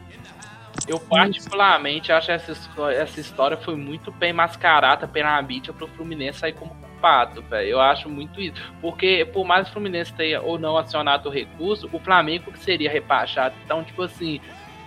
Eu 0.89 0.99
particularmente 0.99 2.13
acho 2.13 2.31
essa 2.31 2.53
história, 2.53 2.97
essa 2.97 3.21
história 3.21 3.57
foi 3.57 3.77
muito 3.77 4.11
bem 4.11 4.33
mascarada 4.33 5.07
pela 5.07 5.41
mídia 5.43 5.73
pro 5.73 5.87
Fluminense 5.89 6.41
sair 6.41 6.53
como 6.53 6.75
culpado, 6.75 7.43
velho. 7.43 7.69
Eu 7.69 7.81
acho 7.81 8.09
muito 8.09 8.41
isso. 8.41 8.55
Porque 8.81 9.29
por 9.33 9.45
mais 9.45 9.69
o 9.69 9.73
Fluminense 9.73 10.13
tenha 10.13 10.41
ou 10.41 10.59
não 10.59 10.77
acionado 10.77 11.29
o 11.29 11.33
recurso, 11.33 11.89
o 11.93 11.99
Flamengo 11.99 12.53
que 12.53 12.59
seria 12.59 12.91
rebaixado. 12.91 13.55
Então, 13.65 13.83
tipo 13.83 14.03
assim, 14.03 14.41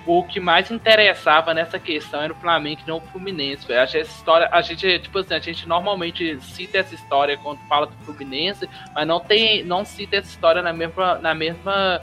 o 0.05 0.23
que 0.23 0.39
mais 0.39 0.69
interessava 0.69 1.53
nessa 1.53 1.79
questão 1.79 2.21
era 2.21 2.31
o 2.31 2.36
Flamengo 2.36 2.81
e 2.84 2.88
não 2.88 2.97
o 2.97 3.01
Fluminense. 3.01 3.67
Véio. 3.67 3.79
Essa 3.79 3.97
história, 3.97 4.47
a 4.51 4.62
gente, 4.62 4.99
tipo 4.99 5.17
assim, 5.17 5.34
a 5.34 5.39
gente 5.39 5.67
normalmente 5.67 6.39
cita 6.41 6.77
essa 6.77 6.93
história 6.93 7.38
quando 7.38 7.60
fala 7.67 7.88
do 7.88 7.95
Fluminense, 8.05 8.69
mas 8.93 9.08
não 9.08 9.19
tem, 9.19 9.63
não 9.63 9.84
cita 9.84 10.17
essa 10.17 10.29
história 10.29 10.62
na 10.62 10.71
mesma, 10.71 11.15
na 11.15 11.34
mesma, 11.34 12.01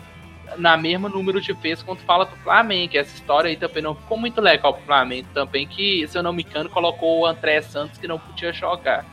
na 0.57 0.77
mesma 0.77 1.09
número 1.09 1.41
de 1.41 1.53
vezes 1.53 1.83
quando 1.83 2.01
fala 2.01 2.25
do 2.25 2.37
Flamengo. 2.37 2.97
Essa 2.97 3.15
história 3.15 3.49
aí 3.49 3.57
também 3.57 3.83
não 3.83 3.95
ficou 3.95 4.19
muito 4.19 4.41
legal 4.41 4.75
pro 4.75 4.85
Flamengo 4.85 5.29
também, 5.35 5.67
que, 5.67 6.07
se 6.09 6.17
eu 6.17 6.23
não 6.23 6.33
me 6.33 6.43
engano, 6.43 6.69
colocou 6.69 7.21
o 7.21 7.27
André 7.27 7.61
Santos 7.63 7.99
que 7.99 8.09
não 8.09 8.19
podia 8.19 8.53
jogar. 8.53 9.05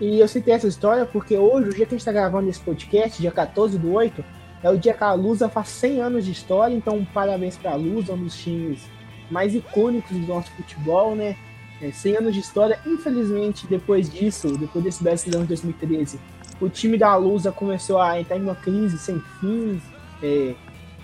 E 0.00 0.20
eu 0.20 0.28
citei 0.28 0.54
essa 0.54 0.68
história 0.68 1.06
porque 1.06 1.36
hoje, 1.36 1.70
o 1.70 1.74
dia 1.74 1.86
que 1.86 1.94
a 1.94 1.96
gente 1.96 2.00
está 2.00 2.12
gravando 2.12 2.48
esse 2.50 2.60
podcast, 2.60 3.20
dia 3.20 3.32
14 3.32 3.78
do 3.78 3.92
8, 3.92 4.24
é 4.62 4.70
o 4.70 4.76
dia 4.76 4.92
que 4.92 5.04
a 5.04 5.12
Lusa 5.12 5.48
faz 5.48 5.68
100 5.68 6.00
anos 6.00 6.24
de 6.24 6.32
história, 6.32 6.74
então 6.74 7.04
parabéns 7.14 7.56
para 7.56 7.72
a 7.72 7.76
Lusa, 7.76 8.12
um 8.12 8.24
dos 8.24 8.36
times 8.36 8.86
mais 9.30 9.54
icônicos 9.54 10.16
do 10.16 10.26
nosso 10.26 10.50
futebol, 10.52 11.14
né? 11.14 11.36
É, 11.80 11.90
100 11.90 12.16
anos 12.16 12.34
de 12.34 12.40
história. 12.40 12.78
Infelizmente, 12.86 13.66
depois 13.66 14.10
disso, 14.10 14.56
depois 14.56 14.84
desse 14.84 15.02
Brasileirão 15.02 15.42
de 15.42 15.48
2013, 15.48 16.18
o 16.60 16.68
time 16.68 16.96
da 16.96 17.14
Lusa 17.16 17.52
começou 17.52 18.00
a 18.00 18.20
entrar 18.20 18.36
em 18.36 18.42
uma 18.42 18.54
crise 18.54 18.98
sem 18.98 19.20
fim 19.40 19.80
é, 20.22 20.54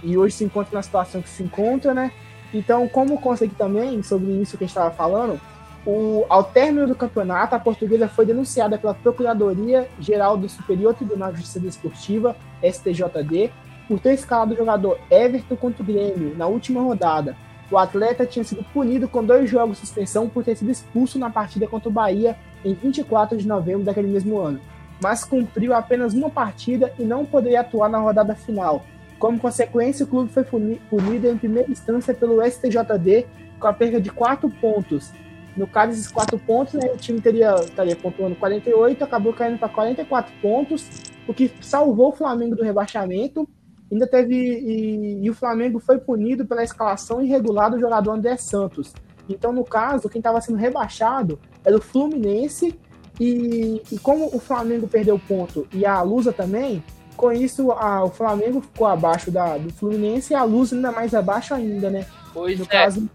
e 0.02 0.16
hoje 0.16 0.34
se 0.36 0.44
encontra 0.44 0.74
na 0.74 0.82
situação 0.82 1.20
que 1.20 1.28
se 1.28 1.42
encontra, 1.42 1.92
né? 1.92 2.12
Então, 2.52 2.86
como 2.88 3.20
consegui 3.20 3.54
também, 3.54 4.02
sobre 4.02 4.30
isso 4.32 4.58
que 4.58 4.64
a 4.64 4.66
gente 4.66 4.76
estava 4.76 4.90
falando, 4.90 5.40
o, 5.86 6.24
ao 6.28 6.44
término 6.44 6.86
do 6.86 6.94
campeonato, 6.94 7.54
a 7.54 7.58
portuguesa 7.58 8.08
foi 8.08 8.26
denunciada 8.26 8.78
pela 8.78 8.94
Procuradoria 8.94 9.88
Geral 9.98 10.36
do 10.36 10.48
Superior 10.48 10.94
Tribunal 10.94 11.32
de 11.32 11.38
Justiça 11.38 11.60
Desportiva, 11.60 12.36
STJD, 12.62 13.50
por 13.88 13.98
ter 13.98 14.14
escalado 14.14 14.54
o 14.54 14.56
jogador 14.56 14.98
Everton 15.10 15.56
contra 15.56 15.82
o 15.82 15.86
Grêmio 15.86 16.36
na 16.36 16.46
última 16.46 16.80
rodada. 16.80 17.36
O 17.70 17.78
atleta 17.78 18.26
tinha 18.26 18.44
sido 18.44 18.62
punido 18.72 19.08
com 19.08 19.24
dois 19.24 19.48
jogos 19.48 19.80
de 19.80 19.86
suspensão 19.86 20.28
por 20.28 20.44
ter 20.44 20.56
sido 20.56 20.70
expulso 20.70 21.18
na 21.18 21.30
partida 21.30 21.66
contra 21.66 21.88
o 21.88 21.92
Bahia 21.92 22.36
em 22.64 22.74
24 22.74 23.36
de 23.36 23.48
novembro 23.48 23.82
daquele 23.82 24.08
mesmo 24.08 24.38
ano, 24.38 24.60
mas 25.02 25.24
cumpriu 25.24 25.74
apenas 25.74 26.14
uma 26.14 26.30
partida 26.30 26.92
e 26.98 27.02
não 27.02 27.24
poderia 27.24 27.60
atuar 27.60 27.88
na 27.88 27.98
rodada 27.98 28.34
final. 28.34 28.84
Como 29.18 29.38
consequência, 29.38 30.04
o 30.04 30.08
clube 30.08 30.32
foi 30.32 30.44
punido 30.44 31.28
em 31.28 31.36
primeira 31.36 31.70
instância 31.70 32.14
pelo 32.14 32.42
STJD 32.42 33.26
com 33.58 33.66
a 33.66 33.72
perda 33.72 34.00
de 34.00 34.10
quatro 34.10 34.48
pontos 34.48 35.12
no 35.56 35.66
caso, 35.66 35.92
esses 35.92 36.10
quatro 36.10 36.38
pontos, 36.38 36.74
né, 36.74 36.90
o 36.92 36.96
time 36.96 37.20
teria, 37.20 37.54
estaria 37.56 37.94
pontuando 37.94 38.34
48, 38.36 39.04
acabou 39.04 39.32
caindo 39.32 39.58
para 39.58 39.68
44 39.68 40.32
pontos, 40.40 40.88
o 41.26 41.34
que 41.34 41.52
salvou 41.60 42.08
o 42.08 42.16
Flamengo 42.16 42.56
do 42.56 42.62
rebaixamento. 42.62 43.48
Ainda 43.90 44.06
teve. 44.06 44.34
E, 44.34 45.22
e, 45.22 45.28
o 45.30 45.34
Flamengo 45.34 45.78
foi 45.78 45.98
punido 45.98 46.46
pela 46.46 46.64
escalação 46.64 47.20
irregular 47.20 47.70
do 47.70 47.78
jogador 47.78 48.12
André 48.12 48.38
Santos. 48.38 48.94
Então, 49.28 49.52
no 49.52 49.64
caso, 49.64 50.08
quem 50.08 50.18
estava 50.18 50.40
sendo 50.40 50.56
rebaixado 50.56 51.38
era 51.62 51.76
o 51.76 51.80
Fluminense. 51.80 52.74
E, 53.20 53.82
e, 53.90 53.98
como 53.98 54.34
o 54.34 54.40
Flamengo 54.40 54.88
perdeu 54.88 55.18
ponto 55.18 55.66
e 55.72 55.84
a 55.84 56.00
Lusa 56.02 56.32
também, 56.32 56.82
com 57.16 57.30
isso 57.30 57.70
a, 57.72 58.04
o 58.04 58.10
Flamengo 58.10 58.60
ficou 58.60 58.86
abaixo 58.86 59.30
da, 59.30 59.58
do 59.58 59.70
Fluminense 59.72 60.32
e 60.32 60.36
a 60.36 60.44
Lusa 60.44 60.74
ainda 60.74 60.90
mais 60.90 61.14
abaixo 61.14 61.54
ainda, 61.54 61.90
né? 61.90 62.06
Pois 62.32 62.58
no 62.58 62.64
é. 62.64 62.68
caso, 62.68 63.08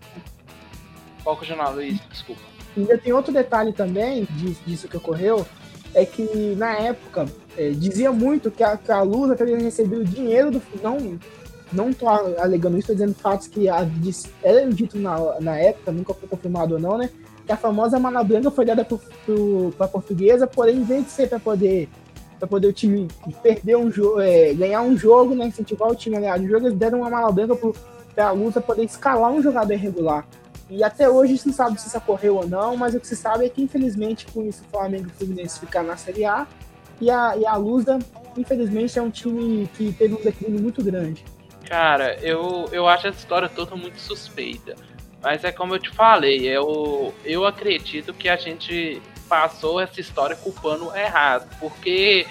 qual 1.23 1.35
que 1.35 1.43
é 1.43 1.45
o 1.45 1.49
jornal, 1.49 1.73
Luiz? 1.73 1.99
Desculpa. 2.09 2.41
Ainda 2.75 2.97
tem 2.97 3.11
outro 3.11 3.33
detalhe 3.33 3.73
também 3.73 4.27
disso 4.65 4.87
que 4.87 4.97
ocorreu, 4.97 5.45
é 5.93 6.05
que 6.05 6.55
na 6.55 6.73
época 6.77 7.25
é, 7.57 7.71
dizia 7.71 8.11
muito 8.11 8.51
que 8.51 8.63
a, 8.63 8.77
que 8.77 8.91
a 8.91 9.01
Lusa 9.01 9.35
teria 9.35 9.57
recebido 9.57 10.05
dinheiro 10.05 10.51
do 10.51 10.61
não 10.81 11.19
não 11.71 11.91
tô 11.91 12.07
alegando 12.07 12.77
isso, 12.77 12.87
tô 12.87 12.93
dizendo 12.93 13.13
fatos 13.13 13.47
que 13.47 13.67
eram 13.67 14.69
dito 14.69 14.97
na, 14.97 15.39
na 15.41 15.57
época, 15.57 15.91
nunca 15.91 16.13
foi 16.13 16.29
confirmado 16.29 16.75
ou 16.75 16.79
não, 16.79 16.97
né? 16.97 17.09
Que 17.47 17.53
a 17.53 17.57
famosa 17.57 17.97
mala 17.97 18.23
branca 18.23 18.51
foi 18.51 18.65
dada 18.65 18.85
para 18.85 19.85
a 19.85 19.87
portuguesa, 19.87 20.45
porém, 20.45 20.77
em 20.77 20.83
vez 20.83 21.05
de 21.05 21.11
ser 21.11 21.27
para 21.27 21.39
poder 21.39 21.89
para 22.37 22.47
poder 22.47 22.67
o 22.67 22.73
time 22.73 23.07
perder 23.41 23.77
um 23.77 23.89
jogo, 23.91 24.19
é, 24.21 24.53
ganhar 24.53 24.81
um 24.81 24.95
jogo, 24.95 25.33
né, 25.33 25.47
incentivar 25.47 25.89
o 25.89 25.95
time 25.95 26.17
a 26.17 26.19
ganhar 26.19 26.39
um 26.39 26.47
jogo, 26.47 26.67
eles 26.67 26.77
deram 26.77 26.99
uma 26.99 27.09
mala 27.09 27.31
branca 27.31 27.57
para 28.13 28.27
a 28.27 28.31
luta 28.31 28.61
poder 28.61 28.83
escalar 28.83 29.31
um 29.31 29.41
jogador 29.41 29.73
irregular. 29.73 30.27
E 30.69 30.83
até 30.83 31.09
hoje 31.09 31.33
gente 31.33 31.47
não 31.47 31.53
sabe 31.55 31.81
se 31.81 31.87
isso 31.87 31.97
ocorreu 31.97 32.35
ou 32.35 32.47
não, 32.47 32.77
mas 32.77 32.93
o 32.93 32.99
que 32.99 33.07
se 33.07 33.15
sabe 33.15 33.45
é 33.45 33.49
que 33.49 33.63
infelizmente 33.63 34.27
com 34.27 34.43
isso 34.43 34.61
o 34.67 34.69
Flamengo 34.69 35.07
e 35.07 35.07
o 35.07 35.13
Fluminense 35.13 35.59
ficaram 35.59 35.87
na 35.87 35.97
Série 35.97 36.25
A 36.25 36.45
e 36.99 37.09
a, 37.09 37.37
e 37.37 37.45
a 37.45 37.55
Lusa, 37.55 37.99
infelizmente, 38.35 38.97
é 38.97 39.01
um 39.01 39.09
time 39.09 39.69
que 39.75 39.93
teve 39.93 40.15
um 40.15 40.21
declínio 40.21 40.61
muito 40.61 40.83
grande. 40.83 41.23
Cara, 41.67 42.15
eu, 42.21 42.67
eu 42.71 42.87
acho 42.87 43.07
essa 43.07 43.19
história 43.19 43.49
toda 43.49 43.75
muito 43.75 43.99
suspeita. 43.99 44.75
Mas 45.21 45.43
é 45.43 45.51
como 45.51 45.75
eu 45.75 45.79
te 45.79 45.89
falei, 45.89 46.47
eu, 46.47 47.13
eu 47.25 47.45
acredito 47.45 48.13
que 48.13 48.29
a 48.29 48.35
gente 48.35 49.01
passou 49.27 49.79
essa 49.79 49.99
história 49.99 50.35
culpando 50.35 50.95
errado. 50.95 51.49
Porque 51.59 52.25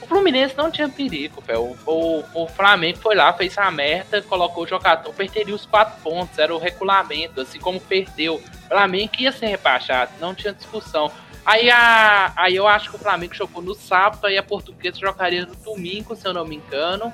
o 0.00 0.06
Fluminense 0.06 0.56
não 0.56 0.70
tinha 0.70 0.88
perigo, 0.88 1.40
velho. 1.40 1.76
O, 1.86 2.24
o, 2.34 2.48
Flamengo 2.48 2.98
foi 2.98 3.14
lá, 3.14 3.32
fez 3.32 3.56
a 3.56 3.70
merda, 3.70 4.20
colocou 4.22 4.64
o 4.64 4.66
jogador, 4.66 5.12
perderia 5.14 5.54
os 5.54 5.64
quatro 5.64 6.00
pontos, 6.02 6.38
era 6.38 6.54
o 6.54 6.58
regulamento, 6.58 7.40
assim 7.40 7.60
como 7.60 7.80
perdeu. 7.80 8.34
O 8.34 8.68
Flamengo 8.68 9.12
ia 9.18 9.30
ser 9.30 9.46
rebaixado, 9.46 10.12
não 10.20 10.34
tinha 10.34 10.52
discussão. 10.52 11.10
Aí, 11.44 11.70
a, 11.70 12.32
aí 12.36 12.54
eu 12.54 12.68
acho 12.68 12.90
que 12.90 12.96
o 12.96 12.98
Flamengo 12.98 13.34
jogou 13.34 13.62
no 13.62 13.74
sábado, 13.74 14.26
aí 14.26 14.36
a 14.36 14.42
portuguesa 14.42 14.98
jogaria 14.98 15.46
no 15.46 15.54
domingo, 15.56 16.14
se 16.14 16.26
eu 16.26 16.32
não 16.32 16.44
me 16.44 16.56
engano. 16.56 17.12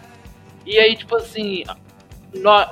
E 0.66 0.78
aí, 0.78 0.96
tipo 0.96 1.16
assim, 1.16 1.64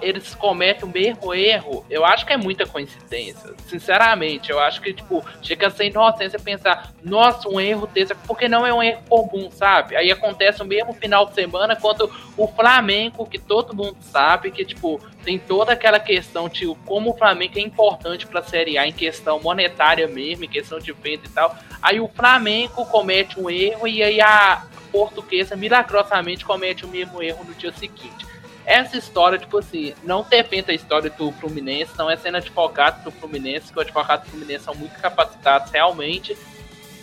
eles 0.02 0.34
cometem 0.34 0.84
o 0.84 0.92
mesmo 0.92 1.34
erro, 1.34 1.84
eu 1.88 2.04
acho 2.04 2.26
que 2.26 2.32
é 2.32 2.36
muita 2.36 2.66
coincidência. 2.66 3.54
Sinceramente, 3.66 4.50
eu 4.50 4.60
acho 4.60 4.80
que, 4.80 4.92
tipo, 4.92 5.24
chega 5.42 5.68
a 5.68 5.70
ser 5.70 5.86
inocência 5.86 6.38
pensar, 6.38 6.92
nossa, 7.02 7.48
um 7.48 7.58
erro 7.58 7.86
desse, 7.86 8.14
porque 8.26 8.48
não 8.48 8.66
é 8.66 8.72
um 8.72 8.82
erro 8.82 9.02
comum, 9.08 9.50
sabe? 9.50 9.96
Aí 9.96 10.10
acontece 10.10 10.62
o 10.62 10.66
mesmo 10.66 10.92
final 10.92 11.26
de 11.26 11.34
semana 11.34 11.74
quanto 11.74 12.10
o 12.36 12.46
Flamengo, 12.46 13.26
que 13.26 13.38
todo 13.38 13.74
mundo 13.74 13.96
sabe 14.00 14.50
que, 14.50 14.64
tipo, 14.64 15.00
tem 15.24 15.38
toda 15.38 15.72
aquela 15.72 15.98
questão, 15.98 16.48
tipo, 16.48 16.76
como 16.84 17.10
o 17.10 17.16
Flamengo 17.16 17.58
é 17.58 17.62
importante 17.62 18.26
pra 18.26 18.42
Série 18.42 18.76
A 18.76 18.86
em 18.86 18.92
questão 18.92 19.40
monetária 19.40 20.06
mesmo, 20.06 20.44
em 20.44 20.48
questão 20.48 20.78
de 20.78 20.92
venda 20.92 21.22
e 21.24 21.30
tal. 21.30 21.56
Aí 21.80 21.98
o 21.98 22.08
Flamengo 22.08 22.84
comete 22.86 23.40
um 23.40 23.48
erro 23.48 23.88
e 23.88 24.02
aí 24.02 24.20
a 24.20 24.66
portuguesa 24.92 25.56
milagrosamente 25.56 26.44
comete 26.44 26.84
o 26.84 26.88
mesmo 26.88 27.22
erro 27.22 27.44
no 27.44 27.54
dia 27.54 27.72
seguinte. 27.72 28.26
Essa 28.66 28.96
história, 28.96 29.38
tipo 29.38 29.56
assim, 29.58 29.94
não 30.02 30.24
ter 30.24 30.44
feito 30.44 30.72
a 30.72 30.74
história 30.74 31.08
do 31.08 31.30
Fluminense, 31.30 31.92
não 31.96 32.10
é 32.10 32.16
sendo 32.16 32.38
advogado 32.38 33.04
do 33.04 33.12
Fluminense, 33.12 33.72
que 33.72 33.78
os 33.78 33.86
advogados 33.86 34.26
do 34.26 34.32
Fluminense 34.32 34.64
são 34.64 34.74
muito 34.74 34.98
capacitados 35.00 35.70
realmente, 35.70 36.36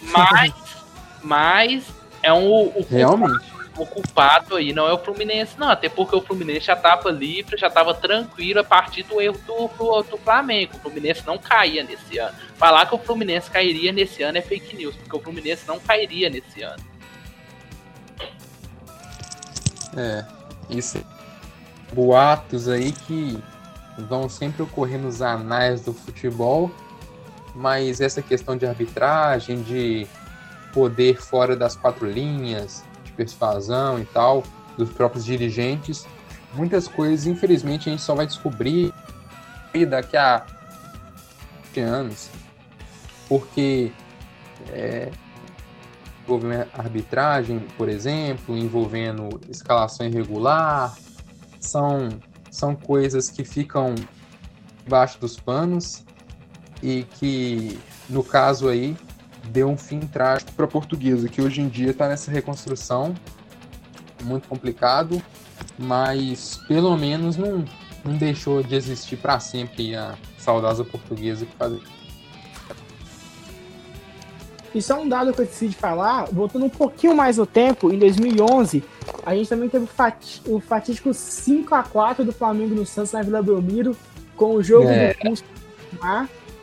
mas, 0.01 0.53
mas 1.23 1.85
é 2.21 2.33
um, 2.33 2.51
o, 2.51 2.85
realmente. 2.89 3.45
o 3.77 3.85
culpado 3.85 4.57
aí 4.57 4.73
não 4.73 4.89
é 4.89 4.91
o 4.91 4.97
Fluminense, 4.97 5.57
não, 5.57 5.69
até 5.69 5.87
porque 5.87 6.13
o 6.13 6.21
Fluminense 6.21 6.65
já 6.65 6.75
tava 6.75 7.09
livre, 7.09 7.55
já 7.55 7.69
tava 7.69 7.93
tranquilo 7.93 8.59
a 8.59 8.63
partir 8.65 9.03
do 9.03 9.21
erro 9.21 9.39
do, 9.47 10.03
do 10.03 10.17
Flamengo. 10.17 10.75
O 10.75 10.79
Fluminense 10.79 11.25
não 11.25 11.37
caía 11.37 11.81
nesse 11.81 12.17
ano. 12.17 12.35
Falar 12.57 12.87
que 12.87 12.95
o 12.95 12.97
Fluminense 12.97 13.49
cairia 13.49 13.93
nesse 13.93 14.21
ano 14.21 14.37
é 14.37 14.41
fake 14.41 14.75
news, 14.75 14.97
porque 14.97 15.15
o 15.15 15.19
Fluminense 15.21 15.65
não 15.65 15.79
cairia 15.79 16.29
nesse 16.29 16.61
ano. 16.61 16.83
É, 19.95 20.25
isso 20.69 21.12
boatos 21.93 22.67
aí 22.67 22.91
que 22.91 23.41
vão 23.97 24.27
sempre 24.27 24.63
ocorrer 24.63 24.99
nos 24.99 25.21
anais 25.21 25.81
do 25.81 25.93
futebol, 25.93 26.71
mas 27.55 28.01
essa 28.01 28.21
questão 28.21 28.57
de 28.57 28.65
arbitragem, 28.65 29.61
de 29.61 30.07
poder 30.73 31.21
fora 31.21 31.55
das 31.55 31.75
quatro 31.75 32.09
linhas, 32.09 32.83
de 33.03 33.11
persuasão 33.11 33.99
e 33.99 34.05
tal, 34.05 34.43
dos 34.77 34.89
próprios 34.89 35.23
dirigentes, 35.23 36.07
muitas 36.53 36.87
coisas, 36.87 37.27
infelizmente, 37.27 37.89
a 37.89 37.91
gente 37.91 38.01
só 38.01 38.15
vai 38.15 38.25
descobrir 38.25 38.91
daqui 39.87 40.17
a 40.17 40.45
anos, 41.75 42.29
porque 43.27 43.91
é, 44.69 45.11
envolvendo 46.23 46.67
arbitragem, 46.77 47.59
por 47.77 47.89
exemplo, 47.89 48.55
envolvendo 48.55 49.41
escalação 49.49 50.05
irregular, 50.05 50.95
são, 51.63 52.09
são 52.51 52.75
coisas 52.75 53.29
que 53.29 53.43
ficam 53.43 53.95
debaixo 54.83 55.19
dos 55.19 55.39
panos 55.39 56.03
e 56.81 57.03
que, 57.19 57.79
no 58.09 58.23
caso 58.23 58.67
aí, 58.67 58.95
deu 59.45 59.69
um 59.69 59.77
fim 59.77 59.99
trágico 60.01 60.51
para 60.53 60.65
a 60.65 60.67
portuguesa, 60.67 61.27
que 61.29 61.41
hoje 61.41 61.61
em 61.61 61.67
dia 61.67 61.91
está 61.91 62.07
nessa 62.07 62.29
reconstrução, 62.29 63.13
muito 64.23 64.47
complicado, 64.47 65.21
mas 65.77 66.59
pelo 66.67 66.95
menos 66.97 67.37
não, 67.37 67.63
não 68.03 68.17
deixou 68.17 68.61
de 68.61 68.75
existir 68.75 69.17
para 69.17 69.39
sempre 69.39 69.95
a 69.95 70.15
saudosa 70.37 70.83
portuguesa 70.83 71.45
que 71.45 71.55
fazia. 71.55 71.93
E 74.75 74.81
só 74.81 74.99
um 74.99 75.07
dado 75.07 75.31
que 75.33 75.41
eu 75.41 75.45
decidi 75.45 75.75
falar, 75.75 76.25
voltando 76.31 76.65
um 76.65 76.69
pouquinho 76.69 77.15
mais 77.15 77.37
no 77.37 77.45
tempo, 77.45 77.93
em 77.93 77.99
2011, 77.99 78.83
a 79.25 79.35
gente 79.35 79.49
também 79.49 79.69
teve 79.69 79.87
o 80.45 80.59
fatídico 80.59 81.09
5x4 81.09 82.23
do 82.23 82.31
Flamengo 82.31 82.75
no 82.75 82.85
Santos 82.85 83.11
na 83.11 83.21
Vila 83.21 83.41
Belmiro, 83.41 83.95
com 84.35 84.55
o 84.55 84.63
jogo 84.63 84.87
é. 84.87 85.13
do 85.13 85.19
Cusco 85.19 85.47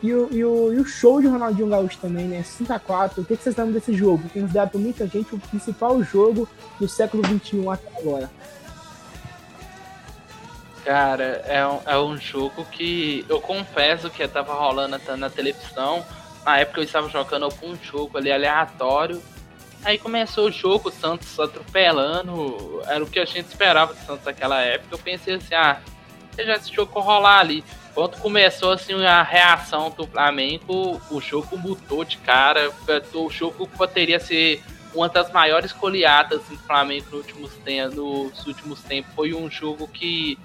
e 0.02 0.14
o, 0.14 0.28
e, 0.32 0.44
o, 0.44 0.72
e 0.72 0.80
o 0.80 0.84
show 0.84 1.20
de 1.20 1.26
Ronaldinho 1.26 1.68
Gaúcho 1.68 1.98
também, 1.98 2.26
né? 2.26 2.42
5x4. 2.42 3.18
O 3.18 3.24
que, 3.24 3.36
que 3.36 3.42
vocês 3.42 3.54
lembram 3.54 3.74
desse 3.74 3.94
jogo? 3.94 4.22
Considerado 4.30 4.70
por 4.70 4.80
muita 4.80 5.06
gente 5.06 5.34
o 5.34 5.38
principal 5.38 6.02
jogo 6.02 6.48
do 6.78 6.88
século 6.88 7.22
XXI 7.24 7.68
até 7.68 7.98
agora. 7.98 8.30
Cara, 10.84 11.42
é 11.46 11.66
um, 11.66 11.78
é 11.84 11.98
um 11.98 12.16
jogo 12.16 12.64
que 12.72 13.26
eu 13.28 13.40
confesso 13.40 14.08
que 14.08 14.26
tava 14.26 14.54
rolando 14.54 14.98
na 15.18 15.28
televisão 15.28 16.02
na 16.44 16.58
época 16.58 16.80
eu 16.80 16.84
estava 16.84 17.08
jogando 17.08 17.44
algum 17.44 17.76
jogo 17.76 18.18
ali 18.18 18.32
aleatório. 18.32 19.22
Aí 19.82 19.98
começou 19.98 20.48
o 20.48 20.52
jogo, 20.52 20.90
o 20.90 20.92
Santos 20.92 21.38
atropelando. 21.40 22.82
Era 22.86 23.02
o 23.02 23.06
que 23.06 23.18
a 23.18 23.24
gente 23.24 23.46
esperava 23.46 23.94
do 23.94 24.00
Santos 24.00 24.24
naquela 24.24 24.60
época. 24.60 24.94
Eu 24.94 24.98
pensei 24.98 25.34
assim, 25.34 25.54
ah, 25.54 25.80
já 26.38 26.54
esse 26.54 26.72
jogo 26.72 27.00
rolar 27.00 27.40
ali. 27.40 27.64
Quando 27.94 28.18
começou 28.18 28.72
assim 28.72 29.04
a 29.04 29.22
reação 29.22 29.90
do 29.90 30.06
Flamengo, 30.06 31.00
o 31.10 31.20
jogo 31.20 31.56
mudou 31.56 32.04
de 32.04 32.18
cara. 32.18 32.70
O 33.14 33.30
jogo 33.30 33.66
poderia 33.66 34.20
ser 34.20 34.62
uma 34.94 35.08
das 35.08 35.32
maiores 35.32 35.72
goleadas 35.72 36.42
do 36.44 36.56
Flamengo 36.58 37.06
nos 37.12 37.20
últimos, 37.20 37.52
tempos, 37.56 37.96
nos 37.96 38.46
últimos 38.46 38.82
tempos. 38.82 39.14
Foi 39.14 39.34
um 39.34 39.50
jogo 39.50 39.88
que 39.88 40.38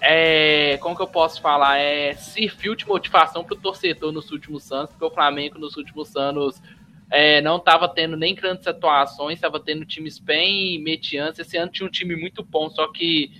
é, 0.00 0.78
como 0.80 0.96
que 0.96 1.02
eu 1.02 1.08
posso 1.08 1.40
falar, 1.40 1.78
é, 1.78 2.14
serviu 2.14 2.74
de 2.74 2.86
motivação 2.86 3.42
para 3.42 3.54
o 3.54 3.58
torcedor 3.58 4.12
nos 4.12 4.30
últimos 4.30 4.70
anos, 4.70 4.90
porque 4.90 5.04
o 5.04 5.10
Flamengo 5.10 5.58
nos 5.58 5.76
últimos 5.76 6.16
anos 6.16 6.60
é, 7.10 7.40
não 7.40 7.56
estava 7.56 7.88
tendo 7.88 8.16
nem 8.16 8.34
grandes 8.34 8.66
atuações, 8.66 9.36
estava 9.36 9.58
tendo 9.58 9.84
times 9.84 10.18
bem 10.18 10.78
medianos. 10.82 11.38
Esse 11.38 11.56
ano 11.56 11.70
tinha 11.70 11.86
um 11.86 11.90
time 11.90 12.14
muito 12.14 12.42
bom, 12.42 12.68
só 12.68 12.86
que 12.92 13.30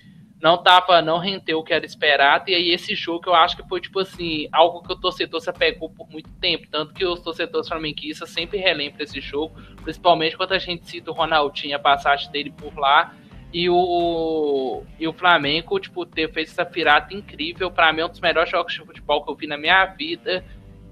não 0.40 0.56
tava, 0.56 1.02
não 1.02 1.18
rendeu 1.18 1.58
o 1.58 1.64
que 1.64 1.74
era 1.74 1.84
esperado. 1.84 2.48
E 2.48 2.54
aí 2.54 2.70
esse 2.70 2.94
jogo 2.94 3.28
eu 3.28 3.34
acho 3.34 3.56
que 3.56 3.68
foi 3.68 3.80
tipo 3.80 3.98
assim, 4.00 4.48
algo 4.52 4.82
que 4.82 4.92
o 4.92 4.96
torcedor 4.96 5.40
se 5.40 5.50
apegou 5.50 5.90
por 5.90 6.08
muito 6.08 6.30
tempo, 6.40 6.66
tanto 6.70 6.94
que 6.94 7.04
os 7.04 7.20
torcedores 7.20 7.68
flamenguistas 7.68 8.30
sempre 8.30 8.58
relembram 8.58 9.02
esse 9.02 9.20
jogo, 9.20 9.54
principalmente 9.82 10.36
quando 10.36 10.52
a 10.52 10.58
gente 10.58 10.88
cita 10.88 11.10
o 11.10 11.14
Ronaldinho, 11.14 11.76
a 11.76 11.80
passagem 11.80 12.30
dele 12.30 12.52
por 12.56 12.76
lá. 12.78 13.14
E 13.50 13.68
o, 13.70 14.82
e 14.98 15.08
o 15.08 15.12
Flamengo, 15.14 15.80
tipo, 15.80 16.06
fez 16.34 16.50
essa 16.50 16.66
pirata 16.66 17.14
incrível. 17.14 17.70
Para 17.70 17.90
mim, 17.94 18.02
é 18.02 18.04
um 18.04 18.10
dos 18.10 18.20
melhores 18.20 18.50
jogos 18.50 18.74
de 18.74 18.80
futebol 18.80 19.24
que 19.24 19.30
eu 19.30 19.34
vi 19.34 19.46
na 19.46 19.56
minha 19.56 19.86
vida. 19.86 20.44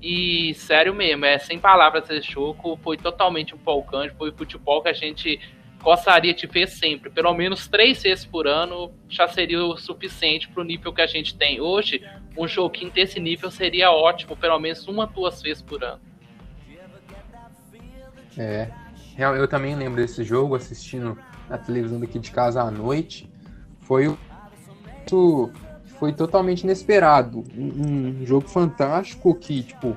E 0.09 0.55
sério 0.55 0.95
mesmo, 0.95 1.25
é 1.25 1.37
sem 1.37 1.59
palavras 1.59 2.09
esse 2.09 2.31
jogo. 2.31 2.79
Foi 2.81 2.97
totalmente 2.97 3.55
empolgante. 3.55 4.15
Foi 4.17 4.31
futebol 4.31 4.81
que 4.81 4.89
a 4.89 4.93
gente 4.93 5.41
gostaria 5.83 6.33
de 6.33 6.47
ver 6.47 6.69
sempre. 6.69 7.11
Pelo 7.11 7.35
menos 7.35 7.67
três 7.67 8.05
vezes 8.05 8.25
por 8.25 8.47
ano 8.47 8.93
já 9.09 9.27
seria 9.27 9.65
o 9.65 9.77
suficiente 9.77 10.47
para 10.47 10.61
o 10.61 10.65
nível 10.65 10.93
que 10.93 11.03
a 11.03 11.09
gente 11.09 11.35
tem 11.35 11.61
hoje. 11.61 12.09
Um 12.39 12.47
joguinho 12.47 12.93
desse 12.93 13.19
nível 13.19 13.51
seria 13.51 13.91
ótimo, 13.91 14.37
pelo 14.37 14.61
menos 14.61 14.87
uma, 14.87 15.09
duas 15.09 15.43
vezes 15.43 15.61
por 15.61 15.83
ano. 15.83 16.01
É, 18.39 18.71
eu 19.19 19.49
também 19.49 19.75
lembro 19.75 20.01
desse 20.01 20.23
jogo 20.23 20.55
assistindo 20.55 21.19
na 21.51 21.59
televisão 21.59 21.99
daqui 21.99 22.21
de 22.21 22.31
casa 22.31 22.63
à 22.63 22.71
noite, 22.71 23.29
foi 23.81 24.07
o 24.07 24.17
foi 25.99 26.13
totalmente 26.13 26.63
inesperado. 26.63 27.45
Um, 27.57 28.21
um, 28.23 28.27
jogo 28.27 28.49
fantástico 28.49 29.35
que, 29.35 29.63
tipo, 29.63 29.97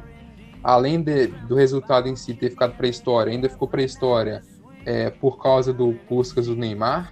além 0.64 1.02
de, 1.02 1.28
do 1.28 1.56
resultado 1.56 2.08
em 2.08 2.16
si 2.16 2.34
ter 2.34 2.50
ficado 2.50 2.76
para 2.76 2.86
a 2.86 2.90
história, 2.90 3.32
ainda 3.32 3.50
ficou 3.50 3.68
para 3.68 3.82
a 3.82 3.86
história 3.86 4.42
é, 4.86 5.10
por 5.10 5.42
causa 5.42 5.74
do 5.74 5.94
Puskas 6.08 6.48
do 6.48 6.56
Neymar. 6.56 7.12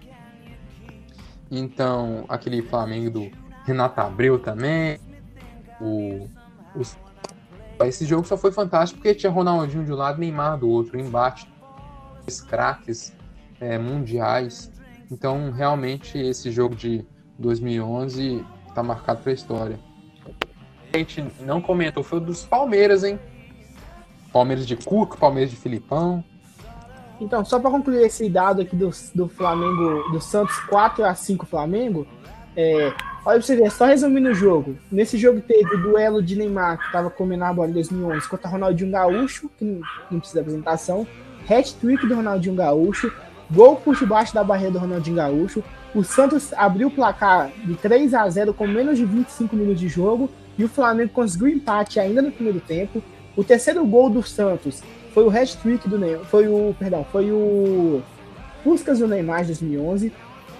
Então, 1.49 2.25
aquele 2.27 2.61
Flamengo 2.61 3.09
do 3.09 3.31
Renato 3.65 3.99
Abreu 4.01 4.39
também. 4.39 4.99
O, 5.79 6.27
os, 6.75 6.97
esse 7.81 8.05
jogo 8.05 8.25
só 8.25 8.35
foi 8.37 8.51
fantástico 8.51 8.99
porque 8.99 9.13
tinha 9.13 9.31
Ronaldinho 9.31 9.85
de 9.85 9.91
um 9.91 9.95
lado 9.95 10.19
Neymar 10.19 10.57
do 10.57 10.69
outro. 10.69 10.99
Embate, 10.99 11.47
craques 12.49 13.13
é, 13.59 13.77
mundiais. 13.77 14.71
Então, 15.11 15.51
realmente, 15.51 16.17
esse 16.17 16.51
jogo 16.51 16.75
de 16.75 17.05
2011 17.39 18.45
está 18.77 18.83
marcado 18.83 19.21
para 19.21 19.31
a 19.31 19.33
história. 19.33 19.79
A 20.93 20.97
gente 20.97 21.25
não 21.41 21.59
comentou, 21.59 22.03
foi 22.03 22.19
o 22.19 22.21
dos 22.21 22.43
Palmeiras, 22.45 23.03
hein? 23.03 23.19
Palmeiras 24.31 24.67
de 24.67 24.75
Cuca, 24.75 25.17
Palmeiras 25.17 25.49
de 25.49 25.57
Filipão. 25.57 26.23
Então, 27.19 27.43
só 27.43 27.59
para 27.59 27.71
concluir 27.71 28.05
esse 28.05 28.29
dado 28.29 28.61
aqui 28.61 28.75
do, 28.75 28.91
do 29.15 29.27
Flamengo, 29.27 30.11
do 30.11 30.21
Santos 30.21 30.59
4 30.65 31.03
a 31.03 31.15
5 31.15 31.47
Flamengo, 31.47 32.05
é, 32.55 32.93
olha 33.25 33.39
pra 33.39 33.41
você 33.41 33.55
ver, 33.55 33.71
só 33.71 33.85
resumindo 33.85 34.29
o 34.29 34.33
jogo. 34.35 34.77
Nesse 34.91 35.17
jogo 35.17 35.41
teve 35.41 35.75
o 35.75 35.81
duelo 35.81 36.21
de 36.21 36.35
Neymar, 36.35 36.77
que 36.77 36.85
estava 36.85 37.09
comendo 37.09 37.51
bola 37.55 37.69
em 37.69 37.73
2011, 37.73 38.29
contra 38.29 38.49
Ronaldinho 38.49 38.91
Gaúcho, 38.91 39.49
que 39.57 39.65
não, 39.65 39.81
não 40.11 40.19
precisa 40.19 40.39
de 40.39 40.47
apresentação, 40.47 41.07
hat-trick 41.49 42.05
do 42.05 42.15
Ronaldinho 42.15 42.55
Gaúcho, 42.55 43.11
gol 43.49 43.77
por 43.77 43.95
debaixo 43.95 44.35
da 44.35 44.43
barreira 44.43 44.73
do 44.73 44.79
Ronaldinho 44.79 45.15
Gaúcho. 45.15 45.63
O 45.97 46.03
Santos 46.03 46.53
abriu 46.53 46.89
o 46.89 46.91
placar 46.91 47.51
de 47.65 47.73
3 47.73 48.13
a 48.13 48.29
0 48.29 48.53
com 48.53 48.67
menos 48.67 48.99
de 48.99 49.03
25 49.03 49.55
minutos 49.55 49.79
de 49.79 49.87
jogo 49.87 50.29
e 50.55 50.63
o 50.63 50.69
Flamengo 50.69 51.09
conseguiu 51.09 51.47
empate 51.47 51.99
ainda 51.99 52.21
no 52.21 52.31
primeiro 52.31 52.59
tempo. 52.59 53.01
O 53.35 53.43
terceiro 53.43 53.83
gol 53.83 54.07
do 54.07 54.21
Santos 54.21 54.83
foi 55.11 55.23
o 55.23 55.29
hat-trick 55.31 55.89
do 55.89 55.97
Neymar, 55.97 56.23
foi 56.25 56.47
o, 56.47 56.75
perdão, 56.77 57.03
foi 57.11 57.31
o 57.31 58.03
Puskas 58.63 58.99
do 58.99 59.07
Neymar 59.07 59.41
de 59.41 59.47
2011. 59.47 60.13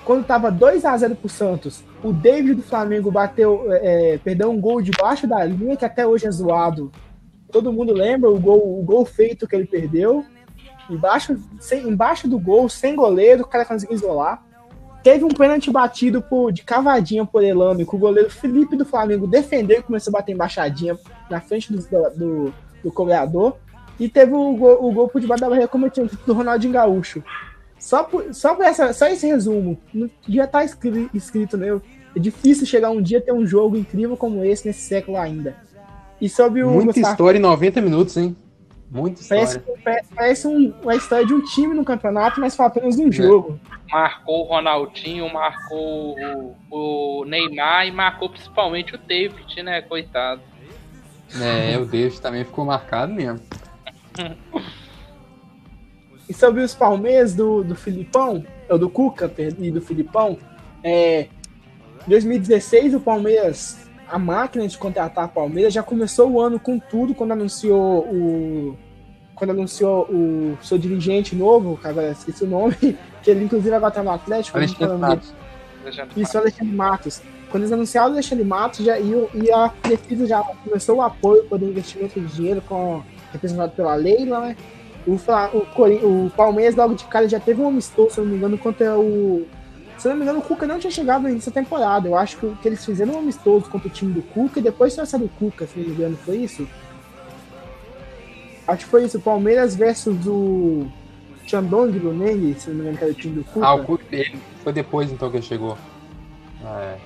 Quando 0.03 0.21
estava 0.21 0.49
2 0.49 0.83
a 0.83 0.97
0 0.97 1.15
pro 1.15 1.29
Santos, 1.29 1.83
o 2.03 2.11
David 2.11 2.55
do 2.55 2.63
Flamengo 2.63 3.11
bateu, 3.11 3.67
é, 3.69 4.19
perdeu 4.23 4.49
um 4.49 4.59
gol 4.59 4.81
debaixo 4.81 5.27
da 5.27 5.45
linha 5.45 5.77
que 5.77 5.85
até 5.85 6.07
hoje 6.07 6.25
é 6.25 6.31
zoado. 6.31 6.91
Todo 7.51 7.71
mundo 7.71 7.93
lembra 7.93 8.27
o 8.27 8.39
gol, 8.39 8.79
o 8.79 8.81
gol 8.81 9.05
feito 9.05 9.47
que 9.47 9.55
ele 9.55 9.67
perdeu. 9.67 10.25
Embaixo, 10.89 11.37
sem, 11.59 11.87
embaixo 11.87 12.27
do 12.27 12.39
gol, 12.39 12.67
sem 12.67 12.95
goleiro, 12.95 13.43
o 13.43 13.47
cara 13.47 13.65
conseguiu 13.65 13.95
isolar. 13.95 14.46
Teve 15.07 15.23
um 15.23 15.29
pênalti 15.29 15.71
batido 15.71 16.21
por, 16.21 16.51
de 16.51 16.63
cavadinha 16.63 17.25
por 17.25 17.41
Elano, 17.41 17.85
que 17.85 17.95
o 17.95 17.97
goleiro 17.97 18.29
Felipe 18.29 18.75
do 18.75 18.83
Flamengo 18.83 19.25
defendeu 19.25 19.79
e 19.79 19.81
começou 19.81 20.11
a 20.11 20.19
bater 20.19 20.33
embaixadinha 20.33 20.99
na 21.29 21.39
frente 21.39 21.71
do, 21.71 21.79
do, 22.13 22.53
do 22.83 22.91
cobrador. 22.91 23.55
E 23.97 24.09
teve 24.09 24.33
o 24.33 24.53
gol, 24.57 24.85
o 24.85 24.91
gol 24.91 25.07
por 25.07 25.21
debaixo 25.21 25.39
da 25.39 25.47
barreira 25.47 25.69
cometido 25.69 26.09
do 26.27 26.33
Ronaldinho 26.33 26.73
Gaúcho. 26.73 27.23
Só, 27.79 28.03
por, 28.03 28.33
só, 28.33 28.53
por 28.53 28.65
essa, 28.65 28.91
só 28.91 29.07
esse 29.07 29.25
resumo, 29.25 29.77
devia 30.27 30.43
estar 30.43 30.65
escrito, 30.65 31.15
escrito 31.15 31.55
né? 31.55 31.79
É 32.13 32.19
difícil 32.19 32.65
chegar 32.65 32.89
um 32.89 33.01
dia 33.01 33.21
ter 33.21 33.31
um 33.31 33.47
jogo 33.47 33.77
incrível 33.77 34.17
como 34.17 34.43
esse 34.43 34.67
nesse 34.67 34.81
século 34.81 35.15
ainda. 35.15 35.55
E 36.19 36.27
sobre 36.27 36.63
o. 36.63 36.69
Muita 36.69 36.87
Gustavo, 36.87 37.13
história 37.13 37.37
em 37.37 37.41
90 37.41 37.79
minutos, 37.79 38.17
hein? 38.17 38.35
Muita 38.89 39.21
história. 39.21 39.63
Parece, 39.83 40.09
parece 40.15 40.47
um, 40.47 40.73
uma 40.81 40.95
história 40.95 41.25
de 41.25 41.33
um 41.33 41.41
time 41.41 41.73
no 41.73 41.83
campeonato, 41.83 42.39
mas 42.39 42.55
fala 42.55 42.69
apenas 42.69 42.97
um 42.97 43.09
é. 43.09 43.11
jogo. 43.11 43.59
Marcou 43.91 44.45
o 44.45 44.47
Ronaldinho, 44.47 45.31
marcou 45.31 46.17
o, 46.17 46.55
o 46.69 47.25
Neymar 47.25 47.87
e 47.87 47.91
marcou 47.91 48.29
principalmente 48.29 48.95
o 48.95 48.97
David, 48.97 49.61
né? 49.63 49.81
Coitado. 49.81 50.41
É, 51.41 51.77
o 51.77 51.85
David 51.85 52.21
também 52.21 52.45
ficou 52.45 52.65
marcado 52.65 53.13
mesmo. 53.13 53.41
e 56.29 56.33
sobre 56.33 56.61
os 56.61 56.73
Palmeiras 56.73 57.33
do, 57.33 57.63
do 57.63 57.75
Filipão, 57.75 58.45
ou 58.69 58.77
do 58.77 58.89
Cuca 58.89 59.31
e 59.59 59.71
do 59.71 59.81
Filipão, 59.81 60.37
é, 60.83 61.27
2016 62.07 62.93
o 62.95 62.99
Palmeiras, 62.99 63.86
a 64.09 64.17
máquina 64.17 64.67
de 64.67 64.77
contratar 64.77 65.25
a 65.25 65.27
Palmeiras 65.27 65.73
já 65.73 65.83
começou 65.83 66.31
o 66.31 66.41
ano 66.41 66.59
com 66.59 66.79
tudo 66.79 67.13
quando 67.13 67.31
anunciou 67.31 68.05
o 68.05 68.77
quando 69.35 69.51
anunciou 69.51 70.07
o 70.09 70.57
seu 70.63 70.79
dirigente 70.79 71.35
novo, 71.35 71.79
agora 71.83 72.09
esqueci 72.11 72.43
o 72.43 72.47
nome, 72.47 72.75
que 73.21 73.29
ele 73.29 73.45
inclusive 73.45 73.73
agora 73.73 73.93
tá 73.93 74.01
no 74.01 74.09
Atlético. 74.09 74.57
Alexandre 74.57 74.97
Matos. 74.97 75.33
Isso, 76.15 76.37
Alexandre 76.37 76.75
Matos. 76.75 77.21
Quando 77.51 77.63
eles 77.63 77.71
anunciaram 77.71 78.09
o 78.09 78.13
Alexandre 78.13 78.43
Matos, 78.43 78.83
já, 78.83 78.99
e, 78.99 79.11
e 79.35 79.51
a 79.51 79.69
Crefisa 79.81 80.25
já 80.25 80.41
começou 80.41 80.97
o 80.97 81.01
apoio 81.03 81.43
para 81.45 81.59
o 81.59 81.69
investimento 81.69 82.19
de 82.19 82.27
dinheiro 82.27 82.61
com 82.67 83.03
representado 83.31 83.73
pela 83.73 83.95
Leila, 83.95 84.41
né? 84.41 84.57
O, 85.05 85.13
o, 85.13 86.25
o, 86.25 86.29
Palmeiras 86.31 86.75
logo 86.75 86.95
de 86.95 87.05
cara 87.05 87.29
já 87.29 87.39
teve 87.39 87.61
um 87.61 87.67
amistoso, 87.69 88.15
se 88.15 88.19
não 88.19 88.27
me 88.27 88.35
engano, 88.35 88.57
contra 88.57 88.97
o. 88.97 89.47
Se 89.97 90.07
não 90.07 90.15
me 90.15 90.23
engano, 90.23 90.39
o 90.39 90.41
Cuca 90.41 90.67
não 90.67 90.79
tinha 90.79 90.91
chegado 90.91 91.23
nessa 91.23 91.51
temporada. 91.51 92.07
Eu 92.07 92.15
acho 92.15 92.37
que, 92.37 92.55
que 92.61 92.67
eles 92.67 92.85
fizeram 92.85 93.15
um 93.15 93.19
amistoso 93.19 93.69
contra 93.69 93.87
o 93.87 93.91
time 93.91 94.13
do 94.13 94.21
Cuca 94.21 94.59
e 94.59 94.63
depois 94.63 94.93
trouxeram 94.93 95.25
do 95.25 95.31
Cuca, 95.31 95.65
se 95.65 95.79
não 95.79 95.87
me 95.87 95.93
engano, 95.93 96.17
foi 96.17 96.37
isso? 96.37 96.67
Acho 98.67 98.85
que 98.85 98.91
foi 98.91 99.05
isso, 99.05 99.17
o 99.17 99.21
Palmeiras 99.21 99.75
versus 99.75 100.27
o 100.27 100.87
Chandong 101.45 101.97
Luneng, 101.97 102.53
se 102.59 102.69
não 102.69 102.75
me 102.75 102.81
engano, 102.81 102.97
que 102.97 103.03
era 103.03 103.13
o 103.13 103.15
time 103.15 103.35
do 103.35 103.43
Cuca. 103.43 103.65
Ah, 103.65 103.73
o 103.73 103.83
Cuca 103.83 104.05
foi 104.63 104.73
depois 104.73 105.11
então 105.11 105.29
que 105.31 105.37
ele 105.37 105.45
chegou. 105.45 105.77
Ah, 106.63 106.81
é. 106.81 106.97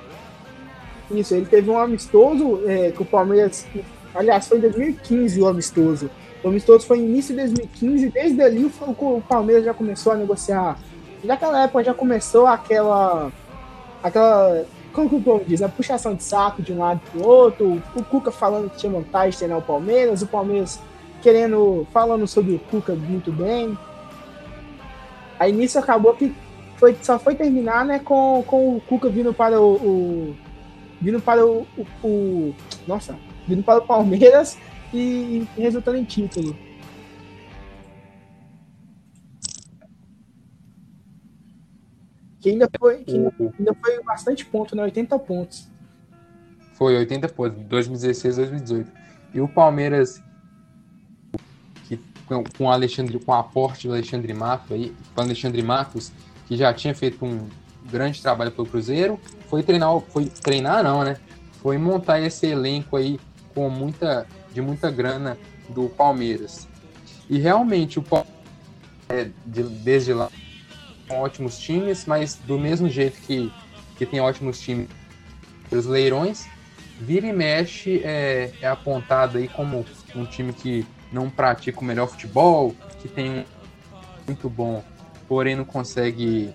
Isso, 1.12 1.36
ele 1.36 1.46
teve 1.46 1.70
um 1.70 1.78
amistoso 1.78 2.62
é, 2.66 2.92
que 2.92 3.02
o 3.02 3.06
Palmeiras 3.06 3.68
Aliás, 4.14 4.48
foi 4.48 4.58
em 4.58 4.62
2015 4.62 5.42
o 5.42 5.48
amistoso. 5.48 6.10
O 6.44 6.48
amistoso 6.50 6.86
foi 6.86 6.98
no 6.98 7.06
início 7.06 7.34
de 7.36 7.42
2015 7.42 8.06
e 8.06 8.10
desde 8.10 8.42
ali 8.42 8.66
o 8.66 9.22
Palmeiras 9.22 9.64
já 9.64 9.74
começou 9.74 10.12
a 10.14 10.18
negociar. 10.18 10.78
Naquela 11.24 11.64
época 11.64 11.84
já 11.84 11.94
começou 11.94 12.48
aquela. 12.48 13.32
aquela. 14.04 14.66
Como 14.94 15.10
que 15.10 15.16
o 15.16 15.22
povo 15.22 15.44
diz? 15.46 15.62
A 15.62 15.70
puxação 15.70 16.16
de 16.16 16.24
saco 16.24 16.62
de 16.62 16.74
um 16.74 16.80
lado 16.80 17.00
pro 17.12 17.26
outro. 17.26 17.82
O 17.96 18.04
Cuca 18.04 18.32
falando 18.32 18.70
que 18.70 18.78
tinha 18.78 18.92
vontade 18.92 19.32
de 19.32 19.38
treinar 19.38 19.58
o 19.58 19.62
Palmeiras, 19.62 20.22
o 20.22 20.28
Palmeiras 20.28 20.80
querendo. 21.22 21.88
falando 21.92 22.28
sobre 22.28 22.56
o 22.56 22.60
Cuca 22.60 22.94
muito 22.94 23.32
bem. 23.32 23.78
Aí 25.40 25.52
nisso 25.52 25.80
acabou 25.80 26.14
que 26.14 26.36
foi, 26.78 26.96
só 27.02 27.18
foi 27.18 27.36
terminar 27.36 27.86
né, 27.86 28.00
com, 28.00 28.44
com 28.46 28.76
o 28.76 28.82
Cuca 28.82 29.10
vindo 29.10 29.34
para 29.34 29.62
o, 29.62 29.74
o 29.76 30.36
vindo 31.00 31.20
para 31.22 31.46
o, 31.46 31.66
o, 31.78 32.08
o, 32.08 32.56
nossa 32.88 33.16
vindo 33.48 33.64
para 33.64 33.80
o 33.80 33.86
Palmeiras 33.86 34.58
e, 34.94 35.48
e 35.58 35.62
resultando 35.62 35.98
em 35.98 36.04
título. 36.04 36.56
Que 42.42 42.50
ainda 42.50 42.68
foi, 42.78 43.04
que 43.04 43.16
ainda, 43.16 43.34
ainda 43.40 43.76
foi 43.76 44.04
bastante 44.04 44.46
ponto, 44.46 44.76
né? 44.76 44.84
80 44.84 45.20
pontos. 45.20 45.70
Foi 46.74 46.98
80 46.98 47.30
pontos, 47.30 47.64
2016, 47.66 48.38
2018. 48.38 48.92
E 49.34 49.40
o 49.40 49.48
Palmeiras, 49.48 50.22
que, 51.88 52.00
com 52.28 52.66
o 52.66 52.70
Alexandre, 52.72 53.20
com 53.20 53.32
o 53.32 53.36
aporte 53.36 53.88
do 53.88 53.94
Alexandre 53.94 54.34
Matos 54.34 54.72
aí, 54.72 54.94
com 55.14 55.22
Alexandre 55.22 55.62
Matos, 55.62 56.12
que 56.48 56.58
já 56.58 56.74
tinha 56.74 56.96
feito 56.96 57.24
um 57.24 57.48
grande 57.90 58.22
trabalho 58.22 58.52
pelo 58.52 58.68
Cruzeiro, 58.68 59.20
foi 59.48 59.62
treinar, 59.62 60.00
foi 60.00 60.26
treinar 60.26 60.84
não, 60.84 61.04
né? 61.04 61.18
Foi 61.62 61.78
montar 61.78 62.20
esse 62.20 62.48
elenco 62.48 62.98
aí 62.98 63.20
com 63.54 63.70
muita, 63.70 64.26
de 64.52 64.62
muita 64.62 64.90
grana 64.90 65.38
do 65.70 65.88
Palmeiras. 65.90 66.68
E 67.30 67.38
realmente 67.38 68.00
o 68.00 68.02
Palmeiras, 68.02 68.42
é, 69.08 69.30
de, 69.46 69.64
desde 69.64 70.14
lá, 70.14 70.30
ótimos 71.20 71.60
times, 71.60 72.06
mas 72.06 72.36
do 72.36 72.58
mesmo 72.60 72.90
jeito 72.90 73.20
que, 73.22 73.52
que 73.98 74.06
tem 74.06 74.20
ótimos 74.20 74.60
times 74.60 74.88
os 75.72 75.86
leirões, 75.86 76.48
vira 77.00 77.28
e 77.28 77.34
mexe 77.34 78.02
é, 78.04 78.52
é 78.62 78.68
apontado 78.68 79.38
aí 79.38 79.48
como 79.48 79.86
um 80.16 80.26
time 80.26 80.54
que 80.54 80.86
não 81.12 81.30
pratica 81.30 81.80
o 81.80 81.84
melhor 81.84 82.08
futebol, 82.08 82.76
que 83.00 83.08
tem 83.08 83.46
muito 84.28 84.50
bom, 84.50 84.84
porém 85.28 85.56
não 85.56 85.66
consegue 85.66 86.54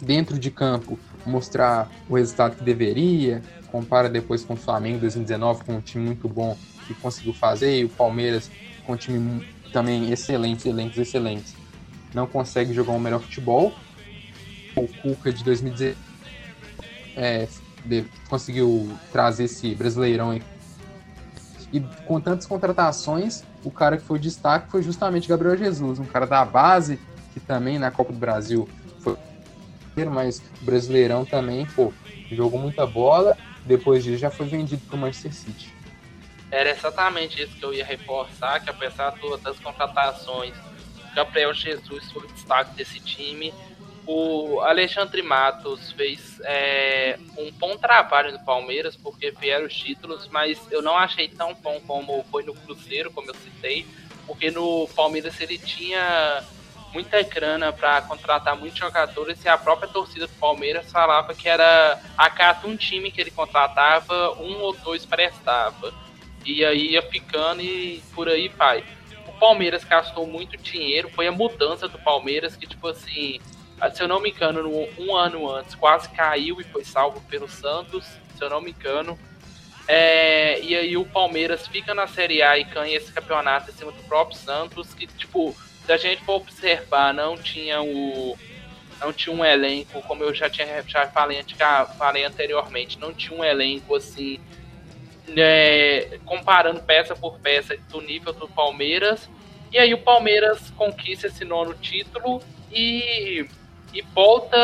dentro 0.00 0.38
de 0.38 0.50
campo 0.50 0.98
mostrar 1.24 1.90
o 2.08 2.16
resultado 2.16 2.56
que 2.56 2.64
deveria, 2.64 3.42
compara 3.70 4.08
depois 4.08 4.44
com 4.44 4.54
o 4.54 4.56
Flamengo 4.56 5.00
2019, 5.00 5.64
com 5.64 5.76
um 5.76 5.80
time 5.80 6.04
muito 6.04 6.28
bom 6.28 6.56
que 6.86 6.94
conseguiu 6.94 7.34
fazer, 7.34 7.80
e 7.80 7.84
o 7.84 7.88
Palmeiras 7.88 8.50
com 8.84 8.92
um 8.92 8.96
time 8.96 9.46
também 9.72 10.12
excelente, 10.12 10.60
excelentes, 10.60 10.98
excelentes, 10.98 11.56
não 12.14 12.26
consegue 12.26 12.72
jogar 12.72 12.92
um 12.92 12.98
melhor 12.98 13.20
futebol. 13.20 13.74
O 14.76 14.86
Cuca 14.86 15.32
de 15.32 15.42
2016 15.42 16.06
é, 17.16 17.48
de, 17.84 18.04
conseguiu 18.28 18.96
trazer 19.10 19.44
esse 19.44 19.74
brasileirão 19.74 20.32
aí. 20.32 20.42
E 21.72 21.80
com 22.06 22.20
tantas 22.20 22.46
contratações, 22.46 23.42
o 23.64 23.70
cara 23.70 23.96
que 23.96 24.04
foi 24.04 24.18
destaque 24.18 24.70
foi 24.70 24.82
justamente 24.82 25.28
Gabriel 25.28 25.56
Jesus, 25.56 25.98
um 25.98 26.04
cara 26.04 26.26
da 26.26 26.44
base, 26.44 27.00
que 27.32 27.40
também 27.40 27.78
na 27.78 27.90
Copa 27.90 28.12
do 28.12 28.18
Brasil 28.18 28.68
foi 29.00 29.16
mas 30.10 30.42
o 30.60 30.64
Brasileirão 30.64 31.24
também, 31.24 31.64
pô, 31.66 31.92
jogou 32.30 32.60
muita 32.60 32.86
bola 32.86 33.36
depois 33.64 34.04
disso 34.04 34.18
já 34.18 34.30
foi 34.30 34.46
vendido 34.46 34.82
para 34.86 34.94
o 34.94 34.98
Manchester 34.98 35.32
City. 35.32 35.74
Era 36.50 36.70
exatamente 36.70 37.42
isso 37.42 37.56
que 37.56 37.64
eu 37.64 37.74
ia 37.74 37.84
reforçar, 37.84 38.60
que 38.60 38.70
apesar 38.70 39.14
das 39.42 39.58
contratações, 39.58 40.54
Gabriel 41.16 41.54
Jesus 41.54 42.12
foi 42.12 42.24
o 42.24 42.28
destaque 42.28 42.74
desse 42.74 43.00
time. 43.00 43.52
o 44.06 44.60
Alexandre 44.60 45.20
Matos 45.22 45.90
fez 45.92 46.38
é, 46.44 47.18
um 47.38 47.50
bom 47.50 47.76
trabalho 47.76 48.32
no 48.32 48.44
Palmeiras, 48.44 48.94
porque 48.94 49.32
vieram 49.32 49.66
os 49.66 49.74
títulos, 49.74 50.28
mas 50.28 50.60
eu 50.70 50.80
não 50.82 50.96
achei 50.96 51.26
tão 51.26 51.54
bom 51.54 51.80
como 51.86 52.24
foi 52.30 52.44
no 52.44 52.54
Cruzeiro, 52.54 53.10
como 53.10 53.30
eu 53.30 53.34
citei, 53.34 53.86
porque 54.26 54.50
no 54.50 54.86
Palmeiras 54.94 55.40
ele 55.40 55.58
tinha 55.58 56.44
muita 56.92 57.20
grana 57.22 57.72
para 57.72 58.02
contratar 58.02 58.56
muitos 58.56 58.78
jogadores 58.78 59.42
e 59.44 59.48
a 59.48 59.58
própria 59.58 59.88
torcida 59.88 60.26
do 60.26 60.34
Palmeiras 60.34 60.92
falava 60.92 61.34
que 61.34 61.48
era 61.48 62.00
a 62.16 62.30
cada 62.30 62.68
um 62.68 62.76
time 62.76 63.10
que 63.10 63.20
ele 63.20 63.30
contratava, 63.30 64.32
um 64.38 64.60
ou 64.60 64.76
dois 64.76 65.04
prestava. 65.04 65.92
E 66.44 66.64
aí 66.64 66.92
ia 66.92 67.02
ficando 67.02 67.60
e 67.60 68.02
por 68.14 68.28
aí 68.28 68.48
vai. 68.48 68.84
Palmeiras 69.38 69.84
gastou 69.84 70.26
muito 70.26 70.56
dinheiro, 70.56 71.08
foi 71.10 71.26
a 71.26 71.32
mudança 71.32 71.88
do 71.88 71.98
Palmeiras 71.98 72.56
que, 72.56 72.66
tipo 72.66 72.88
assim, 72.88 73.40
se 73.92 74.02
eu 74.02 74.08
não 74.08 74.20
me 74.20 74.30
engano, 74.30 74.88
um 74.98 75.14
ano 75.14 75.50
antes 75.50 75.74
quase 75.74 76.08
caiu 76.10 76.60
e 76.60 76.64
foi 76.64 76.84
salvo 76.84 77.20
pelo 77.22 77.48
Santos, 77.48 78.04
se 78.36 78.42
eu 78.42 78.50
não 78.50 78.60
me 78.60 78.70
engano. 78.70 79.18
É, 79.88 80.60
e 80.62 80.74
aí 80.74 80.96
o 80.96 81.04
Palmeiras 81.04 81.66
fica 81.68 81.94
na 81.94 82.06
Série 82.06 82.42
A 82.42 82.58
e 82.58 82.64
ganha 82.64 82.96
esse 82.96 83.12
campeonato 83.12 83.70
em 83.70 83.74
cima 83.74 83.92
do 83.92 84.02
próprio 84.04 84.36
Santos, 84.36 84.92
que, 84.94 85.06
tipo, 85.06 85.54
se 85.84 85.92
a 85.92 85.96
gente 85.96 86.24
for 86.24 86.36
observar, 86.36 87.14
não 87.14 87.36
tinha 87.36 87.80
o. 87.80 88.36
Não 89.00 89.12
tinha 89.12 89.34
um 89.34 89.44
elenco, 89.44 90.00
como 90.02 90.24
eu 90.24 90.34
já 90.34 90.48
tinha 90.48 90.82
já 90.86 91.06
falei, 91.08 91.44
falei 91.98 92.24
anteriormente, 92.24 92.98
não 92.98 93.12
tinha 93.12 93.38
um 93.38 93.44
elenco 93.44 93.94
assim. 93.94 94.40
É, 95.36 96.18
comparando 96.24 96.80
peça 96.82 97.16
por 97.16 97.38
peça 97.38 97.76
do 97.88 98.00
nível 98.00 98.32
do 98.32 98.48
Palmeiras. 98.48 99.28
E 99.72 99.78
aí 99.78 99.92
o 99.92 99.98
Palmeiras 99.98 100.70
conquista 100.70 101.26
esse 101.26 101.44
nono 101.44 101.74
título 101.74 102.42
e 102.70 103.48
e 103.96 104.02
volta 104.14 104.56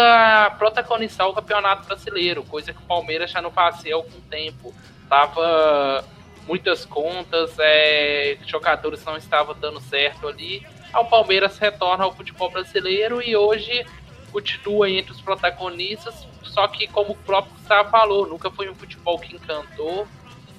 a 0.44 0.50
protagonizar 0.50 1.26
o 1.26 1.32
campeonato 1.32 1.86
brasileiro, 1.86 2.44
coisa 2.44 2.72
que 2.72 2.82
o 2.82 2.86
Palmeiras 2.86 3.30
já 3.30 3.40
não 3.40 3.50
fazia 3.50 3.94
há 3.94 3.96
algum 3.96 4.20
tempo. 4.22 4.74
Tava 5.08 6.04
muitas 6.46 6.84
contas, 6.84 7.54
é, 7.58 8.36
jogadores 8.46 9.02
não 9.04 9.16
estavam 9.16 9.54
dando 9.58 9.80
certo 9.80 10.28
ali. 10.28 10.66
O 10.94 11.04
Palmeiras 11.06 11.56
retorna 11.58 12.04
ao 12.04 12.14
futebol 12.14 12.50
brasileiro 12.50 13.22
e 13.22 13.34
hoje 13.34 13.86
continua 14.30 14.90
entre 14.90 15.12
os 15.12 15.20
protagonistas, 15.20 16.26
só 16.42 16.68
que 16.68 16.86
como 16.88 17.12
o 17.12 17.16
próprio 17.16 17.54
Gustavo 17.54 17.90
falou, 17.90 18.26
nunca 18.26 18.50
foi 18.50 18.68
um 18.68 18.74
futebol 18.74 19.18
que 19.18 19.34
encantou 19.34 20.06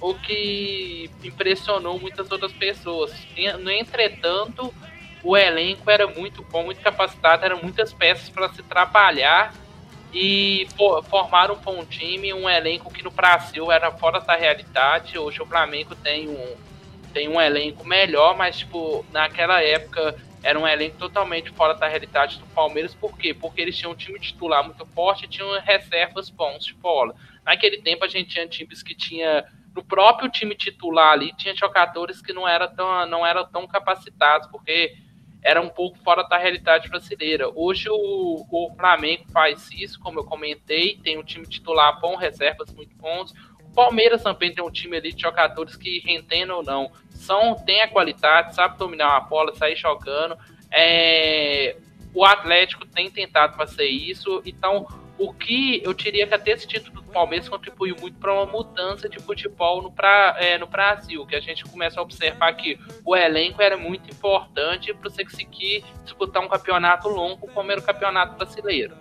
ou 0.03 0.15
que 0.15 1.09
impressionou 1.23 1.97
muitas 1.97 2.29
outras 2.29 2.51
pessoas. 2.51 3.15
Entretanto, 3.37 4.73
o 5.23 5.37
elenco 5.37 5.89
era 5.89 6.05
muito 6.07 6.43
bom, 6.43 6.65
muito 6.65 6.81
capacitado, 6.81 7.45
eram 7.45 7.61
muitas 7.63 7.93
peças 7.93 8.29
para 8.29 8.49
se 8.49 8.61
trabalhar 8.63 9.53
e 10.13 10.67
formaram 11.09 11.55
um 11.55 11.57
bom 11.57 11.85
time, 11.85 12.33
um 12.33 12.49
elenco 12.49 12.91
que 12.91 13.01
no 13.01 13.11
Brasil 13.11 13.71
era 13.71 13.93
fora 13.93 14.19
da 14.19 14.35
realidade. 14.35 15.17
Hoje 15.17 15.41
o 15.41 15.45
Flamengo 15.45 15.95
tem 15.95 16.27
um, 16.27 16.55
tem 17.13 17.29
um 17.29 17.39
elenco 17.39 17.87
melhor, 17.87 18.35
mas 18.35 18.57
tipo, 18.57 19.05
naquela 19.13 19.63
época 19.63 20.17
era 20.43 20.59
um 20.59 20.67
elenco 20.67 20.97
totalmente 20.97 21.49
fora 21.51 21.75
da 21.75 21.87
realidade 21.87 22.39
do 22.39 22.45
Palmeiras. 22.47 22.93
Por 22.93 23.17
quê? 23.17 23.33
Porque 23.33 23.61
eles 23.61 23.77
tinham 23.77 23.93
um 23.93 23.95
time 23.95 24.19
titular 24.19 24.65
muito 24.65 24.85
forte 24.87 25.23
e 25.23 25.29
tinham 25.29 25.57
reservas 25.61 26.29
bons 26.29 26.65
de 26.65 26.73
bola. 26.73 27.15
Naquele 27.45 27.77
tempo 27.77 28.03
a 28.03 28.09
gente 28.09 28.31
tinha 28.31 28.45
times 28.45 28.83
que 28.83 28.93
tinha 28.93 29.45
no 29.75 29.83
próprio 29.83 30.29
time 30.29 30.55
titular 30.55 31.13
ali 31.13 31.33
tinha 31.35 31.55
jogadores 31.55 32.21
que 32.21 32.33
não 32.33 32.47
eram 32.47 32.73
tão, 32.73 33.05
não 33.07 33.25
eram 33.25 33.45
tão 33.45 33.67
capacitados, 33.67 34.47
porque 34.47 34.95
era 35.43 35.61
um 35.61 35.69
pouco 35.69 35.97
fora 35.99 36.23
da 36.23 36.37
realidade 36.37 36.87
brasileira. 36.89 37.51
Hoje 37.53 37.89
o, 37.89 38.45
o 38.49 38.73
Flamengo 38.77 39.25
faz 39.31 39.69
isso, 39.71 39.99
como 39.99 40.19
eu 40.19 40.23
comentei, 40.23 40.97
tem 41.03 41.17
um 41.17 41.23
time 41.23 41.45
titular 41.45 41.99
bom, 41.99 42.15
reservas 42.15 42.73
muito 42.73 42.95
bons. 42.95 43.33
O 43.61 43.73
Palmeiras 43.73 44.23
também 44.23 44.53
tem 44.53 44.63
um 44.63 44.71
time 44.71 44.95
ali 44.95 45.11
de 45.11 45.21
jogadores 45.21 45.75
que, 45.75 45.99
rendendo 45.99 46.53
ou 46.53 46.63
não, 46.63 46.91
são, 47.09 47.55
tem 47.55 47.81
a 47.81 47.87
qualidade, 47.87 48.55
sabe 48.55 48.77
dominar 48.77 49.09
uma 49.09 49.27
bola, 49.27 49.53
sair 49.55 49.75
jogando. 49.75 50.37
É, 50.71 51.75
o 52.13 52.23
Atlético 52.23 52.85
tem 52.85 53.09
tentado 53.09 53.57
fazer 53.57 53.87
isso, 53.87 54.41
então 54.45 54.87
o 55.17 55.33
que 55.33 55.81
eu 55.83 55.93
diria 55.93 56.25
que 56.25 56.33
até 56.33 56.51
esse 56.51 56.67
título 56.67 57.01
do 57.01 57.11
Palmeiras 57.11 57.47
contribuiu 57.47 57.95
muito 57.99 58.17
para 58.17 58.33
uma 58.33 58.45
mudança 58.45 59.07
de 59.07 59.19
futebol 59.19 59.81
no, 59.81 59.91
pra, 59.91 60.35
é, 60.39 60.57
no 60.57 60.67
Brasil, 60.67 61.25
que 61.25 61.35
a 61.35 61.39
gente 61.39 61.63
começa 61.65 61.99
a 61.99 62.03
observar 62.03 62.53
que 62.53 62.79
o 63.05 63.15
elenco 63.15 63.61
era 63.61 63.77
muito 63.77 64.09
importante 64.09 64.93
para 64.93 65.09
você 65.09 65.23
conseguir 65.23 65.83
disputar 66.03 66.43
um 66.43 66.47
campeonato 66.47 67.07
longo 67.09 67.47
como 67.47 67.71
era 67.71 67.79
o 67.79 67.83
campeonato 67.83 68.35
brasileiro. 68.37 68.95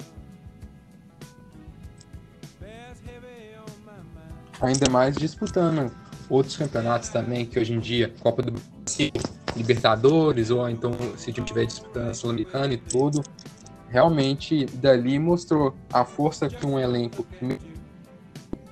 Ainda 4.61 4.89
mais 4.91 5.17
disputando 5.17 5.91
outros 6.29 6.57
campeonatos 6.57 7.09
também, 7.09 7.45
que 7.45 7.59
hoje 7.59 7.73
em 7.73 7.81
dia, 7.81 8.13
Copa 8.21 8.43
do 8.43 8.53
Brasil, 8.53 9.11
Libertadores, 9.57 10.51
ou 10.51 10.69
então 10.69 10.93
se 11.17 11.31
estiver 11.31 11.67
disputando 11.67 12.11
a 12.11 12.15
Sul-Americana 12.15 12.73
e 12.73 12.77
tudo, 12.77 13.23
realmente 13.93 14.65
dali 14.65 15.19
mostrou 15.19 15.75
a 15.93 16.03
força 16.03 16.49
que 16.49 16.67
um 16.67 16.79
elenco, 16.79 17.27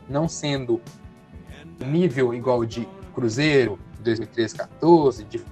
não 0.09 0.27
sendo 0.27 0.81
nível 1.79 2.33
igual 2.33 2.65
de 2.65 2.89
Cruzeiro, 3.15 3.79
2013, 4.01 4.57
14, 4.57 5.25
de 5.25 5.45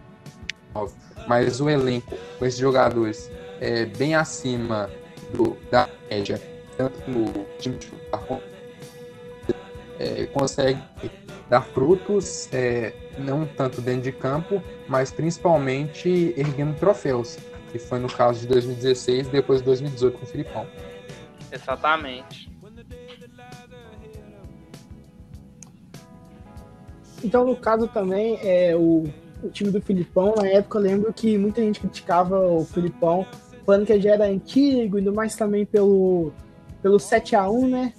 mas 1.27 1.61
o 1.61 1.69
elenco 1.69 2.17
com 2.39 2.47
esses 2.47 2.59
jogadores 2.59 3.31
é 3.61 3.85
bem 3.85 4.15
acima 4.15 4.89
do, 5.35 5.57
da 5.71 5.89
média, 6.09 6.41
tanto 6.77 6.99
no 7.11 7.45
time 7.59 7.77
de 7.77 7.91
é, 9.99 10.27
consegue 10.27 10.81
dar 11.51 11.63
frutos, 11.63 12.49
é, 12.53 12.95
não 13.19 13.45
tanto 13.45 13.83
dentro 13.83 14.03
de 14.03 14.13
campo, 14.13 14.63
mas 14.89 15.11
principalmente 15.11 16.33
erguendo 16.37 16.79
troféus 16.79 17.37
que 17.71 17.79
foi 17.79 17.99
no 17.99 18.09
caso 18.09 18.41
de 18.41 18.47
2016 18.47 19.29
e 19.29 19.31
depois 19.31 19.61
de 19.61 19.67
2018 19.67 20.19
com 20.19 20.25
o 20.25 20.29
Filipão. 20.29 20.67
Exatamente. 21.53 22.51
Então, 27.23 27.45
no 27.45 27.57
caso 27.57 27.89
também, 27.89 28.39
é, 28.43 28.77
o, 28.77 29.05
o 29.43 29.49
time 29.51 29.71
do 29.71 29.81
Filipão, 29.81 30.35
na 30.37 30.47
época, 30.47 30.79
eu 30.79 30.83
lembro 30.83 31.13
que 31.13 31.37
muita 31.37 31.61
gente 31.61 31.81
criticava 31.81 32.39
o 32.39 32.65
Filipão, 32.65 33.27
falando 33.67 33.87
que 33.87 33.93
ele 33.93 34.03
já 34.03 34.13
era 34.13 34.27
antigo, 34.27 34.99
e 34.99 35.11
mais 35.11 35.35
também 35.35 35.67
pelo, 35.67 36.33
pelo 36.81 36.99
7 36.99 37.35
a 37.35 37.49
1 37.51 37.69
né? 37.69 37.93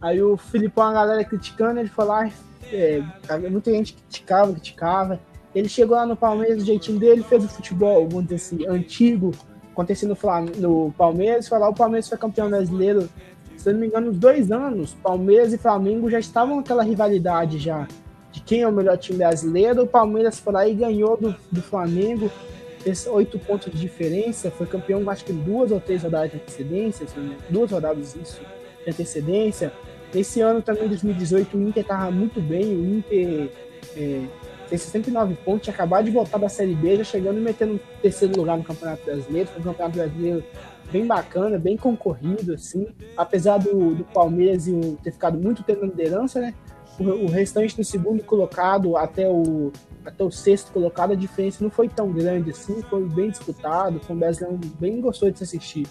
Aí 0.00 0.22
o 0.22 0.36
Filipão, 0.36 0.84
a 0.84 0.92
galera 0.92 1.24
criticando, 1.24 1.78
ele 1.78 1.88
falou, 1.88 2.14
ah, 2.14 2.30
é, 2.72 3.02
muita 3.50 3.70
gente 3.70 3.94
criticava, 3.94 4.52
criticava. 4.52 5.20
Ele 5.54 5.68
chegou 5.68 5.96
lá 5.96 6.06
no 6.06 6.16
Palmeiras 6.16 6.58
do 6.58 6.64
jeitinho 6.64 6.98
dele, 6.98 7.22
fez 7.22 7.44
o 7.44 7.48
futebol, 7.48 8.08
vamos 8.08 8.24
dizer 8.24 8.36
assim, 8.36 8.66
antigo, 8.66 9.32
acontecendo 9.72 10.16
no, 10.22 10.84
no 10.84 10.92
Palmeiras. 10.92 11.48
Foi 11.48 11.58
lá, 11.58 11.68
o 11.68 11.74
Palmeiras 11.74 12.08
foi 12.08 12.18
campeão 12.18 12.48
brasileiro, 12.48 13.08
se 13.56 13.72
não 13.72 13.80
me 13.80 13.86
engano, 13.88 14.10
uns 14.10 14.18
dois 14.18 14.52
anos. 14.52 14.94
Palmeiras 14.94 15.52
e 15.52 15.58
Flamengo 15.58 16.08
já 16.08 16.18
estavam 16.18 16.56
naquela 16.56 16.82
rivalidade 16.82 17.58
já 17.58 17.86
de 18.32 18.40
quem 18.40 18.62
é 18.62 18.68
o 18.68 18.72
melhor 18.72 18.96
time 18.96 19.18
brasileiro. 19.18 19.82
O 19.82 19.86
Palmeiras 19.86 20.38
foi 20.38 20.52
lá 20.52 20.68
e 20.68 20.74
ganhou 20.74 21.16
do, 21.16 21.34
do 21.50 21.62
Flamengo, 21.62 22.30
fez 22.78 23.06
oito 23.06 23.38
pontos 23.38 23.72
de 23.72 23.78
diferença, 23.78 24.50
foi 24.50 24.66
campeão, 24.66 25.08
acho 25.10 25.24
que 25.24 25.32
duas 25.32 25.70
ou 25.70 25.80
três 25.80 26.02
rodadas 26.02 26.30
de 26.30 26.36
antecedência, 26.36 27.06
duas 27.48 27.70
rodadas 27.70 28.14
isso, 28.14 28.40
de 28.84 28.90
antecedência. 28.90 29.72
Esse 30.14 30.40
ano 30.40 30.60
também, 30.60 30.88
2018, 30.88 31.56
o 31.56 31.62
Inter 31.62 31.82
estava 31.82 32.10
muito 32.10 32.40
bem, 32.40 32.64
o 32.64 32.98
Inter 32.98 33.50
é, 33.96 34.22
tem 34.70 34.78
69 34.78 35.34
pontos, 35.44 35.62
tinha 35.64 35.74
acabado 35.74 36.04
de 36.04 36.12
voltar 36.12 36.38
da 36.38 36.48
Série 36.48 36.76
B, 36.76 36.96
já 36.98 37.04
chegando 37.04 37.38
e 37.38 37.40
metendo 37.40 37.72
no 37.72 37.80
terceiro 38.00 38.36
lugar 38.36 38.56
no 38.56 38.62
Campeonato 38.62 39.04
Brasileiro. 39.04 39.48
Foi 39.48 39.60
um 39.60 39.64
Campeonato 39.64 39.96
Brasileiro 39.96 40.44
bem 40.92 41.06
bacana, 41.06 41.58
bem 41.58 41.76
concorrido, 41.76 42.54
assim. 42.54 42.86
Apesar 43.16 43.58
do, 43.58 43.96
do 43.96 44.04
Palmeiras 44.04 44.66
ter 45.02 45.10
ficado 45.10 45.36
muito 45.36 45.64
tempo 45.64 45.80
na 45.80 45.88
liderança, 45.88 46.40
né? 46.40 46.54
O, 47.00 47.02
o, 47.02 47.26
restante 47.28 47.76
do 47.76 47.82
segundo 47.82 48.22
colocado 48.22 48.96
até 48.96 49.28
o, 49.28 49.72
até 50.04 50.22
o 50.22 50.30
sexto 50.30 50.70
colocado, 50.70 51.12
a 51.12 51.16
diferença 51.16 51.64
não 51.64 51.70
foi 51.70 51.88
tão 51.88 52.12
grande 52.12 52.50
assim, 52.50 52.82
foi 52.82 53.04
bem 53.04 53.30
disputado, 53.30 53.98
foi 54.00 54.14
um 54.14 54.18
brasileiro 54.18 54.60
bem 54.78 55.00
gostoso 55.00 55.32
de 55.32 55.38
se 55.38 55.44
assistir. 55.44 55.86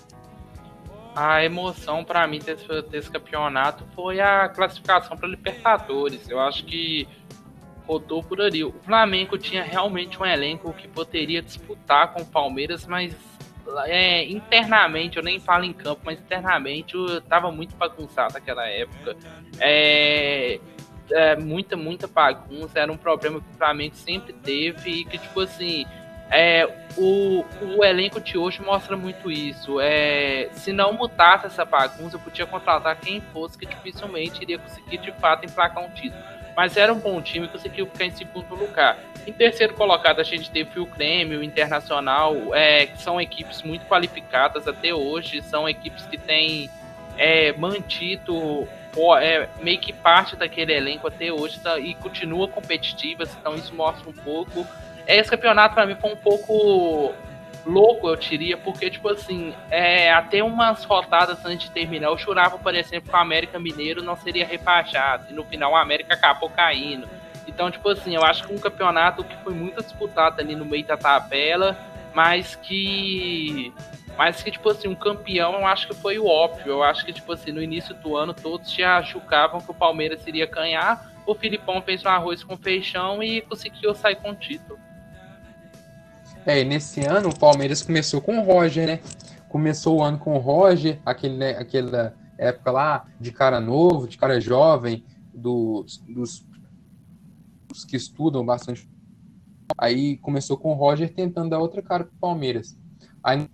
A 1.15 1.43
emoção 1.43 2.05
para 2.05 2.25
mim 2.27 2.39
desse, 2.39 2.65
desse 2.89 3.09
campeonato 3.09 3.83
foi 3.95 4.21
a 4.21 4.47
classificação 4.47 5.17
para 5.17 5.27
Libertadores. 5.27 6.29
Eu 6.29 6.39
acho 6.39 6.63
que 6.63 7.07
rodou 7.89 8.21
por 8.21 8.39
ali. 8.39 8.63
O 8.63 8.71
Flamengo 8.83 9.35
tinha 9.35 9.63
realmente 9.63 10.21
um 10.21 10.25
elenco 10.25 10.71
que 10.73 10.87
poderia 10.87 11.41
disputar 11.41 12.13
com 12.13 12.21
o 12.21 12.25
Palmeiras, 12.25 12.85
mas 12.85 13.15
é, 13.85 14.25
internamente, 14.25 15.17
eu 15.17 15.23
nem 15.23 15.39
falo 15.39 15.63
em 15.63 15.73
campo, 15.73 16.01
mas 16.05 16.19
internamente 16.19 16.95
eu 16.95 17.19
tava 17.21 17.51
muito 17.51 17.75
bagunçado 17.75 18.33
naquela 18.35 18.67
época. 18.67 19.15
É, 19.59 20.59
é, 21.11 21.35
muita, 21.35 21.75
muita 21.75 22.07
bagunça, 22.07 22.79
era 22.79 22.91
um 22.91 22.97
problema 22.97 23.41
que 23.41 23.49
o 23.53 23.57
Flamengo 23.57 23.95
sempre 23.95 24.33
teve 24.33 24.91
e 24.91 25.05
que, 25.05 25.17
tipo 25.17 25.39
assim, 25.41 25.85
É, 26.31 26.63
o, 26.95 27.43
o 27.75 27.83
elenco 27.83 28.21
de 28.21 28.37
hoje 28.37 28.61
mostra 28.61 28.95
muito 28.95 29.31
isso. 29.31 29.79
É, 29.81 30.47
se 30.53 30.71
não 30.71 30.93
mutasse 30.93 31.47
essa 31.47 31.65
bagunça, 31.65 32.17
eu 32.17 32.19
podia 32.19 32.45
contratar 32.45 32.95
quem 32.99 33.19
fosse 33.33 33.57
que 33.57 33.65
dificilmente 33.65 34.39
iria 34.43 34.59
conseguir 34.59 34.99
de 34.99 35.11
fato 35.13 35.43
emplacar 35.47 35.83
um 35.83 35.89
título. 35.89 36.21
Mas 36.55 36.77
era 36.77 36.93
um 36.93 36.99
bom 36.99 37.21
time 37.21 37.47
conseguiu 37.47 37.85
ficar 37.87 38.05
em 38.05 38.11
segundo 38.11 38.55
lugar. 38.55 38.97
Em 39.25 39.31
terceiro 39.33 39.73
colocado, 39.73 40.19
a 40.19 40.23
gente 40.23 40.49
teve 40.49 40.79
o 40.79 40.85
Grêmio, 40.85 41.39
o 41.39 41.43
Internacional, 41.43 42.53
é, 42.53 42.87
que 42.87 43.01
são 43.01 43.19
equipes 43.19 43.61
muito 43.61 43.85
qualificadas 43.85 44.67
até 44.67 44.93
hoje, 44.93 45.41
são 45.41 45.67
equipes 45.67 46.05
que 46.05 46.17
têm 46.17 46.69
é, 47.17 47.51
mantido 47.53 48.67
é, 49.21 49.47
meio 49.61 49.79
que 49.79 49.93
parte 49.93 50.35
daquele 50.35 50.73
elenco 50.73 51.07
até 51.07 51.31
hoje 51.31 51.59
tá, 51.59 51.79
e 51.79 51.93
continua 51.93 52.47
competitivas, 52.47 53.29
então 53.39 53.55
isso 53.55 53.73
mostra 53.75 54.09
um 54.09 54.13
pouco 54.13 54.65
esse 55.17 55.29
campeonato 55.29 55.73
para 55.73 55.85
mim 55.87 55.95
foi 55.95 56.11
um 56.11 56.15
pouco 56.15 57.13
louco, 57.65 58.07
eu 58.07 58.15
diria, 58.15 58.57
porque, 58.57 58.89
tipo 58.89 59.09
assim, 59.09 59.53
é, 59.69 60.11
até 60.11 60.43
umas 60.43 60.83
rodadas 60.83 61.43
antes 61.45 61.67
de 61.67 61.71
terminar, 61.71 62.07
eu 62.07 62.17
jurava, 62.17 62.57
por 62.57 62.73
exemplo, 62.73 63.09
que 63.09 63.15
o 63.15 63.19
América 63.19 63.59
Mineiro 63.59 64.01
não 64.01 64.15
seria 64.15 64.45
rebaixado, 64.45 65.27
e 65.29 65.33
no 65.33 65.43
final 65.45 65.73
o 65.73 65.75
América 65.75 66.13
acabou 66.13 66.49
caindo. 66.49 67.07
Então, 67.47 67.71
tipo 67.71 67.89
assim, 67.89 68.15
eu 68.15 68.23
acho 68.23 68.45
que 68.45 68.53
um 68.53 68.59
campeonato 68.59 69.23
que 69.23 69.35
foi 69.43 69.53
muito 69.53 69.81
disputado 69.81 70.39
ali 70.39 70.55
no 70.55 70.65
meio 70.65 70.85
da 70.85 70.95
tabela, 70.95 71.77
mas 72.13 72.55
que. 72.55 73.73
Mas 74.17 74.43
que, 74.43 74.51
tipo 74.51 74.69
assim, 74.69 74.87
um 74.87 74.95
campeão 74.95 75.53
eu 75.53 75.65
acho 75.65 75.87
que 75.87 75.95
foi 75.95 76.19
o 76.19 76.25
óbvio. 76.25 76.73
Eu 76.73 76.83
acho 76.83 77.05
que, 77.05 77.13
tipo 77.13 77.31
assim, 77.31 77.51
no 77.51 77.61
início 77.61 77.95
do 77.95 78.17
ano 78.17 78.33
todos 78.33 78.71
já 78.71 79.01
julgavam 79.01 79.61
que 79.61 79.71
o 79.71 79.73
Palmeiras 79.73 80.27
iria 80.27 80.45
ganhar. 80.45 81.09
O 81.25 81.33
Filipão 81.33 81.81
fez 81.81 82.03
um 82.03 82.09
arroz 82.09 82.43
com 82.43 82.57
feijão 82.57 83.23
e 83.23 83.41
conseguiu 83.41 83.95
sair 83.95 84.15
com 84.15 84.31
o 84.31 84.35
título. 84.35 84.79
É, 86.45 86.61
e 86.61 86.65
nesse 86.65 87.01
ano 87.01 87.29
o 87.29 87.37
Palmeiras 87.37 87.81
começou 87.81 88.21
com 88.21 88.39
o 88.39 88.43
Roger, 88.43 88.87
né? 88.87 88.99
Começou 89.49 89.97
o 89.97 90.03
ano 90.03 90.17
com 90.17 90.35
o 90.35 90.39
Roger, 90.39 90.99
aquele, 91.05 91.37
né, 91.37 91.51
aquela 91.51 92.15
época 92.37 92.71
lá 92.71 93.05
de 93.19 93.31
cara 93.31 93.59
novo, 93.59 94.07
de 94.07 94.17
cara 94.17 94.39
jovem, 94.39 95.03
dos, 95.33 95.97
dos, 96.07 96.45
dos 97.67 97.85
que 97.85 97.95
estudam 97.95 98.45
bastante. 98.45 98.89
Aí 99.77 100.17
começou 100.17 100.57
com 100.57 100.71
o 100.71 100.75
Roger 100.75 101.13
tentando 101.13 101.49
dar 101.49 101.59
outra 101.59 101.81
cara 101.81 102.03
pro 102.03 102.17
Palmeiras. 102.19 102.77
Aí 103.23 103.47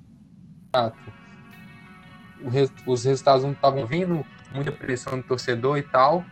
os 2.86 3.04
resultados 3.04 3.44
não 3.44 3.54
estavam 3.54 3.86
vindo, 3.86 4.26
muita 4.54 4.72
pressão 4.72 5.18
do 5.18 5.24
torcedor 5.24 5.78
e 5.78 5.84
tal. 5.84 6.24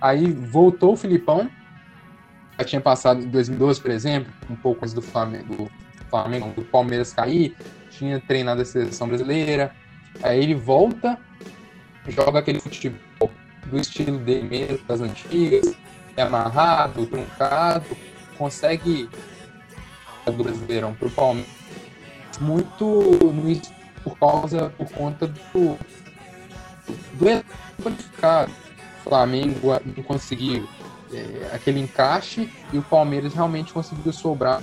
Aí 0.00 0.30
voltou 0.30 0.92
o 0.92 0.96
Filipão, 0.96 1.50
já 2.58 2.64
tinha 2.64 2.80
passado 2.80 3.22
em 3.22 3.28
2012, 3.28 3.80
por 3.80 3.90
exemplo, 3.90 4.32
um 4.50 4.56
pouco 4.56 4.84
antes 4.84 4.94
do 4.94 5.02
Flamengo, 5.02 5.70
Flamengo, 6.06 6.50
do 6.50 6.62
Palmeiras 6.62 7.12
cair, 7.12 7.56
tinha 7.90 8.20
treinado 8.20 8.62
a 8.62 8.64
seleção 8.64 9.08
brasileira. 9.08 9.74
Aí 10.22 10.42
ele 10.42 10.54
volta, 10.54 11.18
joga 12.08 12.38
aquele 12.38 12.60
futebol 12.60 13.30
do 13.66 13.78
estilo 13.78 14.18
dele 14.18 14.48
mesmo, 14.48 14.86
das 14.86 15.00
antigas, 15.00 15.74
é 16.16 16.22
amarrado, 16.22 17.06
truncado, 17.06 17.84
consegue 18.38 19.08
do 20.24 20.44
Brasileirão 20.44 20.94
para 20.94 21.08
o 21.08 21.10
Palmeiras 21.10 21.66
muito 22.40 22.84
no, 22.84 23.60
por 24.02 24.18
causa, 24.18 24.70
por 24.76 24.90
conta 24.90 25.26
do 25.26 25.78
do 27.14 27.44
qualificado. 27.82 28.52
O 29.00 29.08
Flamengo 29.08 29.68
não 29.96 30.02
conseguiu 30.04 30.68
é, 31.12 31.50
aquele 31.54 31.80
encaixe 31.80 32.52
e 32.72 32.78
o 32.78 32.82
Palmeiras 32.82 33.34
realmente 33.34 33.72
conseguiu 33.72 34.12
sobrar 34.12 34.62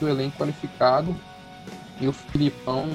do 0.00 0.08
elenco 0.08 0.38
qualificado 0.38 1.14
e 2.00 2.08
o 2.08 2.12
Filipão 2.12 2.88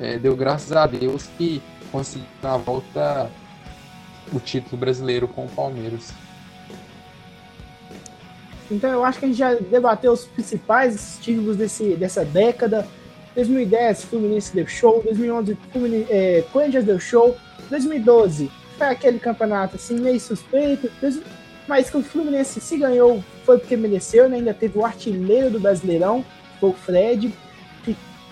é, 0.00 0.18
deu 0.18 0.36
graças 0.36 0.72
a 0.72 0.86
Deus 0.86 1.28
que 1.38 1.62
conseguiu 1.90 2.26
na 2.42 2.56
volta 2.56 3.30
o 4.32 4.40
título 4.40 4.76
brasileiro 4.76 5.28
com 5.28 5.44
o 5.44 5.48
Palmeiras. 5.48 6.12
Então 8.70 8.90
eu 8.90 9.04
acho 9.04 9.18
que 9.18 9.26
a 9.26 9.28
gente 9.28 9.38
já 9.38 9.54
debateu 9.54 10.12
os 10.12 10.24
principais 10.24 11.18
títulos 11.20 11.56
desse, 11.56 11.94
dessa 11.94 12.24
década. 12.24 12.86
2010, 13.34 14.04
Fluminense 14.04 14.54
deu 14.54 14.66
show. 14.66 15.02
2011, 15.02 15.56
Fluminense, 15.70 16.06
é, 16.10 16.44
Corinthians 16.52 16.84
deu 16.84 16.98
show. 16.98 17.36
2012, 17.68 18.50
foi 18.78 18.86
aquele 18.86 19.18
campeonato 19.18 19.76
assim 19.76 19.98
meio 19.98 20.20
suspeito. 20.20 20.90
Mas 21.66 21.88
que 21.88 21.96
o 21.96 22.02
Fluminense 22.02 22.60
se 22.60 22.76
ganhou 22.76 23.22
foi 23.44 23.58
porque 23.58 23.76
mereceu, 23.76 24.28
né? 24.28 24.36
Ainda 24.36 24.54
teve 24.54 24.78
o 24.78 24.84
artilheiro 24.84 25.50
do 25.50 25.60
Brasileirão, 25.60 26.24
foi 26.58 26.70
o 26.70 26.74
Fred. 26.74 27.32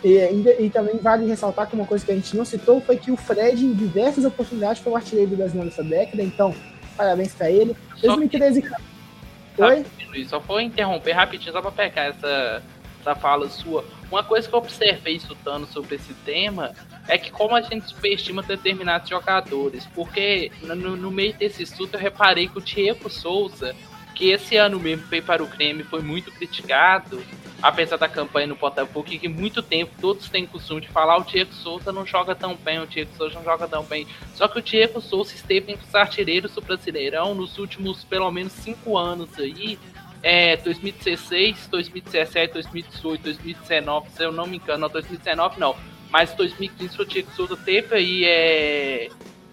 E, 0.03 0.09
e, 0.09 0.57
e, 0.61 0.71
também 0.71 0.97
vale 0.97 1.27
ressaltar 1.27 1.69
que 1.69 1.75
uma 1.75 1.87
coisa 1.87 2.05
que 2.05 2.11
a 2.11 2.15
gente 2.15 2.35
não 2.37 2.45
citou 2.45 2.81
foi 2.81 2.97
que 2.97 3.11
o 3.11 3.17
Fred, 3.17 3.65
em 3.65 3.75
diversas 3.75 4.25
oportunidades, 4.25 4.83
foi 4.83 4.93
o 4.93 4.97
artilheiro 4.97 5.31
do 5.31 5.37
Brasileirão 5.37 5.67
nessa 5.67 5.85
década. 5.85 6.23
Então, 6.23 6.55
parabéns 6.97 7.35
para 7.35 7.51
ele. 7.51 7.77
Só 7.97 8.07
2013. 8.09 8.63
Que... 8.63 9.63
Oi? 9.63 9.85
Luiz, 10.09 10.29
só 10.29 10.39
vou 10.39 10.61
interromper 10.61 11.13
rapidinho 11.13 11.53
só 11.53 11.61
para 11.61 11.71
pegar 11.71 12.05
essa, 12.05 12.63
essa 13.01 13.15
fala 13.15 13.49
sua. 13.49 13.85
Uma 14.11 14.25
coisa 14.25 14.49
que 14.49 14.55
eu 14.55 14.59
observei 14.59 15.17
estudando 15.17 15.67
sobre 15.67 15.97
esse 15.97 16.13
tema 16.25 16.73
é 17.11 17.19
que 17.19 17.31
como 17.31 17.57
a 17.57 17.61
gente 17.61 17.89
subestima 17.89 18.41
determinados 18.41 19.11
jogadores, 19.11 19.85
porque 19.95 20.53
no, 20.63 20.97
no 20.97 21.11
meio 21.11 21.35
desse 21.35 21.65
estudo 21.65 21.95
eu 21.95 22.01
reparei 22.01 22.49
que 22.49 22.57
o 22.57 22.61
Diego 22.61 23.11
Souza, 23.11 23.75
que 24.15 24.31
esse 24.31 24.57
ano 24.57 24.79
mesmo 24.79 25.07
veio 25.09 25.23
para 25.25 25.43
o 25.43 25.47
Grêmio 25.47 25.85
foi 25.85 26.03
muito 26.03 26.31
criticado, 26.31 27.21
apesar 27.61 27.97
da 27.97 28.09
campanha 28.09 28.47
no 28.47 28.55
Botafogo, 28.55 29.09
que 29.09 29.29
muito 29.29 29.61
tempo 29.61 29.93
todos 30.01 30.29
têm 30.29 30.47
costume 30.47 30.83
de 30.83 30.89
falar 30.89 31.17
o 31.19 31.25
Diego 31.25 31.53
Souza 31.53 31.91
não 31.91 32.07
joga 32.07 32.33
tão 32.33 32.55
bem, 32.55 32.79
o 32.79 32.87
Diego 32.87 33.11
Souza 33.17 33.35
não 33.35 33.43
joga 33.43 33.67
tão 33.67 33.83
bem. 33.83 34.07
Só 34.37 34.47
que 34.47 34.61
o 34.61 34.63
Diego 34.63 35.01
Souza 35.01 35.35
esteve 35.35 35.73
entre 35.73 35.85
os 35.85 35.95
artilheiros 35.97 36.55
do 36.55 36.61
Brasileirão 36.61 37.35
nos 37.35 37.59
últimos 37.59 38.05
pelo 38.05 38.31
menos 38.31 38.53
cinco 38.53 38.97
anos 38.97 39.37
aí, 39.37 39.81
é, 40.23 40.57
2016, 40.59 41.67
2017, 41.69 42.53
2018, 42.53 43.23
2019, 43.23 44.11
se 44.11 44.23
eu 44.23 44.31
não 44.31 44.47
me 44.47 44.59
engano, 44.59 44.83
não, 44.83 44.89
2019 44.89 45.59
não, 45.59 45.75
mas 46.11 46.33
2015 46.35 47.01
o 47.01 47.05
Diego 47.05 47.31
Souza 47.35 47.57
teve 47.57 47.95
aí 47.95 48.25
é, 48.25 49.09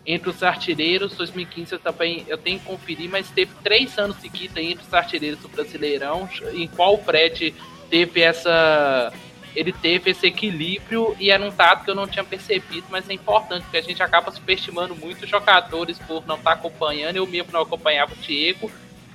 entre 0.06 0.30
os 0.30 0.42
artilheiros, 0.42 1.16
2015 1.16 1.74
eu 1.74 1.80
também 1.80 2.26
eu 2.28 2.38
tenho 2.38 2.60
que 2.60 2.66
conferir, 2.66 3.10
mas 3.10 3.30
teve 3.30 3.52
três 3.64 3.98
anos 3.98 4.18
seguidos 4.18 4.58
entre 4.58 4.86
os 4.86 4.94
artilheiros 4.94 5.40
do 5.40 5.50
Brasileirão, 5.50 6.30
em 6.54 6.68
qual 6.68 6.96
o 6.96 7.04
Fred 7.04 7.54
teve 7.90 8.22
essa 8.22 9.14
ele 9.58 9.74
teve 9.74 10.12
esse 10.12 10.28
equilíbrio 10.28 11.16
e 11.20 11.32
era 11.32 11.44
um 11.44 11.50
dado 11.50 11.84
que 11.84 11.90
eu 11.90 11.96
não 11.96 12.08
tinha 12.08 12.24
percebido, 12.24 12.86
mas 12.92 13.10
é 13.10 13.14
importante, 13.14 13.64
porque 13.64 13.78
a 13.78 13.82
gente 13.82 14.04
acaba 14.04 14.32
subestimando 14.32 14.96
muito 14.96 15.24
os 15.24 15.30
jogadores 15.30 15.98
por 15.98 16.24
não 16.28 16.36
estar 16.36 16.52
acompanhando. 16.52 17.16
Eu 17.16 17.26
mesmo 17.26 17.52
não 17.52 17.62
acompanhava 17.62 18.14
o 18.14 18.18
Diego, 18.18 18.72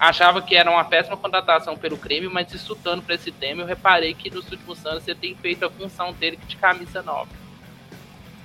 achava 0.09 0.43
que 0.43 0.57
era 0.57 0.69
uma 0.69 0.85
péssima 0.85 1.17
contratação 1.17 1.77
pelo 1.77 1.97
Grêmio, 1.97 2.29
mas 2.29 2.53
estudando 2.53 3.03
para 3.03 3.15
esse 3.15 3.31
tema, 3.31 3.63
eu 3.63 3.67
reparei 3.67 4.13
que 4.15 4.29
nos 4.31 4.51
últimos 4.51 4.85
anos 4.85 5.05
você 5.05 5.15
tem 5.15 5.33
feito 5.37 5.65
a 5.65 5.71
função 5.71 6.13
dele 6.13 6.39
de 6.49 6.57
camisa 6.57 7.03
nova. 7.03 7.31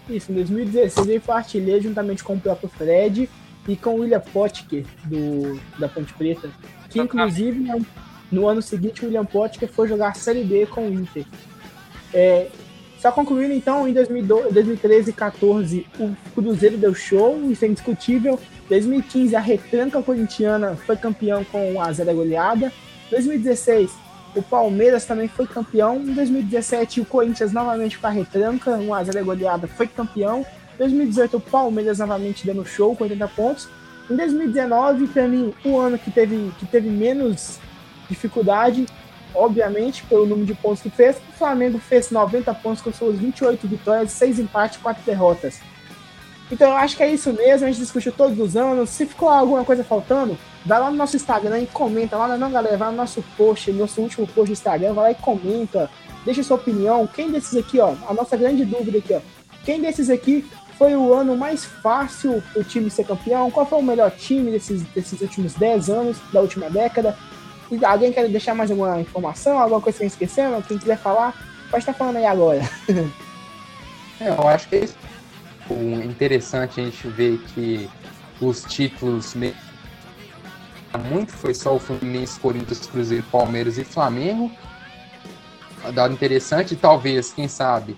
Isso, 0.07 0.31
em 0.31 0.35
2016 0.35 1.07
ele 1.07 1.19
foi 1.19 1.35
artilheiro 1.35 1.81
juntamente 1.81 2.23
com 2.23 2.35
o 2.35 2.39
próprio 2.39 2.69
Fred 2.69 3.27
e 3.67 3.75
com 3.75 3.95
o 3.95 3.99
William 4.01 4.19
Potker, 4.19 4.85
do, 5.03 5.59
da 5.79 5.89
Ponte 5.89 6.13
Preta, 6.13 6.49
que 6.91 6.99
inclusive 6.99 7.65
no 8.31 8.47
ano 8.47 8.61
seguinte 8.61 9.01
o 9.01 9.07
William 9.07 9.25
Potker 9.25 9.67
foi 9.67 9.87
jogar 9.87 10.09
a 10.09 10.13
Série 10.13 10.43
B 10.43 10.67
com 10.67 10.87
o 10.87 10.93
Inter. 10.93 11.25
É, 12.13 12.49
só 12.99 13.11
concluindo 13.11 13.53
então, 13.53 13.87
em 13.87 13.93
2013 13.93 14.49
e 14.49 14.53
2014 14.53 15.87
o 15.99 16.15
Cruzeiro 16.35 16.77
deu 16.77 16.93
show, 16.93 17.51
isso 17.51 17.65
é 17.65 17.67
indiscutível, 17.67 18.39
2015, 18.69 19.35
a 19.35 19.39
retranca 19.39 20.01
corintiana 20.01 20.75
foi 20.75 20.97
campeão 20.97 21.43
com 21.43 21.81
a 21.81 21.91
zero 21.91 22.13
goleada. 22.13 22.71
2016, 23.09 23.91
o 24.37 24.41
Palmeiras 24.43 25.05
também 25.05 25.27
foi 25.27 25.47
campeão. 25.47 25.97
Em 25.97 26.13
2017, 26.13 27.01
o 27.01 27.05
Corinthians 27.05 27.51
novamente 27.51 27.97
com 27.97 28.07
a 28.07 28.09
retranca, 28.09 28.71
1 28.71 28.93
a 28.93 29.03
0 29.03 29.25
goleada, 29.25 29.67
foi 29.67 29.87
campeão. 29.87 30.45
2018, 30.77 31.37
o 31.37 31.39
Palmeiras 31.39 31.99
novamente 31.99 32.45
dando 32.45 32.63
show 32.65 32.95
com 32.95 33.03
80 33.03 33.27
pontos. 33.29 33.67
Em 34.09 34.15
2019, 34.15 35.07
para 35.07 35.27
mim, 35.27 35.53
o 35.65 35.77
ano 35.77 35.97
que 35.97 36.11
teve, 36.11 36.51
que 36.59 36.65
teve 36.65 36.89
menos 36.89 37.59
dificuldade, 38.07 38.85
obviamente, 39.33 40.03
pelo 40.03 40.25
número 40.25 40.45
de 40.45 40.53
pontos 40.53 40.81
que 40.81 40.89
fez. 40.89 41.17
O 41.17 41.37
Flamengo 41.37 41.79
fez 41.79 42.11
90 42.11 42.53
pontos 42.55 42.81
com 42.81 42.93
suas 42.93 43.17
28 43.17 43.67
vitórias, 43.67 44.11
6 44.11 44.39
empates, 44.39 44.77
4 44.77 45.03
derrotas. 45.03 45.59
Então 46.51 46.69
eu 46.69 46.77
acho 46.77 46.95
que 46.95 47.03
é 47.03 47.11
isso 47.11 47.33
mesmo, 47.33 47.67
a 47.67 47.71
gente 47.71 47.81
discutiu 47.81 48.11
todos 48.11 48.39
os 48.39 48.55
anos. 48.55 48.89
Se 48.89 49.05
ficou 49.05 49.29
alguma 49.29 49.65
coisa 49.65 49.83
faltando, 49.83 50.37
vai 50.65 50.79
lá 50.79 50.89
no 50.89 50.95
nosso 50.95 51.15
Instagram 51.15 51.59
e 51.59 51.67
comenta 51.67 52.15
lá, 52.15 52.37
não, 52.37 52.51
galera, 52.51 52.77
vai 52.77 52.89
no 52.89 52.97
nosso 52.97 53.23
post, 53.35 53.71
nosso 53.71 54.01
último 54.01 54.25
post 54.27 54.47
do 54.47 54.53
Instagram, 54.53 54.93
vai 54.93 55.03
lá 55.05 55.11
e 55.11 55.15
comenta, 55.15 55.89
deixa 56.25 56.43
sua 56.43 56.55
opinião. 56.55 57.05
Quem 57.07 57.31
desses 57.31 57.55
aqui, 57.57 57.79
ó, 57.79 57.95
a 58.07 58.13
nossa 58.13 58.37
grande 58.37 58.63
dúvida 58.63 58.97
aqui, 58.97 59.13
ó, 59.13 59.19
quem 59.65 59.81
desses 59.81 60.09
aqui 60.09 60.45
foi 60.77 60.95
o 60.95 61.13
ano 61.13 61.35
mais 61.35 61.65
fácil 61.65 62.41
o 62.55 62.63
time 62.63 62.89
ser 62.89 63.03
campeão? 63.03 63.51
Qual 63.51 63.65
foi 63.65 63.79
o 63.79 63.83
melhor 63.83 64.11
time 64.11 64.51
desses, 64.51 64.83
desses 64.83 65.19
últimos 65.19 65.53
10 65.55 65.89
anos, 65.89 66.17
da 66.31 66.39
última 66.39 66.69
década? 66.69 67.17
E 67.69 67.83
alguém 67.83 68.13
quer 68.13 68.29
deixar 68.29 68.53
mais 68.53 68.71
alguma 68.71 69.01
informação, 69.01 69.59
alguma 69.59 69.81
coisa 69.81 69.99
que 69.99 70.05
esquecendo? 70.05 70.63
Quem 70.65 70.77
quiser 70.77 70.97
falar, 70.97 71.33
pode 71.69 71.81
estar 71.81 71.93
falando 71.93 72.17
aí 72.17 72.25
agora. 72.25 72.61
É, 74.19 74.29
eu 74.29 74.47
acho 74.47 74.67
que 74.67 74.77
é 74.77 74.83
isso. 74.83 74.95
Interessante 76.03 76.79
a 76.79 76.83
gente 76.85 77.07
ver 77.07 77.39
que 77.53 77.89
os 78.39 78.63
títulos 78.63 79.33
muito 81.09 81.31
foi 81.33 81.53
só 81.53 81.75
o 81.75 81.79
Fluminense, 81.79 82.39
Corinthians, 82.39 82.85
Cruzeiro, 82.87 83.23
Palmeiras 83.31 83.77
e 83.77 83.83
Flamengo. 83.83 84.51
Dado 85.93 86.13
interessante, 86.13 86.75
talvez, 86.75 87.31
quem 87.31 87.47
sabe, 87.47 87.97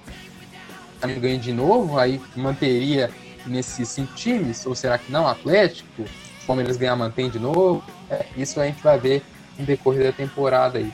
ganhe 1.02 1.38
de 1.38 1.54
novo, 1.54 1.98
aí 1.98 2.22
manteria 2.36 3.10
nesses 3.46 3.88
cinco 3.90 4.14
times, 4.16 4.66
ou 4.66 4.76
será 4.76 4.98
que 4.98 5.12
não? 5.12 5.28
Atlético, 5.28 6.06
Palmeiras 6.46 6.78
ganhar, 6.78 6.96
mantém 6.96 7.30
de 7.30 7.40
novo. 7.40 7.84
É, 8.10 8.26
isso 8.36 8.60
a 8.60 8.66
gente 8.66 8.82
vai 8.84 9.00
ver 9.00 9.24
no 9.58 9.66
decorrer 9.66 10.06
da 10.06 10.12
temporada 10.12 10.78
aí. 10.78 10.92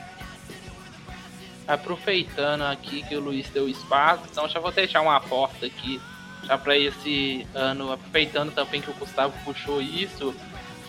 Aproveitando 1.66 2.62
aqui 2.62 3.02
que 3.02 3.16
o 3.16 3.20
Luiz 3.20 3.48
deu 3.50 3.68
espaço, 3.68 4.22
então 4.30 4.48
já 4.48 4.60
vou 4.60 4.70
deixar 4.70 5.00
uma 5.00 5.20
porta 5.20 5.66
aqui 5.66 6.00
já 6.46 6.56
para 6.56 6.76
esse 6.76 7.46
ano, 7.54 7.92
aproveitando 7.92 8.52
também 8.52 8.80
que 8.80 8.90
o 8.90 8.94
Gustavo 8.94 9.34
puxou 9.44 9.82
isso, 9.82 10.34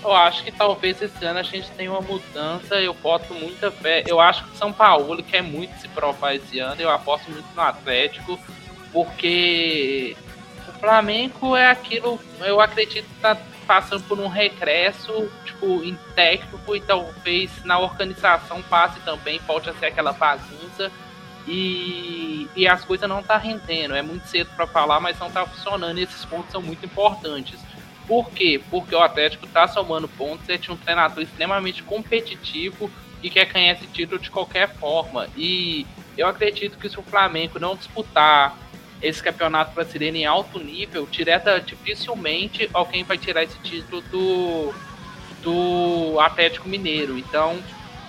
eu 0.03 0.15
acho 0.15 0.43
que 0.43 0.51
talvez 0.51 1.01
esse 1.01 1.25
ano 1.25 1.39
a 1.39 1.43
gente 1.43 1.69
tenha 1.71 1.91
uma 1.91 2.01
mudança. 2.01 2.75
Eu 2.75 2.93
boto 2.93 3.33
muita 3.33 3.71
fé. 3.71 4.03
Eu 4.05 4.19
acho 4.19 4.45
que 4.45 4.57
São 4.57 4.71
Paulo 4.71 5.21
quer 5.23 5.41
muito 5.41 5.79
se 5.81 5.87
provar 5.87 6.35
esse 6.35 6.59
ano. 6.59 6.81
Eu 6.81 6.89
aposto 6.89 7.29
muito 7.31 7.47
no 7.55 7.61
Atlético, 7.61 8.39
porque 8.93 10.15
o 10.67 10.79
Flamengo 10.79 11.55
é 11.55 11.71
aquilo. 11.71 12.19
Eu 12.39 12.61
acredito 12.61 13.05
que 13.05 13.15
está 13.15 13.35
passando 13.65 14.03
por 14.03 14.19
um 14.19 14.27
regresso, 14.27 15.29
tipo, 15.45 15.83
em 15.83 15.97
técnico 16.15 16.75
e 16.75 16.79
talvez 16.79 17.51
na 17.65 17.79
organização 17.79 18.61
passe 18.61 18.99
também. 19.01 19.39
Pode 19.39 19.73
ser 19.77 19.87
aquela 19.87 20.13
bagunça. 20.13 20.91
E, 21.47 22.47
e 22.55 22.67
as 22.67 22.83
coisas 22.83 23.07
não 23.07 23.23
tá 23.23 23.37
rendendo. 23.37 23.95
É 23.95 24.01
muito 24.01 24.27
cedo 24.27 24.49
para 24.55 24.67
falar, 24.67 24.99
mas 24.99 25.17
não 25.17 25.31
tá 25.31 25.45
funcionando. 25.45 25.97
E 25.99 26.03
esses 26.03 26.25
pontos 26.25 26.51
são 26.51 26.61
muito 26.61 26.85
importantes. 26.85 27.59
Por 28.07 28.29
quê? 28.31 28.61
Porque 28.69 28.95
o 28.95 29.01
Atlético 29.01 29.45
está 29.45 29.67
somando 29.67 30.07
pontos, 30.07 30.47
ele 30.47 30.57
tinha 30.57 30.73
um 30.73 30.77
treinador 30.77 31.23
extremamente 31.23 31.83
competitivo 31.83 32.89
e 33.21 33.29
quer 33.29 33.45
ganhar 33.45 33.73
esse 33.73 33.87
título 33.87 34.19
de 34.19 34.29
qualquer 34.29 34.73
forma. 34.75 35.27
E 35.35 35.85
eu 36.17 36.27
acredito 36.27 36.77
que 36.77 36.89
se 36.89 36.97
o 36.97 37.03
Flamengo 37.03 37.59
não 37.59 37.75
disputar 37.75 38.57
esse 39.01 39.21
campeonato 39.21 39.73
brasileiro 39.73 40.15
em 40.15 40.25
alto 40.25 40.57
nível, 40.59 41.07
direta, 41.11 41.59
dificilmente 41.59 42.69
alguém 42.73 43.03
vai 43.03 43.17
tirar 43.17 43.43
esse 43.43 43.57
título 43.59 44.01
do, 44.03 44.73
do 45.43 46.19
Atlético 46.19 46.67
Mineiro. 46.67 47.17
Então, 47.17 47.59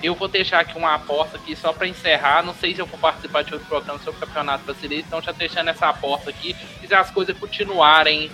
eu 0.02 0.14
vou 0.14 0.28
deixar 0.28 0.60
aqui 0.60 0.76
uma 0.76 0.94
aposta 0.94 1.36
aqui 1.36 1.56
só 1.56 1.72
para 1.72 1.86
encerrar. 1.86 2.44
Não 2.44 2.54
sei 2.54 2.74
se 2.74 2.80
eu 2.80 2.86
vou 2.86 2.98
participar 2.98 3.42
de 3.42 3.52
outro 3.52 3.68
programa 3.68 3.98
sobre 3.98 4.22
o 4.22 4.26
Campeonato 4.26 4.64
Brasileiro, 4.64 5.04
então 5.06 5.20
já 5.20 5.32
deixando 5.32 5.68
essa 5.68 5.88
aposta 5.88 6.30
aqui. 6.30 6.54
E 6.82 6.86
se 6.86 6.94
as 6.94 7.10
coisas 7.10 7.36
continuarem 7.36 8.30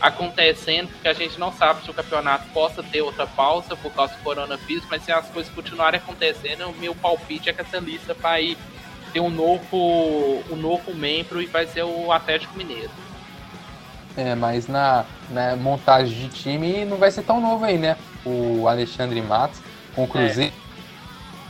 acontecendo, 0.00 0.88
porque 0.88 1.08
a 1.08 1.12
gente 1.12 1.38
não 1.40 1.52
sabe 1.52 1.82
se 1.82 1.90
o 1.90 1.94
campeonato 1.94 2.46
possa 2.50 2.82
ter 2.82 3.02
outra 3.02 3.26
pausa 3.26 3.74
por 3.76 3.92
causa 3.92 4.14
do 4.14 4.22
coronavírus, 4.22 4.84
mas 4.88 5.02
se 5.02 5.10
as 5.10 5.26
coisas 5.28 5.52
continuarem 5.52 5.98
acontecendo, 5.98 6.68
o 6.68 6.74
meu 6.76 6.94
palpite 6.94 7.50
é 7.50 7.52
que 7.52 7.60
essa 7.60 7.78
lista 7.78 8.14
vai 8.14 8.56
ter 9.12 9.20
um 9.20 9.30
novo, 9.30 10.42
um 10.50 10.56
novo 10.56 10.94
membro 10.94 11.42
e 11.42 11.46
vai 11.46 11.66
ser 11.66 11.82
o 11.82 12.12
Atlético 12.12 12.56
Mineiro. 12.56 12.90
É, 14.16 14.34
mas 14.34 14.66
na, 14.66 15.04
na 15.30 15.56
montagem 15.56 16.16
de 16.16 16.28
time 16.28 16.84
não 16.84 16.96
vai 16.96 17.10
ser 17.10 17.22
tão 17.22 17.40
novo 17.40 17.64
aí, 17.64 17.78
né? 17.78 17.96
O 18.24 18.66
Alexandre 18.68 19.20
Matos 19.22 19.60
com 19.94 20.04
o 20.04 20.08
Cruzeiro. 20.08 20.52
É. 20.64 20.67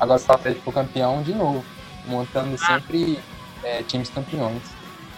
Agora 0.01 0.21
o 0.21 0.33
Atlético 0.33 0.73
campeão 0.73 1.23
de 1.23 1.35
novo, 1.35 1.65
montando 2.07 2.55
ah. 2.55 2.59
sempre 2.59 3.19
é, 3.63 3.83
times 3.83 4.11
campeões. 4.11 4.63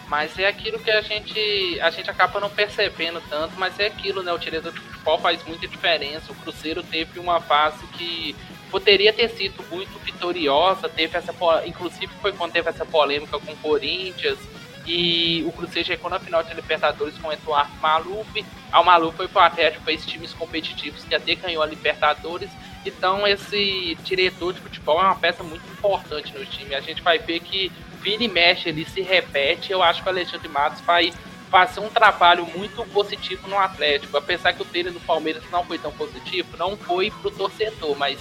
Mas 0.08 0.36
é 0.38 0.48
aquilo 0.48 0.78
que 0.80 0.90
a 0.90 1.00
gente 1.02 1.78
a 1.80 1.90
gente 1.90 2.10
acaba 2.10 2.40
não 2.40 2.50
percebendo 2.50 3.22
tanto, 3.28 3.54
mas 3.56 3.78
é 3.78 3.86
aquilo, 3.86 4.22
né? 4.22 4.32
O 4.32 4.38
diretor 4.38 4.72
de 4.72 4.80
futebol 4.80 5.18
faz 5.18 5.44
muita 5.44 5.68
diferença. 5.68 6.32
O 6.32 6.34
Cruzeiro 6.34 6.82
teve 6.82 7.20
uma 7.20 7.40
fase 7.40 7.86
que 7.88 8.34
poderia 8.70 9.12
ter 9.12 9.28
sido 9.30 9.64
muito 9.70 9.98
vitoriosa, 10.00 10.88
teve 10.88 11.16
essa 11.16 11.32
inclusive 11.64 12.08
foi 12.20 12.32
quando 12.32 12.52
teve 12.52 12.68
essa 12.68 12.84
polêmica 12.84 13.38
com 13.38 13.52
o 13.52 13.56
Corinthians 13.56 14.38
e 14.86 15.44
o 15.46 15.52
Cruzeiro 15.52 15.86
chegou 15.86 16.10
na 16.10 16.18
final 16.18 16.42
de 16.42 16.54
Libertadores 16.54 17.16
com 17.18 17.28
o 17.28 17.32
Eduardo 17.32 17.72
Maluf. 17.80 18.44
O 18.72 18.82
Maluf 18.82 19.16
foi 19.16 19.28
para 19.28 19.42
o 19.42 19.46
Atlético, 19.46 19.84
fez 19.84 20.04
times 20.04 20.32
competitivos 20.32 21.04
que 21.04 21.14
até 21.14 21.34
ganhou 21.34 21.62
a 21.62 21.66
Libertadores. 21.66 22.50
Então 22.84 23.26
esse 23.26 23.96
diretor 24.04 24.52
de 24.52 24.60
futebol 24.60 25.00
é 25.00 25.04
uma 25.04 25.16
peça 25.16 25.42
muito 25.42 25.66
importante 25.70 26.36
no 26.36 26.44
time. 26.46 26.74
A 26.74 26.80
gente 26.80 27.02
vai 27.02 27.18
ver 27.18 27.40
que 27.40 27.70
vira 28.00 28.24
e 28.24 28.28
mexe, 28.28 28.68
ele 28.68 28.84
se 28.84 29.02
repete. 29.02 29.72
Eu 29.72 29.82
acho 29.82 30.02
que 30.02 30.08
o 30.08 30.12
Alexandre 30.12 30.48
Matos 30.48 30.80
vai 30.80 31.12
fazer 31.50 31.80
um 31.80 31.88
trabalho 31.88 32.46
muito 32.46 32.84
positivo 32.86 33.48
no 33.48 33.58
Atlético. 33.58 34.16
Apesar 34.16 34.52
que 34.52 34.62
o 34.62 34.64
dele 34.64 34.90
no 34.90 35.00
Palmeiras 35.00 35.42
não 35.50 35.64
foi 35.64 35.78
tão 35.78 35.92
positivo, 35.92 36.56
não 36.56 36.76
foi 36.76 37.10
pro 37.10 37.30
torcedor, 37.30 37.96
mas 37.96 38.18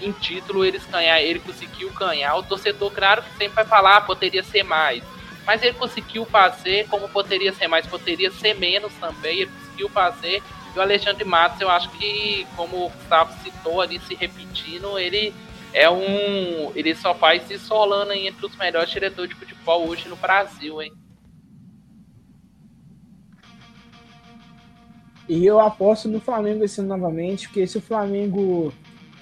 em 0.00 0.12
título 0.12 0.64
eles 0.64 0.84
ganhar, 0.86 1.20
ele 1.22 1.38
conseguiu 1.38 1.90
ganhar. 1.90 2.34
O 2.34 2.42
torcedor, 2.42 2.90
claro 2.90 3.22
que 3.22 3.30
sempre 3.38 3.54
vai 3.54 3.64
falar, 3.64 3.96
ah, 3.96 4.00
poderia 4.00 4.42
ser 4.42 4.64
mais. 4.64 5.02
Mas 5.46 5.62
ele 5.62 5.74
conseguiu 5.74 6.24
fazer, 6.24 6.86
como 6.88 7.08
poderia 7.08 7.52
ser 7.52 7.66
mais, 7.68 7.86
poderia 7.86 8.30
ser 8.30 8.54
menos 8.54 8.92
também, 8.94 9.40
ele 9.40 9.50
conseguiu 9.50 9.88
fazer. 9.88 10.42
E 10.74 10.78
o 10.78 10.82
Alexandre 10.82 11.24
Matos, 11.24 11.60
eu 11.60 11.68
acho 11.68 11.90
que, 11.90 12.46
como 12.56 12.86
o 12.86 12.90
Gustavo 12.90 13.32
citou 13.42 13.80
ali, 13.80 14.00
se 14.00 14.14
repetindo, 14.14 14.98
ele 14.98 15.34
é 15.72 15.90
um. 15.90 16.72
Ele 16.74 16.94
só 16.94 17.14
faz 17.14 17.42
se 17.44 17.58
solando 17.58 18.12
entre 18.12 18.46
os 18.46 18.56
melhores 18.56 18.90
diretores 18.90 19.30
de 19.30 19.36
futebol 19.36 19.88
hoje 19.88 20.08
no 20.08 20.16
Brasil, 20.16 20.80
hein? 20.80 20.92
E 25.28 25.46
eu 25.46 25.60
aposto 25.60 26.08
no 26.08 26.20
Flamengo 26.20 26.64
esse 26.64 26.80
ano 26.80 26.88
novamente, 26.88 27.48
porque 27.48 27.66
se 27.66 27.78
o 27.78 27.80
Flamengo. 27.80 28.72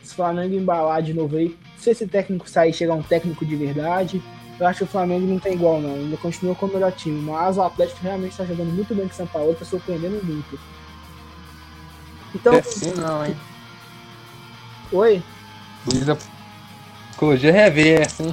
Se 0.02 0.12
o 0.12 0.16
Flamengo 0.16 0.54
embalar 0.54 1.02
de 1.02 1.14
novo 1.14 1.36
aí, 1.36 1.56
se 1.76 1.90
esse 1.90 2.06
técnico 2.06 2.48
sair 2.48 2.72
chegar 2.72 2.94
um 2.94 3.02
técnico 3.02 3.44
de 3.44 3.54
verdade, 3.54 4.20
eu 4.60 4.66
acho 4.66 4.78
que 4.78 4.84
o 4.84 4.88
Flamengo 4.88 5.26
não 5.26 5.38
tem 5.38 5.54
igual, 5.54 5.80
não. 5.80 5.94
Ainda 5.94 6.16
continua 6.18 6.54
com 6.54 6.66
o 6.66 6.72
melhor 6.72 6.92
time. 6.92 7.20
Mas 7.22 7.56
o 7.56 7.62
Atlético 7.62 8.02
realmente 8.02 8.32
está 8.32 8.44
jogando 8.44 8.70
muito 8.70 8.94
bem 8.94 9.06
com 9.06 9.12
o 9.12 9.16
São 9.16 9.26
Paulo, 9.26 9.52
está 9.52 9.64
surpreendendo 9.64 10.20
muito. 10.22 10.60
Então. 12.34 12.54
É 12.54 12.62
sim, 12.62 12.92
não, 12.94 13.24
hein? 13.24 13.36
Oi? 14.92 15.22
Luísa 15.86 16.16
psicologia 17.08 17.52
reversa, 17.52 18.22
hein? 18.22 18.32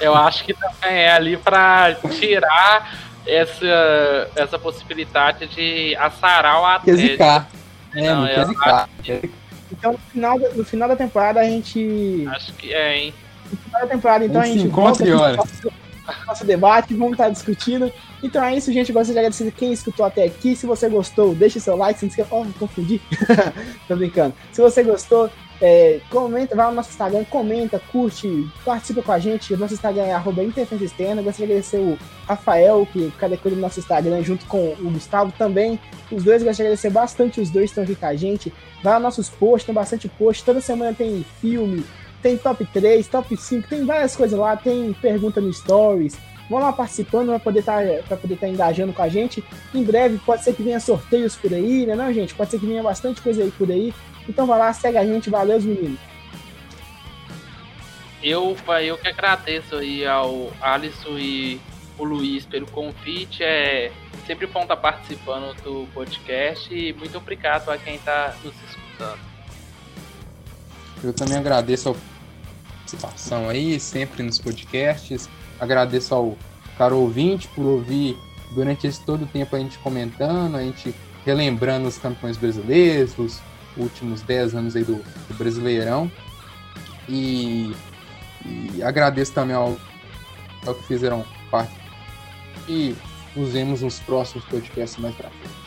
Eu 0.00 0.14
acho 0.14 0.44
que 0.44 0.52
também 0.52 0.98
é 0.98 1.12
ali 1.12 1.36
para 1.36 1.94
tirar 2.10 2.94
essa, 3.26 4.30
essa 4.34 4.58
possibilidade 4.58 5.46
de 5.46 5.96
assarar 5.96 6.60
o 6.60 6.66
Atlético. 6.66 7.22
É, 7.22 8.02
não, 8.02 8.26
não 8.26 8.46
zicar. 8.46 8.88
Então, 9.70 9.92
no 9.92 9.98
final, 9.98 10.38
da, 10.38 10.48
no 10.50 10.64
final 10.64 10.88
da 10.88 10.96
temporada, 10.96 11.40
a 11.40 11.44
gente. 11.44 12.26
Acho 12.28 12.52
que 12.54 12.74
é, 12.74 12.98
hein? 12.98 13.14
Final 13.44 13.80
da 13.82 13.86
temporada, 13.86 14.24
então, 14.24 14.40
a 14.40 14.46
gente. 14.46 14.66
Encontre 14.66 15.10
volta 15.10 15.36
nosso, 15.36 15.72
nosso 16.26 16.44
debate, 16.44 16.94
vamos 16.94 17.12
estar 17.12 17.28
discutindo. 17.28 17.92
Então 18.22 18.42
é 18.42 18.56
isso, 18.56 18.72
gente. 18.72 18.92
Gostaria 18.92 19.14
de 19.14 19.18
agradecer 19.18 19.50
quem 19.52 19.72
escutou 19.72 20.04
até 20.04 20.24
aqui. 20.24 20.56
Se 20.56 20.66
você 20.66 20.88
gostou, 20.88 21.34
deixe 21.34 21.60
seu 21.60 21.76
like. 21.76 22.00
Se 22.00 22.06
inscreva. 22.06 22.36
Oh, 22.36 22.46
confundi. 22.58 23.00
Tô 23.86 23.96
brincando. 23.96 24.34
Se 24.52 24.60
você 24.60 24.82
gostou, 24.82 25.30
é, 25.60 26.00
comenta, 26.10 26.56
vai 26.56 26.66
no 26.66 26.74
nosso 26.74 26.90
Instagram, 26.90 27.24
comenta, 27.24 27.80
curte, 27.92 28.48
participa 28.64 29.02
com 29.02 29.12
a 29.12 29.18
gente. 29.18 29.54
O 29.54 29.58
nosso 29.58 29.74
Instagram 29.74 30.04
é 30.04 30.12
arroba 30.12 30.42
Interferência 30.42 30.86
Externa. 30.86 31.22
Gostaria 31.22 31.46
de 31.46 31.52
agradecer 31.52 31.78
o 31.78 31.98
Rafael, 32.26 32.86
que 32.92 33.12
cada 33.18 33.36
coisa 33.36 33.56
do 33.56 33.60
nosso 33.62 33.78
Instagram, 33.78 34.22
junto 34.22 34.44
com 34.46 34.72
o 34.72 34.90
Gustavo 34.90 35.32
também. 35.38 35.78
Os 36.10 36.24
dois, 36.24 36.42
gostaria 36.42 36.54
de 36.54 36.62
agradecer 36.62 36.90
bastante 36.90 37.40
os 37.40 37.50
dois 37.50 37.66
que 37.66 37.80
estão 37.80 37.84
aqui 37.84 37.94
com 37.94 38.06
a 38.06 38.16
gente. 38.16 38.52
Vai 38.82 38.94
nos 38.94 39.02
nossos 39.02 39.28
posts, 39.28 39.66
tem 39.66 39.74
bastante 39.74 40.08
post. 40.08 40.44
Toda 40.44 40.60
semana 40.60 40.92
tem 40.92 41.24
filme, 41.40 41.84
tem 42.24 42.38
top 42.38 42.64
3, 42.64 43.06
top 43.06 43.36
5, 43.36 43.68
tem 43.68 43.84
várias 43.84 44.16
coisas 44.16 44.38
lá, 44.38 44.56
tem 44.56 44.94
pergunta 44.94 45.42
no 45.42 45.52
Stories. 45.52 46.16
Vão 46.48 46.58
lá 46.58 46.72
participando 46.72 47.28
para 47.28 47.38
poder 47.38 47.62
tá, 47.62 47.84
estar 47.84 48.16
tá 48.16 48.48
engajando 48.48 48.94
com 48.94 49.02
a 49.02 49.08
gente. 49.10 49.44
Em 49.74 49.84
breve 49.84 50.18
pode 50.24 50.42
ser 50.42 50.54
que 50.54 50.62
venha 50.62 50.80
sorteios 50.80 51.36
por 51.36 51.52
aí, 51.52 51.84
né, 51.84 51.94
não, 51.94 52.10
gente? 52.14 52.34
Pode 52.34 52.50
ser 52.50 52.58
que 52.58 52.64
venha 52.64 52.82
bastante 52.82 53.20
coisa 53.20 53.42
aí 53.42 53.50
por 53.50 53.70
aí. 53.70 53.92
Então 54.26 54.46
vai 54.46 54.58
lá, 54.58 54.72
segue 54.72 54.96
a 54.96 55.04
gente, 55.04 55.28
valeu, 55.28 55.60
meninos. 55.60 56.00
Eu, 58.22 58.56
eu 58.82 58.96
que 58.96 59.08
agradeço 59.08 59.76
aí 59.76 60.06
ao 60.06 60.50
Alisson 60.62 61.18
e 61.18 61.60
o 61.98 62.04
Luiz 62.04 62.46
pelo 62.46 62.66
convite. 62.68 63.42
É 63.42 63.92
sempre 64.26 64.46
bom 64.46 64.62
estar 64.62 64.78
participando 64.78 65.54
do 65.62 65.86
podcast 65.92 66.74
e 66.74 66.94
muito 66.94 67.18
obrigado 67.18 67.68
a 67.68 67.76
quem 67.76 67.96
está 67.96 68.34
nos 68.42 68.54
escutando. 68.70 69.20
Eu 71.02 71.12
também 71.12 71.36
agradeço 71.36 71.90
a 71.90 72.13
participação 72.94 73.48
aí, 73.48 73.78
sempre 73.78 74.22
nos 74.22 74.38
podcasts. 74.38 75.28
Agradeço 75.60 76.14
ao 76.14 76.36
caro 76.76 76.98
ouvinte 76.98 77.48
por 77.48 77.64
ouvir 77.64 78.16
durante 78.54 78.86
esse 78.86 79.04
todo 79.04 79.24
o 79.24 79.26
tempo 79.26 79.54
a 79.54 79.58
gente 79.58 79.78
comentando, 79.78 80.56
a 80.56 80.62
gente 80.62 80.94
relembrando 81.24 81.88
os 81.88 81.98
campeões 81.98 82.36
brasileiros, 82.36 83.18
os 83.18 83.40
últimos 83.76 84.22
10 84.22 84.54
anos 84.54 84.76
aí 84.76 84.84
do, 84.84 84.96
do 84.96 85.34
Brasileirão. 85.34 86.10
E, 87.08 87.74
e 88.44 88.82
agradeço 88.82 89.32
também 89.32 89.56
ao, 89.56 89.76
ao 90.66 90.74
que 90.74 90.84
fizeram 90.84 91.24
parte. 91.50 91.74
E 92.68 92.94
nos 93.36 93.52
vemos 93.52 93.82
nos 93.82 93.98
próximos 94.00 94.44
podcasts 94.46 94.98
mais 94.98 95.14
pra 95.14 95.28
frente. 95.28 95.64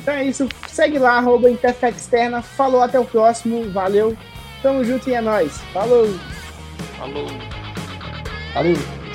Então 0.00 0.14
é 0.14 0.24
isso. 0.24 0.48
Segue 0.68 0.98
lá, 0.98 1.18
arroba 1.18 1.50
Interfax 1.50 2.02
Externa. 2.02 2.40
Falou, 2.40 2.80
até 2.80 2.98
o 2.98 3.04
próximo. 3.04 3.68
Valeu. 3.70 4.16
Tamo 4.62 4.84
junto 4.84 5.08
e 5.08 5.14
é 5.14 5.20
nóis. 5.20 5.60
Falou. 5.72 6.06
Falou. 6.98 7.28
Valeu! 8.54 9.05